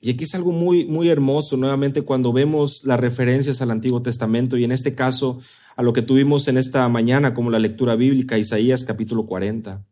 Y 0.00 0.10
aquí 0.10 0.24
es 0.24 0.34
algo 0.34 0.52
muy, 0.52 0.84
muy 0.84 1.08
hermoso 1.08 1.56
nuevamente 1.56 2.02
cuando 2.02 2.32
vemos 2.32 2.82
las 2.84 3.00
referencias 3.00 3.62
al 3.62 3.70
Antiguo 3.70 4.02
Testamento 4.02 4.56
y 4.56 4.64
en 4.64 4.72
este 4.72 4.94
caso 4.94 5.38
a 5.74 5.82
lo 5.82 5.92
que 5.92 6.02
tuvimos 6.02 6.48
en 6.48 6.58
esta 6.58 6.88
mañana 6.88 7.34
como 7.34 7.50
la 7.50 7.58
lectura 7.58 7.96
bíblica, 7.96 8.38
Isaías 8.38 8.84
capítulo 8.84 9.26
40. 9.26 9.84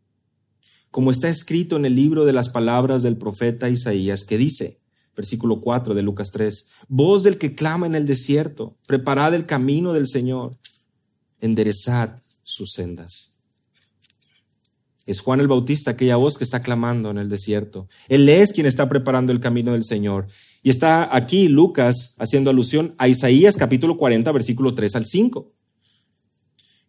Como 0.91 1.11
está 1.11 1.27
escrito 1.27 1.75
en 1.75 1.85
el 1.85 1.95
libro 1.95 2.25
de 2.25 2.33
las 2.33 2.49
palabras 2.49 3.03
del 3.03 3.17
profeta 3.17 3.69
Isaías 3.69 4.23
que 4.23 4.37
dice, 4.37 4.79
versículo 5.15 5.61
4 5.61 5.93
de 5.93 6.01
Lucas 6.01 6.31
3, 6.31 6.69
voz 6.87 7.23
del 7.23 7.37
que 7.37 7.55
clama 7.55 7.85
en 7.85 7.95
el 7.95 8.05
desierto, 8.05 8.77
preparad 8.87 9.33
el 9.33 9.45
camino 9.45 9.93
del 9.93 10.07
Señor, 10.07 10.57
enderezad 11.39 12.21
sus 12.43 12.71
sendas. 12.73 13.34
Es 15.05 15.19
Juan 15.19 15.39
el 15.39 15.47
Bautista, 15.47 15.91
aquella 15.91 16.15
voz 16.15 16.37
que 16.37 16.43
está 16.43 16.61
clamando 16.61 17.11
en 17.11 17.17
el 17.17 17.29
desierto. 17.29 17.87
Él 18.07 18.27
es 18.27 18.51
quien 18.51 18.65
está 18.65 18.89
preparando 18.89 19.31
el 19.31 19.39
camino 19.39 19.73
del 19.73 19.83
Señor. 19.83 20.27
Y 20.63 20.71
está 20.71 21.15
aquí 21.15 21.47
Lucas 21.47 22.15
haciendo 22.17 22.49
alusión 22.49 22.95
a 22.97 23.07
Isaías 23.07 23.55
capítulo 23.55 23.97
40, 23.97 24.31
versículo 24.31 24.73
3 24.73 24.95
al 24.95 25.05
5. 25.05 25.51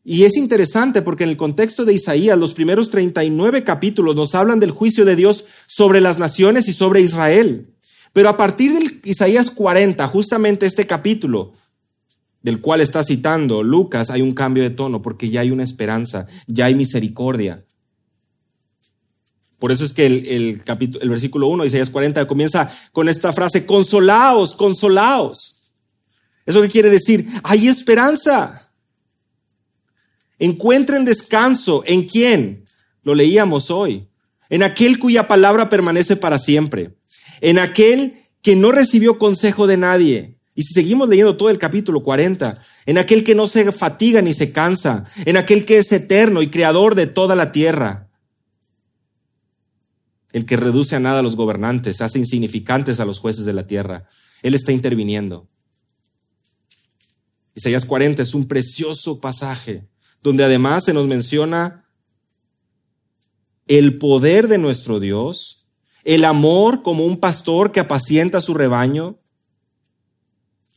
Y 0.03 0.23
es 0.23 0.37
interesante 0.37 1.03
porque 1.03 1.25
en 1.25 1.31
el 1.31 1.37
contexto 1.37 1.85
de 1.85 1.93
Isaías, 1.93 2.39
los 2.39 2.55
primeros 2.55 2.91
39 2.91 3.65
capítulos 3.65 4.17
nos 4.17 4.35
hablan 4.35 4.61
del 4.61 4.71
juicio 4.71 5.05
de 5.05 5.17
Dios 5.17 5.45
sobre 5.67 6.01
las 6.01 6.19
naciones 6.19 6.69
y 6.69 6.73
sobre 6.73 7.01
Israel. 7.03 7.75
Pero 8.15 8.31
a 8.31 8.39
partir 8.39 8.73
del 8.73 9.01
Isaías 9.05 9.51
40, 9.51 10.07
justamente 10.07 10.65
este 10.65 10.87
capítulo, 10.87 11.53
del 12.41 12.63
cual 12.63 12.81
está 12.81 13.03
citando 13.03 13.63
Lucas, 13.63 14.09
hay 14.09 14.23
un 14.23 14.33
cambio 14.33 14.63
de 14.63 14.71
tono 14.71 15.03
porque 15.03 15.29
ya 15.29 15.43
hay 15.43 15.51
una 15.51 15.65
esperanza, 15.65 16.27
ya 16.47 16.65
hay 16.65 16.75
misericordia. 16.77 17.66
Por 19.59 19.73
eso 19.73 19.85
es 19.85 19.93
que 19.93 20.07
el, 20.07 20.63
capítulo, 20.65 21.03
el 21.03 21.11
versículo 21.11 21.47
1 21.47 21.63
de 21.63 21.69
Isaías 21.69 21.91
40 21.91 22.27
comienza 22.27 22.71
con 22.93 23.09
esta 23.09 23.33
frase, 23.33 23.65
consolaos, 23.65 24.55
consolaos. 24.55 25.63
¿Eso 26.45 26.61
qué 26.61 26.69
quiere 26.69 26.91
decir? 26.91 27.27
Hay 27.43 27.67
esperanza. 27.67 28.71
Encuentren 30.39 31.05
descanso. 31.07 31.83
¿En 31.87 32.05
quién? 32.05 32.67
Lo 33.03 33.15
leíamos 33.15 33.71
hoy. 33.71 34.07
En 34.51 34.63
aquel 34.63 34.99
cuya 34.99 35.27
palabra 35.27 35.71
permanece 35.71 36.17
para 36.17 36.39
siempre. 36.39 36.95
En 37.41 37.59
aquel 37.59 38.15
que 38.43 38.57
no 38.57 38.73
recibió 38.73 39.19
consejo 39.19 39.67
de 39.67 39.79
nadie. 39.79 40.37
Y 40.55 40.63
si 40.63 40.75
seguimos 40.75 41.09
leyendo 41.09 41.37
todo 41.37 41.51
el 41.51 41.59
capítulo 41.59 42.03
40, 42.03 42.61
en 42.85 42.99
aquel 42.99 43.25
que 43.25 43.35
no 43.35 43.49
se 43.49 43.73
fatiga 43.73 44.23
ni 44.23 44.33
se 44.35 44.53
cansa, 44.53 45.05
en 45.25 45.37
aquel 45.37 45.65
que 45.65 45.79
es 45.79 45.91
eterno 45.93 46.43
y 46.43 46.51
creador 46.51 46.95
de 46.95 47.07
toda 47.07 47.35
la 47.35 47.53
tierra 47.53 48.06
el 50.37 50.45
que 50.45 50.59
reduce 50.59 50.95
a 50.95 51.01
nada 51.01 51.21
a 51.21 51.23
los 51.23 51.35
gobernantes, 51.35 52.03
hace 52.03 52.19
insignificantes 52.19 53.01
a 53.01 53.07
los 53.07 53.21
jueces 53.21 53.47
de 53.47 53.55
la 53.55 53.67
tierra. 53.67 54.07
Él 54.43 54.55
está 54.55 54.71
interviniendo. 54.71 55.49
Isaías 57.55 57.87
40 57.87 58.23
es 58.23 58.35
un 58.35 58.47
precioso 58.47 59.19
pasaje 59.19 59.89
donde 60.23 60.45
además 60.45 60.85
se 60.85 60.93
nos 60.93 61.07
menciona 61.07 61.89
el 63.67 63.97
poder 63.97 64.47
de 64.47 64.59
nuestro 64.59 65.01
Dios, 65.01 65.67
el 66.05 66.23
amor 66.27 66.83
como 66.83 67.07
un 67.07 67.17
pastor 67.17 67.73
que 67.73 67.81
apacienta 67.81 68.43
su 68.43 68.53
rebaño 68.53 69.19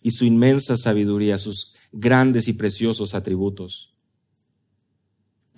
y 0.02 0.12
su 0.12 0.24
inmensa 0.24 0.78
sabiduría, 0.78 1.38
sus 1.38 1.74
grandes 1.92 2.48
y 2.48 2.54
preciosos 2.54 3.14
atributos. 3.14 3.94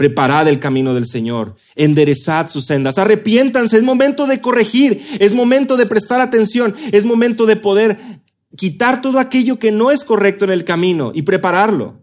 Preparad 0.02 0.48
el 0.48 0.60
camino 0.60 0.96
del 0.96 1.06
Señor, 1.06 1.56
enderezad 1.76 2.50
sus 2.50 2.66
sendas, 2.66 2.98
arrepiéntanse, 2.98 3.78
es 3.78 3.84
momento 3.84 4.26
de 4.26 4.42
corregir, 4.42 5.00
es 5.20 5.36
momento 5.36 5.78
de 5.78 5.86
prestar 5.86 6.22
atención, 6.22 6.74
es 6.92 7.06
momento 7.06 7.46
de 7.46 7.56
poder 7.56 8.00
quitar 8.58 9.04
todo 9.04 9.20
aquello 9.20 9.60
que 9.60 9.70
no 9.70 9.92
es 9.92 10.04
correcto 10.04 10.44
en 10.44 10.50
el 10.50 10.66
camino 10.66 11.12
y 11.14 11.22
prepararlo. 11.22 12.02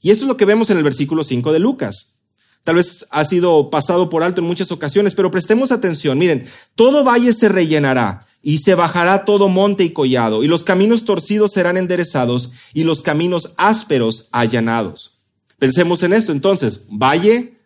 Y 0.00 0.10
esto 0.10 0.24
es 0.24 0.28
lo 0.28 0.38
que 0.38 0.46
vemos 0.46 0.70
en 0.70 0.78
el 0.78 0.82
versículo 0.82 1.22
5 1.22 1.52
de 1.52 1.58
Lucas. 1.58 2.22
tal 2.64 2.76
vez 2.76 3.06
ha 3.10 3.24
sido 3.26 3.68
pasado 3.68 4.08
por 4.08 4.22
alto 4.22 4.40
en 4.40 4.46
muchas 4.46 4.72
ocasiones, 4.72 5.14
pero 5.14 5.30
prestemos 5.30 5.70
atención. 5.70 6.16
Miren, 6.16 6.46
todo 6.76 7.04
valle 7.04 7.34
se 7.34 7.50
rellenará 7.50 8.26
y 8.42 8.56
se 8.56 8.74
bajará 8.74 9.26
todo 9.26 9.50
monte 9.50 9.84
y 9.84 9.90
collado, 9.90 10.44
y 10.44 10.48
los 10.48 10.64
caminos 10.64 11.04
torcidos 11.04 11.52
serán 11.52 11.76
enderezados 11.76 12.52
y 12.72 12.84
los 12.84 13.02
caminos 13.02 13.52
ásperos 13.58 14.30
allanados. 14.32 15.17
Pensemos 15.58 16.02
en 16.02 16.12
esto 16.12 16.32
entonces, 16.32 16.84
valle 16.88 17.58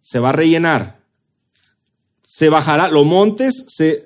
se 0.00 0.18
va 0.18 0.30
a 0.30 0.32
rellenar, 0.32 1.00
se 2.26 2.48
bajará, 2.48 2.88
los 2.90 3.06
montes, 3.06 3.66
se, 3.68 4.04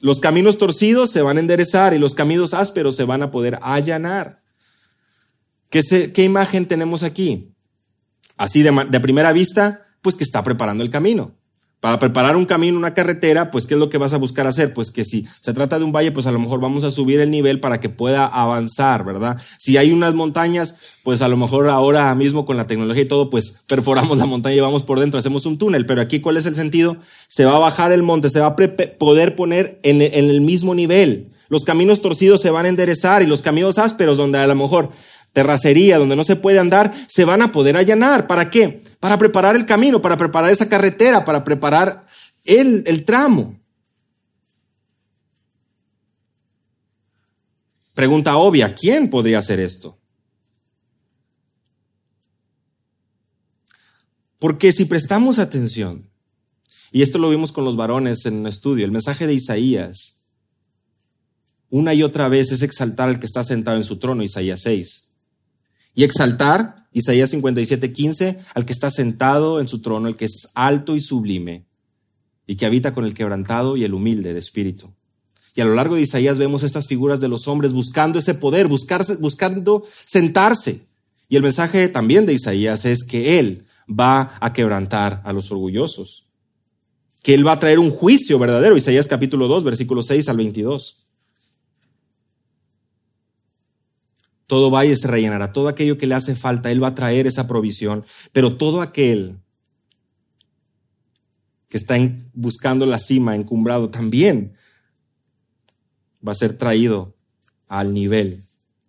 los 0.00 0.20
caminos 0.20 0.58
torcidos 0.58 1.10
se 1.10 1.22
van 1.22 1.36
a 1.36 1.40
enderezar 1.40 1.94
y 1.94 1.98
los 1.98 2.14
caminos 2.14 2.54
ásperos 2.54 2.96
se 2.96 3.04
van 3.04 3.22
a 3.22 3.30
poder 3.30 3.58
allanar. 3.62 4.42
¿Qué, 5.70 5.80
qué 6.12 6.24
imagen 6.24 6.66
tenemos 6.66 7.02
aquí? 7.02 7.54
Así 8.36 8.62
de, 8.62 8.86
de 8.90 9.00
primera 9.00 9.32
vista, 9.32 9.86
pues 10.02 10.16
que 10.16 10.24
está 10.24 10.42
preparando 10.42 10.82
el 10.82 10.90
camino. 10.90 11.36
Para 11.82 11.98
preparar 11.98 12.36
un 12.36 12.44
camino, 12.44 12.78
una 12.78 12.94
carretera, 12.94 13.50
pues 13.50 13.66
¿qué 13.66 13.74
es 13.74 13.80
lo 13.80 13.90
que 13.90 13.98
vas 13.98 14.12
a 14.12 14.16
buscar 14.16 14.46
hacer? 14.46 14.72
Pues 14.72 14.92
que 14.92 15.02
si 15.02 15.26
se 15.40 15.52
trata 15.52 15.80
de 15.80 15.84
un 15.84 15.90
valle, 15.90 16.12
pues 16.12 16.28
a 16.28 16.30
lo 16.30 16.38
mejor 16.38 16.60
vamos 16.60 16.84
a 16.84 16.92
subir 16.92 17.18
el 17.18 17.32
nivel 17.32 17.58
para 17.58 17.80
que 17.80 17.88
pueda 17.88 18.24
avanzar, 18.24 19.04
¿verdad? 19.04 19.36
Si 19.58 19.76
hay 19.76 19.90
unas 19.90 20.14
montañas, 20.14 20.76
pues 21.02 21.22
a 21.22 21.28
lo 21.28 21.36
mejor 21.36 21.68
ahora 21.68 22.14
mismo 22.14 22.46
con 22.46 22.56
la 22.56 22.68
tecnología 22.68 23.02
y 23.02 23.08
todo, 23.08 23.30
pues 23.30 23.56
perforamos 23.66 24.18
la 24.18 24.26
montaña 24.26 24.54
y 24.54 24.60
vamos 24.60 24.84
por 24.84 25.00
dentro, 25.00 25.18
hacemos 25.18 25.44
un 25.44 25.58
túnel. 25.58 25.84
Pero 25.84 26.00
aquí, 26.00 26.20
¿cuál 26.20 26.36
es 26.36 26.46
el 26.46 26.54
sentido? 26.54 26.98
Se 27.26 27.46
va 27.46 27.56
a 27.56 27.58
bajar 27.58 27.90
el 27.90 28.04
monte, 28.04 28.30
se 28.30 28.38
va 28.38 28.46
a 28.46 28.56
poder 28.56 29.34
poner 29.34 29.80
en, 29.82 30.02
el 30.02 30.40
mismo 30.40 30.76
nivel. 30.76 31.30
Los 31.48 31.64
caminos 31.64 32.00
torcidos 32.00 32.40
se 32.40 32.50
van 32.50 32.66
a 32.66 32.68
enderezar 32.68 33.22
y 33.22 33.26
los 33.26 33.42
caminos 33.42 33.78
ásperos, 33.78 34.18
donde 34.18 34.38
a 34.38 34.46
lo 34.46 34.54
mejor 34.54 34.90
terracería, 35.32 35.98
donde 35.98 36.16
no 36.16 36.24
se 36.24 36.36
puede 36.36 36.58
andar, 36.58 36.92
se 37.08 37.24
van 37.24 37.42
a 37.42 37.52
poder 37.52 37.76
allanar. 37.76 38.26
¿Para 38.26 38.50
qué? 38.50 38.82
Para 39.00 39.18
preparar 39.18 39.56
el 39.56 39.66
camino, 39.66 40.00
para 40.00 40.16
preparar 40.16 40.50
esa 40.50 40.68
carretera, 40.68 41.24
para 41.24 41.42
preparar 41.42 42.06
el, 42.44 42.84
el 42.86 43.04
tramo. 43.04 43.58
Pregunta 47.94 48.36
obvia, 48.36 48.74
¿quién 48.74 49.10
podría 49.10 49.38
hacer 49.38 49.60
esto? 49.60 49.98
Porque 54.38 54.72
si 54.72 54.86
prestamos 54.86 55.38
atención, 55.38 56.10
y 56.90 57.02
esto 57.02 57.18
lo 57.18 57.30
vimos 57.30 57.52
con 57.52 57.64
los 57.64 57.76
varones 57.76 58.26
en 58.26 58.34
un 58.34 58.46
estudio, 58.46 58.84
el 58.84 58.92
mensaje 58.92 59.26
de 59.26 59.34
Isaías, 59.34 60.24
una 61.70 61.94
y 61.94 62.02
otra 62.02 62.28
vez 62.28 62.50
es 62.50 62.62
exaltar 62.62 63.08
al 63.08 63.20
que 63.20 63.26
está 63.26 63.44
sentado 63.44 63.76
en 63.76 63.84
su 63.84 63.98
trono, 63.98 64.22
Isaías 64.22 64.60
6 64.62 65.11
y 65.94 66.04
exaltar, 66.04 66.86
Isaías 66.92 67.30
57, 67.30 67.92
15, 67.92 68.38
al 68.54 68.66
que 68.66 68.72
está 68.72 68.90
sentado 68.90 69.60
en 69.60 69.68
su 69.68 69.80
trono, 69.80 70.08
el 70.08 70.16
que 70.16 70.26
es 70.26 70.48
alto 70.54 70.96
y 70.96 71.00
sublime, 71.00 71.66
y 72.46 72.56
que 72.56 72.66
habita 72.66 72.94
con 72.94 73.04
el 73.04 73.14
quebrantado 73.14 73.76
y 73.76 73.84
el 73.84 73.94
humilde 73.94 74.32
de 74.32 74.38
espíritu. 74.38 74.90
Y 75.54 75.60
a 75.60 75.64
lo 75.64 75.74
largo 75.74 75.96
de 75.96 76.02
Isaías 76.02 76.38
vemos 76.38 76.62
estas 76.62 76.86
figuras 76.86 77.20
de 77.20 77.28
los 77.28 77.46
hombres 77.46 77.72
buscando 77.72 78.18
ese 78.18 78.34
poder, 78.34 78.68
buscarse, 78.68 79.16
buscando 79.16 79.84
sentarse. 80.06 80.86
Y 81.28 81.36
el 81.36 81.42
mensaje 81.42 81.88
también 81.88 82.24
de 82.24 82.32
Isaías 82.32 82.84
es 82.84 83.04
que 83.04 83.38
Él 83.38 83.66
va 83.88 84.34
a 84.40 84.52
quebrantar 84.52 85.20
a 85.24 85.32
los 85.32 85.50
orgullosos, 85.50 86.26
que 87.22 87.34
Él 87.34 87.46
va 87.46 87.52
a 87.52 87.58
traer 87.58 87.78
un 87.78 87.90
juicio 87.90 88.38
verdadero. 88.38 88.76
Isaías 88.76 89.06
capítulo 89.06 89.46
2, 89.46 89.64
versículo 89.64 90.02
6 90.02 90.28
al 90.28 90.36
22. 90.38 91.01
Todo 94.52 94.70
valle 94.70 94.94
se 94.94 95.08
rellenará, 95.08 95.50
todo 95.50 95.68
aquello 95.68 95.96
que 95.96 96.06
le 96.06 96.14
hace 96.14 96.34
falta, 96.34 96.70
Él 96.70 96.82
va 96.82 96.88
a 96.88 96.94
traer 96.94 97.26
esa 97.26 97.48
provisión, 97.48 98.04
pero 98.32 98.58
todo 98.58 98.82
aquel 98.82 99.40
que 101.70 101.78
está 101.78 101.96
buscando 102.34 102.84
la 102.84 102.98
cima, 102.98 103.34
encumbrado, 103.34 103.88
también 103.88 104.54
va 106.22 106.32
a 106.32 106.34
ser 106.34 106.58
traído 106.58 107.16
al 107.66 107.94
nivel. 107.94 108.44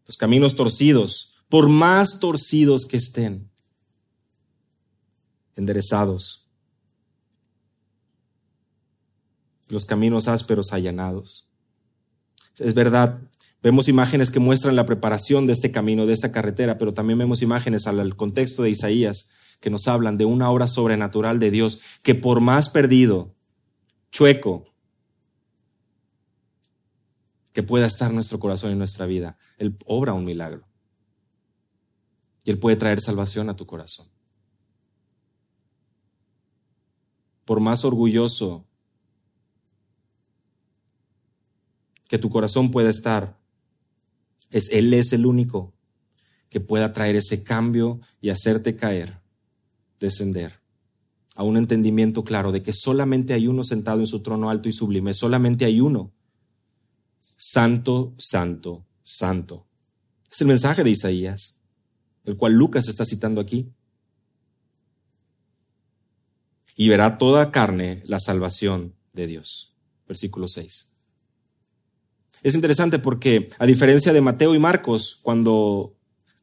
Los 0.05 0.17
caminos 0.17 0.57
torcidos, 0.57 1.33
por 1.47 1.69
más 1.69 2.19
torcidos 2.19 2.85
que 2.85 2.97
estén, 2.97 3.49
enderezados. 5.55 6.45
Los 9.69 9.85
caminos 9.85 10.27
ásperos 10.27 10.73
allanados. 10.73 11.49
Es 12.57 12.73
verdad, 12.73 13.21
Vemos 13.63 13.87
imágenes 13.87 14.29
que 14.29 14.41
muestran 14.41 14.75
la 14.75 14.85
preparación 14.85 15.47
de 15.47 15.53
este 15.53 15.71
camino, 15.71 16.05
de 16.05 16.11
esta 16.11 16.33
carretera, 16.33 16.77
pero 16.77 16.93
también 16.93 17.17
vemos 17.17 17.41
imágenes 17.41 17.87
al 17.87 18.15
contexto 18.17 18.61
de 18.61 18.69
Isaías 18.69 19.31
que 19.61 19.69
nos 19.69 19.87
hablan 19.87 20.17
de 20.17 20.25
una 20.25 20.49
obra 20.49 20.67
sobrenatural 20.67 21.39
de 21.39 21.49
Dios 21.49 21.79
que 22.01 22.13
por 22.13 22.41
más 22.41 22.69
perdido, 22.69 23.33
chueco, 24.11 24.65
que 27.53 27.63
pueda 27.63 27.85
estar 27.85 28.11
nuestro 28.11 28.37
corazón 28.37 28.73
y 28.73 28.75
nuestra 28.75 29.05
vida, 29.05 29.37
Él 29.57 29.77
obra 29.85 30.11
un 30.11 30.25
milagro. 30.25 30.67
Y 32.43 32.51
Él 32.51 32.59
puede 32.59 32.75
traer 32.75 32.99
salvación 32.99 33.49
a 33.49 33.55
tu 33.55 33.65
corazón. 33.65 34.09
Por 37.45 37.61
más 37.61 37.85
orgulloso 37.85 38.65
que 42.09 42.17
tu 42.17 42.29
corazón 42.29 42.69
pueda 42.69 42.89
estar, 42.89 43.41
es, 44.53 44.69
Él 44.71 44.93
es 44.93 45.11
el 45.11 45.25
único 45.25 45.73
que 46.49 46.59
pueda 46.59 46.93
traer 46.93 47.15
ese 47.15 47.43
cambio 47.43 47.99
y 48.21 48.29
hacerte 48.29 48.75
caer, 48.75 49.19
descender 49.99 50.61
a 51.35 51.43
un 51.43 51.57
entendimiento 51.57 52.23
claro 52.23 52.51
de 52.51 52.61
que 52.61 52.71
solamente 52.71 53.33
hay 53.33 53.47
uno 53.47 53.63
sentado 53.63 53.99
en 53.99 54.07
su 54.07 54.21
trono 54.21 54.51
alto 54.51 54.69
y 54.69 54.73
sublime, 54.73 55.15
solamente 55.15 55.65
hay 55.65 55.81
uno. 55.81 56.13
Santo, 57.37 58.13
santo, 58.19 58.85
santo. 59.03 59.67
Es 60.31 60.39
el 60.41 60.47
mensaje 60.47 60.83
de 60.83 60.91
Isaías, 60.91 61.59
el 62.23 62.37
cual 62.37 62.53
Lucas 62.53 62.87
está 62.87 63.03
citando 63.03 63.41
aquí. 63.41 63.71
Y 66.75 66.89
verá 66.89 67.17
toda 67.17 67.51
carne 67.51 68.03
la 68.05 68.19
salvación 68.19 68.93
de 69.13 69.27
Dios. 69.27 69.75
Versículo 70.07 70.47
6. 70.47 70.92
Es 72.43 72.55
interesante 72.55 72.99
porque, 72.99 73.47
a 73.57 73.65
diferencia 73.65 74.11
de 74.11 74.21
Mateo 74.21 74.53
y 74.53 74.59
Marcos, 74.59 75.19
cuando, 75.21 75.95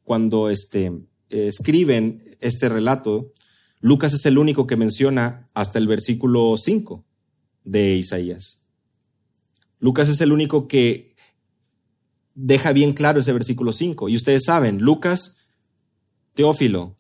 cuando 0.03 0.48
este, 0.48 0.92
escriben 1.28 2.36
este 2.40 2.70
relato, 2.70 3.32
Lucas 3.80 4.14
es 4.14 4.24
el 4.24 4.38
único 4.38 4.66
que 4.66 4.76
menciona 4.76 5.48
hasta 5.53 5.78
el 5.78 5.86
versículo 5.86 6.57
5 6.57 7.05
de 7.64 7.96
Isaías. 7.96 8.64
Lucas 9.78 10.09
es 10.09 10.20
el 10.22 10.32
único 10.32 10.68
que 10.68 11.14
deja 12.34 12.72
bien 12.72 12.94
claro 12.94 13.20
ese 13.20 13.32
versículo 13.32 13.72
5. 13.72 14.09
Y 14.09 14.16
ustedes 14.16 14.44
saben, 14.44 14.78
Lucas, 14.78 15.46
Teófilo, 16.34 16.96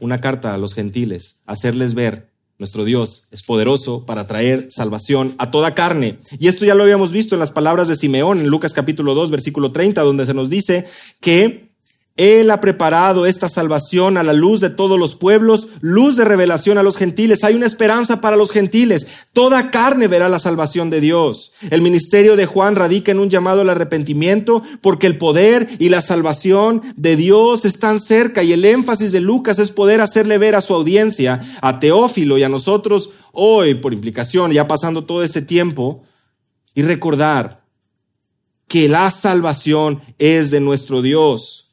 una 0.00 0.20
carta 0.20 0.54
a 0.54 0.58
los 0.58 0.74
gentiles, 0.74 1.42
hacerles 1.46 1.94
ver 1.94 2.32
nuestro 2.58 2.84
Dios 2.84 3.28
es 3.30 3.42
poderoso 3.42 4.04
para 4.04 4.26
traer 4.26 4.66
salvación 4.70 5.34
a 5.38 5.50
toda 5.50 5.74
carne. 5.74 6.18
Y 6.38 6.48
esto 6.48 6.64
ya 6.64 6.74
lo 6.74 6.82
habíamos 6.82 7.12
visto 7.12 7.36
en 7.36 7.40
las 7.40 7.52
palabras 7.52 7.86
de 7.88 7.96
Simeón 7.96 8.40
en 8.40 8.48
Lucas 8.48 8.72
capítulo 8.72 9.14
2, 9.14 9.30
versículo 9.30 9.70
30, 9.70 10.02
donde 10.02 10.26
se 10.26 10.34
nos 10.34 10.50
dice 10.50 10.84
que 11.20 11.67
él 12.18 12.50
ha 12.50 12.60
preparado 12.60 13.26
esta 13.26 13.48
salvación 13.48 14.16
a 14.16 14.24
la 14.24 14.32
luz 14.32 14.60
de 14.60 14.70
todos 14.70 14.98
los 14.98 15.14
pueblos, 15.14 15.68
luz 15.80 16.16
de 16.16 16.24
revelación 16.24 16.76
a 16.76 16.82
los 16.82 16.96
gentiles. 16.96 17.44
Hay 17.44 17.54
una 17.54 17.66
esperanza 17.66 18.20
para 18.20 18.36
los 18.36 18.50
gentiles. 18.50 19.06
Toda 19.32 19.70
carne 19.70 20.08
verá 20.08 20.28
la 20.28 20.40
salvación 20.40 20.90
de 20.90 21.00
Dios. 21.00 21.52
El 21.70 21.80
ministerio 21.80 22.34
de 22.34 22.46
Juan 22.46 22.74
radica 22.74 23.12
en 23.12 23.20
un 23.20 23.30
llamado 23.30 23.60
al 23.60 23.70
arrepentimiento 23.70 24.64
porque 24.82 25.06
el 25.06 25.16
poder 25.16 25.68
y 25.78 25.90
la 25.90 26.00
salvación 26.00 26.82
de 26.96 27.14
Dios 27.14 27.64
están 27.64 28.00
cerca 28.00 28.42
y 28.42 28.52
el 28.52 28.64
énfasis 28.64 29.12
de 29.12 29.20
Lucas 29.20 29.60
es 29.60 29.70
poder 29.70 30.00
hacerle 30.00 30.38
ver 30.38 30.56
a 30.56 30.60
su 30.60 30.74
audiencia, 30.74 31.40
a 31.62 31.78
Teófilo 31.78 32.36
y 32.36 32.42
a 32.42 32.48
nosotros 32.48 33.10
hoy, 33.32 33.74
por 33.74 33.92
implicación, 33.92 34.50
ya 34.50 34.66
pasando 34.66 35.04
todo 35.04 35.22
este 35.22 35.40
tiempo, 35.40 36.02
y 36.74 36.82
recordar 36.82 37.62
que 38.66 38.88
la 38.88 39.08
salvación 39.12 40.00
es 40.18 40.50
de 40.50 40.58
nuestro 40.58 41.00
Dios 41.00 41.67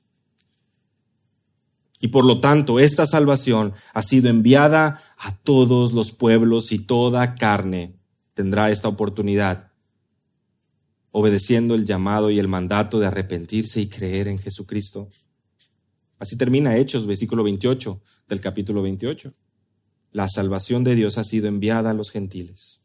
y 2.00 2.10
por 2.10 2.26
lo 2.26 2.40
tanto, 2.40 2.80
esta 2.80 3.06
salvación 3.06 3.74
ha 3.94 4.02
sido 4.02 4.30
enviada 4.30 5.02
a 5.18 5.36
todos 5.36 5.94
los 5.94 6.12
pueblos 6.12 6.72
y 6.72 6.80
toda 6.80 7.36
carne 7.36 7.96
tendrá 8.34 8.70
esta 8.70 8.90
oportunidad, 8.90 9.72
obedeciendo 11.12 11.74
el 11.74 11.86
llamado 11.86 12.30
y 12.30 12.40
el 12.40 12.48
mandato 12.48 13.00
de 13.00 13.08
arrepentirse 13.08 13.82
y 13.82 13.88
creer 13.88 14.28
en 14.28 14.40
Jesucristo. 14.40 15.10
Así 16.20 16.38
termina 16.38 16.78
Hechos, 16.78 17.08
versículo 17.08 17.44
28 17.44 18.02
del 18.28 18.42
capítulo 18.42 18.82
28. 18.82 19.34
La 20.12 20.30
salvación 20.30 20.84
de 20.84 20.96
Dios 20.96 21.18
ha 21.18 21.24
sido 21.24 21.48
enviada 21.48 21.92
a 21.92 21.94
los 21.94 22.12
gentiles. 22.12 22.85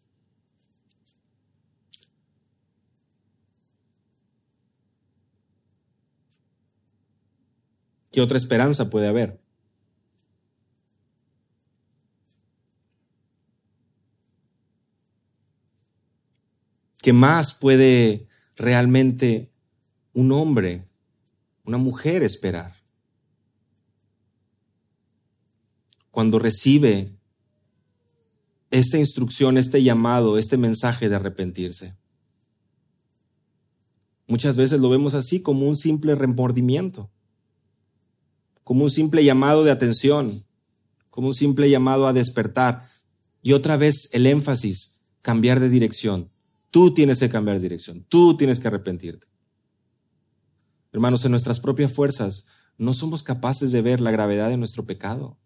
¿Qué 8.10 8.20
otra 8.20 8.36
esperanza 8.36 8.90
puede 8.90 9.06
haber? 9.06 9.40
¿Qué 17.02 17.12
más 17.12 17.54
puede 17.54 18.28
realmente 18.56 19.50
un 20.12 20.32
hombre, 20.32 20.86
una 21.64 21.78
mujer 21.78 22.22
esperar? 22.22 22.74
Cuando 26.10 26.38
recibe 26.38 27.16
esta 28.70 28.98
instrucción, 28.98 29.56
este 29.56 29.82
llamado, 29.82 30.36
este 30.36 30.56
mensaje 30.56 31.08
de 31.08 31.16
arrepentirse. 31.16 31.96
Muchas 34.26 34.56
veces 34.56 34.80
lo 34.80 34.90
vemos 34.90 35.14
así 35.14 35.42
como 35.42 35.68
un 35.68 35.76
simple 35.76 36.14
remordimiento 36.14 37.10
como 38.70 38.84
un 38.84 38.90
simple 38.90 39.24
llamado 39.24 39.64
de 39.64 39.72
atención, 39.72 40.46
como 41.10 41.26
un 41.26 41.34
simple 41.34 41.68
llamado 41.68 42.06
a 42.06 42.12
despertar. 42.12 42.82
Y 43.42 43.52
otra 43.52 43.76
vez 43.76 44.10
el 44.12 44.28
énfasis, 44.28 45.02
cambiar 45.22 45.58
de 45.58 45.68
dirección. 45.68 46.30
Tú 46.70 46.94
tienes 46.94 47.18
que 47.18 47.28
cambiar 47.28 47.56
de 47.56 47.62
dirección, 47.62 48.04
tú 48.08 48.36
tienes 48.36 48.60
que 48.60 48.68
arrepentirte. 48.68 49.26
Hermanos, 50.92 51.24
en 51.24 51.32
nuestras 51.32 51.58
propias 51.58 51.92
fuerzas 51.92 52.46
no 52.78 52.94
somos 52.94 53.24
capaces 53.24 53.72
de 53.72 53.82
ver 53.82 54.00
la 54.00 54.12
gravedad 54.12 54.48
de 54.48 54.56
nuestro 54.56 54.86
pecado. 54.86 55.36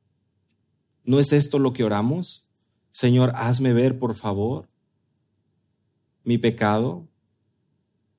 ¿No 1.03 1.19
es 1.19 1.33
esto 1.33 1.59
lo 1.59 1.73
que 1.73 1.85
oramos? 1.85 2.47
Señor, 2.93 3.33
hazme 3.37 3.73
ver, 3.73 3.99
por 3.99 4.15
favor, 4.15 4.69
mi 6.25 6.37
pecado. 6.37 7.09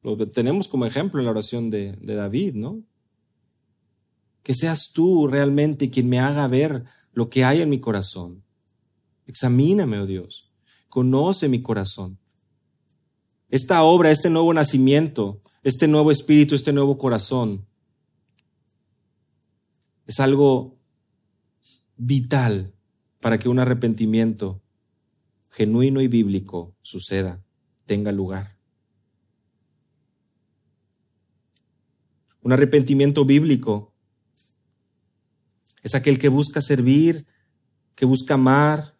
Lo 0.01 0.17
tenemos 0.31 0.67
como 0.67 0.87
ejemplo 0.87 1.19
en 1.19 1.25
la 1.25 1.31
oración 1.31 1.69
de, 1.69 1.91
de 1.91 2.15
David, 2.15 2.55
¿no? 2.55 2.81
Que 4.45 4.53
seas 4.53 4.91
tú 4.93 5.27
realmente 5.27 5.89
quien 5.89 6.07
me 6.07 6.19
haga 6.19 6.47
ver 6.47 6.83
lo 7.13 7.31
que 7.31 7.43
hay 7.43 7.61
en 7.61 7.69
mi 7.69 7.79
corazón. 7.79 8.43
Examíname, 9.25 9.97
oh 9.97 10.05
Dios. 10.05 10.51
Conoce 10.87 11.49
mi 11.49 11.63
corazón. 11.63 12.19
Esta 13.49 13.81
obra, 13.81 14.11
este 14.11 14.29
nuevo 14.29 14.53
nacimiento, 14.53 15.41
este 15.63 15.87
nuevo 15.87 16.11
espíritu, 16.11 16.53
este 16.53 16.71
nuevo 16.71 16.99
corazón, 16.99 17.65
es 20.05 20.19
algo 20.19 20.77
vital 21.97 22.75
para 23.21 23.39
que 23.39 23.49
un 23.49 23.57
arrepentimiento 23.57 24.61
genuino 25.49 26.01
y 26.01 26.07
bíblico 26.07 26.75
suceda, 26.83 27.43
tenga 27.87 28.11
lugar. 28.11 28.59
Un 32.43 32.53
arrepentimiento 32.53 33.25
bíblico 33.25 33.94
es 35.85 35.93
aquel 35.93 36.17
que 36.17 36.29
busca 36.29 36.61
servir, 36.61 37.27
que 37.93 38.07
busca 38.07 38.33
amar, 38.33 38.97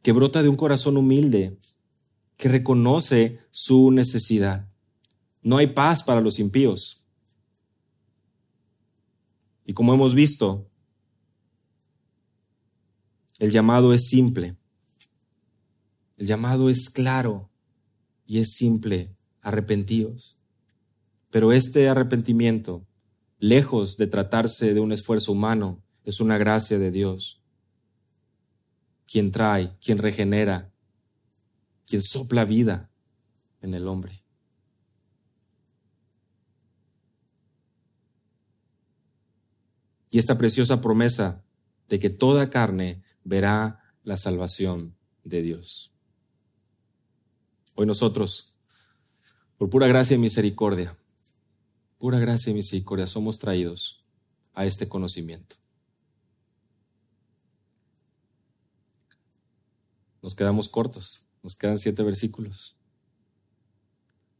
que 0.00 0.10
brota 0.10 0.42
de 0.42 0.48
un 0.48 0.56
corazón 0.56 0.96
humilde, 0.96 1.58
que 2.38 2.48
reconoce 2.48 3.38
su 3.50 3.90
necesidad. 3.90 4.70
No 5.42 5.58
hay 5.58 5.66
paz 5.66 6.02
para 6.02 6.22
los 6.22 6.38
impíos. 6.38 7.04
Y 9.66 9.74
como 9.74 9.92
hemos 9.92 10.14
visto, 10.14 10.66
el 13.38 13.50
llamado 13.50 13.92
es 13.92 14.06
simple. 14.08 14.56
El 16.16 16.26
llamado 16.26 16.70
es 16.70 16.88
claro 16.88 17.50
y 18.24 18.38
es 18.38 18.54
simple. 18.54 19.14
Arrepentíos. 19.42 20.38
Pero 21.28 21.52
este 21.52 21.90
arrepentimiento, 21.90 22.86
lejos 23.38 23.96
de 23.96 24.06
tratarse 24.06 24.74
de 24.74 24.80
un 24.80 24.92
esfuerzo 24.92 25.32
humano, 25.32 25.82
es 26.04 26.20
una 26.20 26.38
gracia 26.38 26.78
de 26.78 26.90
Dios. 26.90 27.42
Quien 29.06 29.30
trae, 29.30 29.76
quien 29.78 29.98
regenera, 29.98 30.72
quien 31.86 32.02
sopla 32.02 32.44
vida 32.44 32.90
en 33.60 33.74
el 33.74 33.88
hombre. 33.88 34.24
Y 40.10 40.18
esta 40.18 40.38
preciosa 40.38 40.80
promesa 40.80 41.44
de 41.88 41.98
que 41.98 42.10
toda 42.10 42.50
carne 42.50 43.02
verá 43.22 43.82
la 44.02 44.16
salvación 44.16 44.96
de 45.24 45.42
Dios. 45.42 45.92
Hoy 47.74 47.86
nosotros, 47.86 48.54
por 49.58 49.68
pura 49.68 49.86
gracia 49.86 50.16
y 50.16 50.18
misericordia, 50.18 50.96
pura 51.98 52.18
gracia 52.18 52.50
y 52.50 52.54
misericordia, 52.54 53.06
somos 53.06 53.38
traídos 53.38 54.04
a 54.54 54.66
este 54.66 54.88
conocimiento. 54.88 55.56
Nos 60.22 60.34
quedamos 60.34 60.68
cortos, 60.68 61.26
nos 61.42 61.54
quedan 61.54 61.78
siete 61.78 62.02
versículos, 62.02 62.76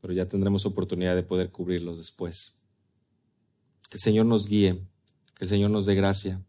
pero 0.00 0.12
ya 0.12 0.26
tendremos 0.26 0.66
oportunidad 0.66 1.14
de 1.14 1.22
poder 1.22 1.50
cubrirlos 1.50 1.98
después. 1.98 2.62
Que 3.88 3.98
el 3.98 4.00
Señor 4.00 4.26
nos 4.26 4.46
guíe, 4.46 4.86
que 5.34 5.44
el 5.44 5.48
Señor 5.48 5.70
nos 5.70 5.86
dé 5.86 5.94
gracia 5.94 6.44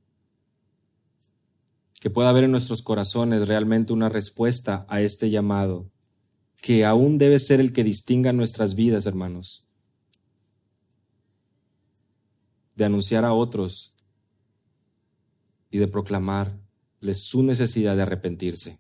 que 1.99 2.09
pueda 2.09 2.29
haber 2.29 2.43
en 2.43 2.51
nuestros 2.51 2.81
corazones 2.81 3.47
realmente 3.47 3.93
una 3.93 4.09
respuesta 4.09 4.85
a 4.87 5.01
este 5.01 5.29
llamado, 5.29 5.91
que 6.61 6.85
aún 6.85 7.17
debe 7.17 7.39
ser 7.39 7.59
el 7.59 7.73
que 7.73 7.83
distinga 7.83 8.33
nuestras 8.33 8.75
vidas, 8.75 9.05
hermanos, 9.05 9.66
de 12.77 12.85
anunciar 12.85 13.25
a 13.25 13.33
otros 13.33 13.95
y 15.71 15.79
de 15.79 15.87
proclamarles 15.87 17.23
su 17.23 17.41
necesidad 17.41 17.95
de 17.95 18.03
arrepentirse, 18.03 18.79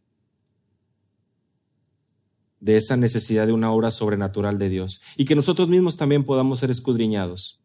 de 2.59 2.77
esa 2.77 2.95
necesidad 2.95 3.47
de 3.47 3.53
una 3.53 3.71
obra 3.71 3.89
sobrenatural 3.89 4.59
de 4.59 4.69
Dios, 4.69 5.01
y 5.17 5.25
que 5.25 5.35
nosotros 5.35 5.67
mismos 5.67 5.97
también 5.97 6.23
podamos 6.23 6.59
ser 6.59 6.69
escudriñados, 6.69 7.59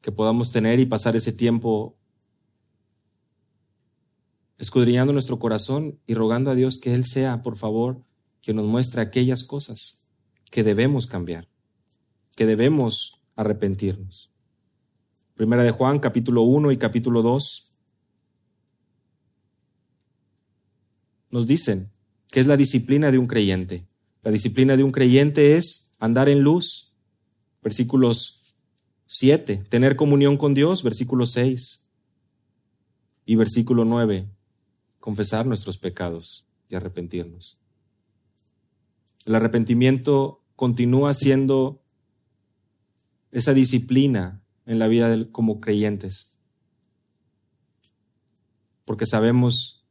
que 0.00 0.12
podamos 0.12 0.52
tener 0.52 0.78
y 0.78 0.86
pasar 0.86 1.16
ese 1.16 1.32
tiempo 1.32 1.98
escudriñando 4.56 5.12
nuestro 5.12 5.40
corazón 5.40 5.98
y 6.06 6.14
rogando 6.14 6.52
a 6.52 6.54
Dios 6.54 6.78
que 6.78 6.94
Él 6.94 7.04
sea, 7.04 7.42
por 7.42 7.56
favor, 7.56 8.04
que 8.40 8.54
nos 8.54 8.66
muestre 8.66 9.00
aquellas 9.00 9.42
cosas 9.42 10.04
que 10.48 10.62
debemos 10.62 11.06
cambiar, 11.06 11.48
que 12.36 12.46
debemos 12.46 13.20
arrepentirnos. 13.34 14.27
Primera 15.38 15.62
de 15.62 15.70
Juan, 15.70 16.00
capítulo 16.00 16.42
1 16.42 16.72
y 16.72 16.78
capítulo 16.78 17.22
2, 17.22 17.70
nos 21.30 21.46
dicen 21.46 21.92
que 22.26 22.40
es 22.40 22.48
la 22.48 22.56
disciplina 22.56 23.12
de 23.12 23.18
un 23.18 23.28
creyente. 23.28 23.86
La 24.24 24.32
disciplina 24.32 24.76
de 24.76 24.82
un 24.82 24.90
creyente 24.90 25.56
es 25.56 25.92
andar 26.00 26.28
en 26.28 26.42
luz. 26.42 26.92
Versículos 27.62 28.40
7, 29.06 29.62
tener 29.68 29.94
comunión 29.94 30.38
con 30.38 30.54
Dios, 30.54 30.82
versículo 30.82 31.24
6. 31.24 31.86
Y 33.24 33.36
versículo 33.36 33.84
9, 33.84 34.28
confesar 34.98 35.46
nuestros 35.46 35.78
pecados 35.78 36.48
y 36.68 36.74
arrepentirnos. 36.74 37.60
El 39.24 39.36
arrepentimiento 39.36 40.42
continúa 40.56 41.14
siendo 41.14 41.80
esa 43.30 43.54
disciplina 43.54 44.42
en 44.68 44.78
la 44.78 44.86
vida 44.86 45.26
como 45.32 45.60
creyentes, 45.60 46.38
porque 48.84 49.06
sabemos 49.06 49.84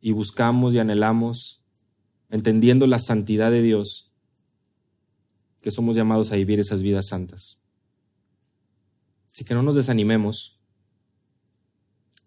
y 0.00 0.12
buscamos 0.12 0.74
y 0.74 0.78
anhelamos, 0.78 1.64
entendiendo 2.28 2.86
la 2.86 2.98
santidad 2.98 3.50
de 3.50 3.62
Dios, 3.62 4.12
que 5.62 5.70
somos 5.70 5.96
llamados 5.96 6.30
a 6.32 6.36
vivir 6.36 6.60
esas 6.60 6.82
vidas 6.82 7.08
santas. 7.08 7.62
Así 9.32 9.44
que 9.44 9.54
no 9.54 9.62
nos 9.62 9.74
desanimemos 9.74 10.56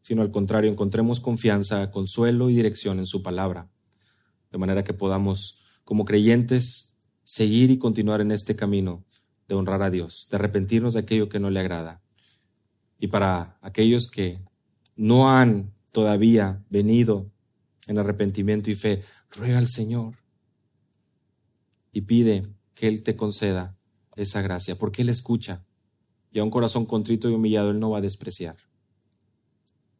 sino 0.09 0.23
al 0.23 0.31
contrario, 0.31 0.71
encontremos 0.71 1.19
confianza, 1.19 1.91
consuelo 1.91 2.49
y 2.49 2.55
dirección 2.55 2.97
en 2.97 3.05
su 3.05 3.21
palabra, 3.21 3.69
de 4.51 4.57
manera 4.57 4.83
que 4.83 4.95
podamos, 4.95 5.61
como 5.83 6.03
creyentes, 6.03 6.97
seguir 7.23 7.69
y 7.69 7.77
continuar 7.77 8.19
en 8.19 8.31
este 8.31 8.55
camino 8.55 9.05
de 9.49 9.55
honrar 9.55 9.81
a 9.81 9.89
Dios, 9.89 10.27
de 10.29 10.37
arrepentirnos 10.37 10.93
de 10.93 11.01
aquello 11.01 11.27
que 11.27 11.39
no 11.39 11.49
le 11.49 11.59
agrada. 11.59 12.01
Y 12.99 13.07
para 13.07 13.57
aquellos 13.61 14.09
que 14.09 14.39
no 14.95 15.29
han 15.29 15.73
todavía 15.91 16.63
venido 16.69 17.31
en 17.87 17.97
arrepentimiento 17.97 18.69
y 18.69 18.75
fe, 18.75 19.03
ruega 19.31 19.57
al 19.57 19.67
Señor 19.67 20.15
y 21.91 22.01
pide 22.01 22.43
que 22.75 22.87
Él 22.87 23.01
te 23.01 23.15
conceda 23.15 23.75
esa 24.15 24.41
gracia, 24.43 24.77
porque 24.77 25.01
Él 25.01 25.09
escucha 25.09 25.65
y 26.31 26.37
a 26.37 26.43
un 26.43 26.51
corazón 26.51 26.85
contrito 26.85 27.27
y 27.27 27.33
humillado 27.33 27.71
Él 27.71 27.79
no 27.79 27.89
va 27.89 27.97
a 27.97 28.01
despreciar. 28.01 28.57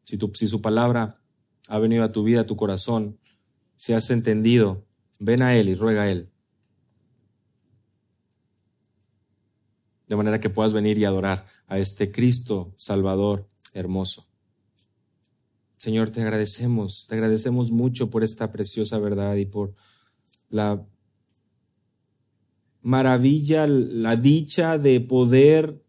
Si, 0.04 0.18
su 0.46 0.62
palabra 0.62 1.20
ha 1.68 1.78
venido 1.78 2.04
a 2.04 2.12
tu 2.12 2.22
vida, 2.22 2.42
a 2.42 2.46
tu 2.46 2.56
corazón, 2.56 3.18
si 3.76 3.94
has 3.94 4.10
entendido, 4.10 4.86
ven 5.18 5.42
a 5.42 5.56
Él 5.56 5.68
y 5.68 5.74
ruega 5.74 6.02
a 6.02 6.10
Él. 6.10 6.30
De 10.10 10.16
manera 10.16 10.40
que 10.40 10.50
puedas 10.50 10.72
venir 10.72 10.98
y 10.98 11.04
adorar 11.04 11.46
a 11.68 11.78
este 11.78 12.10
Cristo 12.10 12.74
Salvador 12.76 13.48
hermoso. 13.72 14.26
Señor, 15.76 16.10
te 16.10 16.20
agradecemos, 16.20 17.06
te 17.06 17.14
agradecemos 17.14 17.70
mucho 17.70 18.10
por 18.10 18.24
esta 18.24 18.50
preciosa 18.50 18.98
verdad 18.98 19.36
y 19.36 19.46
por, 19.46 19.76
la 20.48 20.84
maravilla, 22.82 23.68
la 23.68 24.16
dicha 24.16 24.78
de 24.78 25.00
poder 25.00 25.80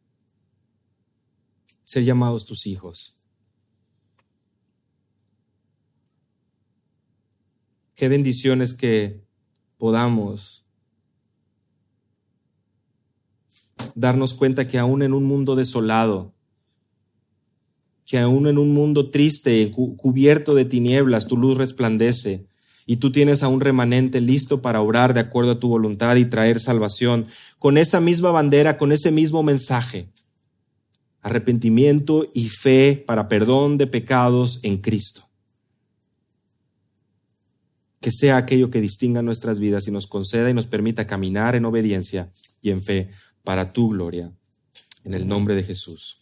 ser 1.84 2.04
llamados 2.04 2.46
tus 2.46 2.68
hijos. 2.68 3.18
Qué 7.96 8.08
bendiciones 8.08 8.76
que 8.76 9.26
podamos 9.78 10.61
darnos 13.96 14.34
cuenta 14.34 14.68
que 14.68 14.78
aún 14.78 15.02
en 15.02 15.14
un 15.14 15.26
mundo 15.26 15.56
desolado, 15.56 16.34
que 18.06 18.20
aún 18.20 18.48
en 18.48 18.58
un 18.58 18.74
mundo 18.74 19.10
triste, 19.10 19.72
cubierto 19.72 20.54
de 20.54 20.66
tinieblas, 20.66 21.28
tu 21.28 21.38
luz 21.38 21.58
resplandece 21.58 22.46
y 22.86 22.98
tú 22.98 23.12
tienes 23.12 23.44
a 23.44 23.48
un 23.48 23.62
remanente 23.62 24.20
listo 24.20 24.62
para 24.62 24.82
orar 24.82 25.14
de 25.14 25.22
acuerdo 25.22 25.52
a 25.52 25.60
tu 25.60 25.70
voluntad 25.70 26.16
y 26.16 26.26
traer 26.26 26.60
salvación 26.60 27.26
con 27.60 27.78
esa 27.78 28.02
misma 28.02 28.32
bandera, 28.32 28.78
con 28.78 28.92
ese 28.92 29.12
mismo 29.12 29.44
mensaje. 29.44 30.10
Arrepentimiento 31.22 32.30
y 32.34 32.50
fe 32.50 33.02
para 33.08 33.28
perdón 33.28 33.78
de 33.78 33.88
pecados 33.88 34.60
en 34.64 34.78
Cristo. 34.78 35.30
Que 38.02 38.12
sea 38.12 38.38
aquello 38.38 38.72
que 38.72 38.82
distinga 38.82 39.22
nuestras 39.22 39.60
vidas 39.60 39.88
y 39.88 39.92
nos 39.92 40.08
conceda 40.08 40.50
y 40.50 40.54
nos 40.54 40.66
permita 40.68 41.06
caminar 41.08 41.56
en 41.56 41.66
obediencia 41.66 42.32
y 42.62 42.72
en 42.72 42.82
fe 42.82 43.10
para 43.44 43.74
tu 43.74 43.90
gloria. 43.90 44.32
En 45.04 45.14
el 45.14 45.28
nombre 45.28 45.56
de 45.56 45.64
Jesús. 45.64 46.21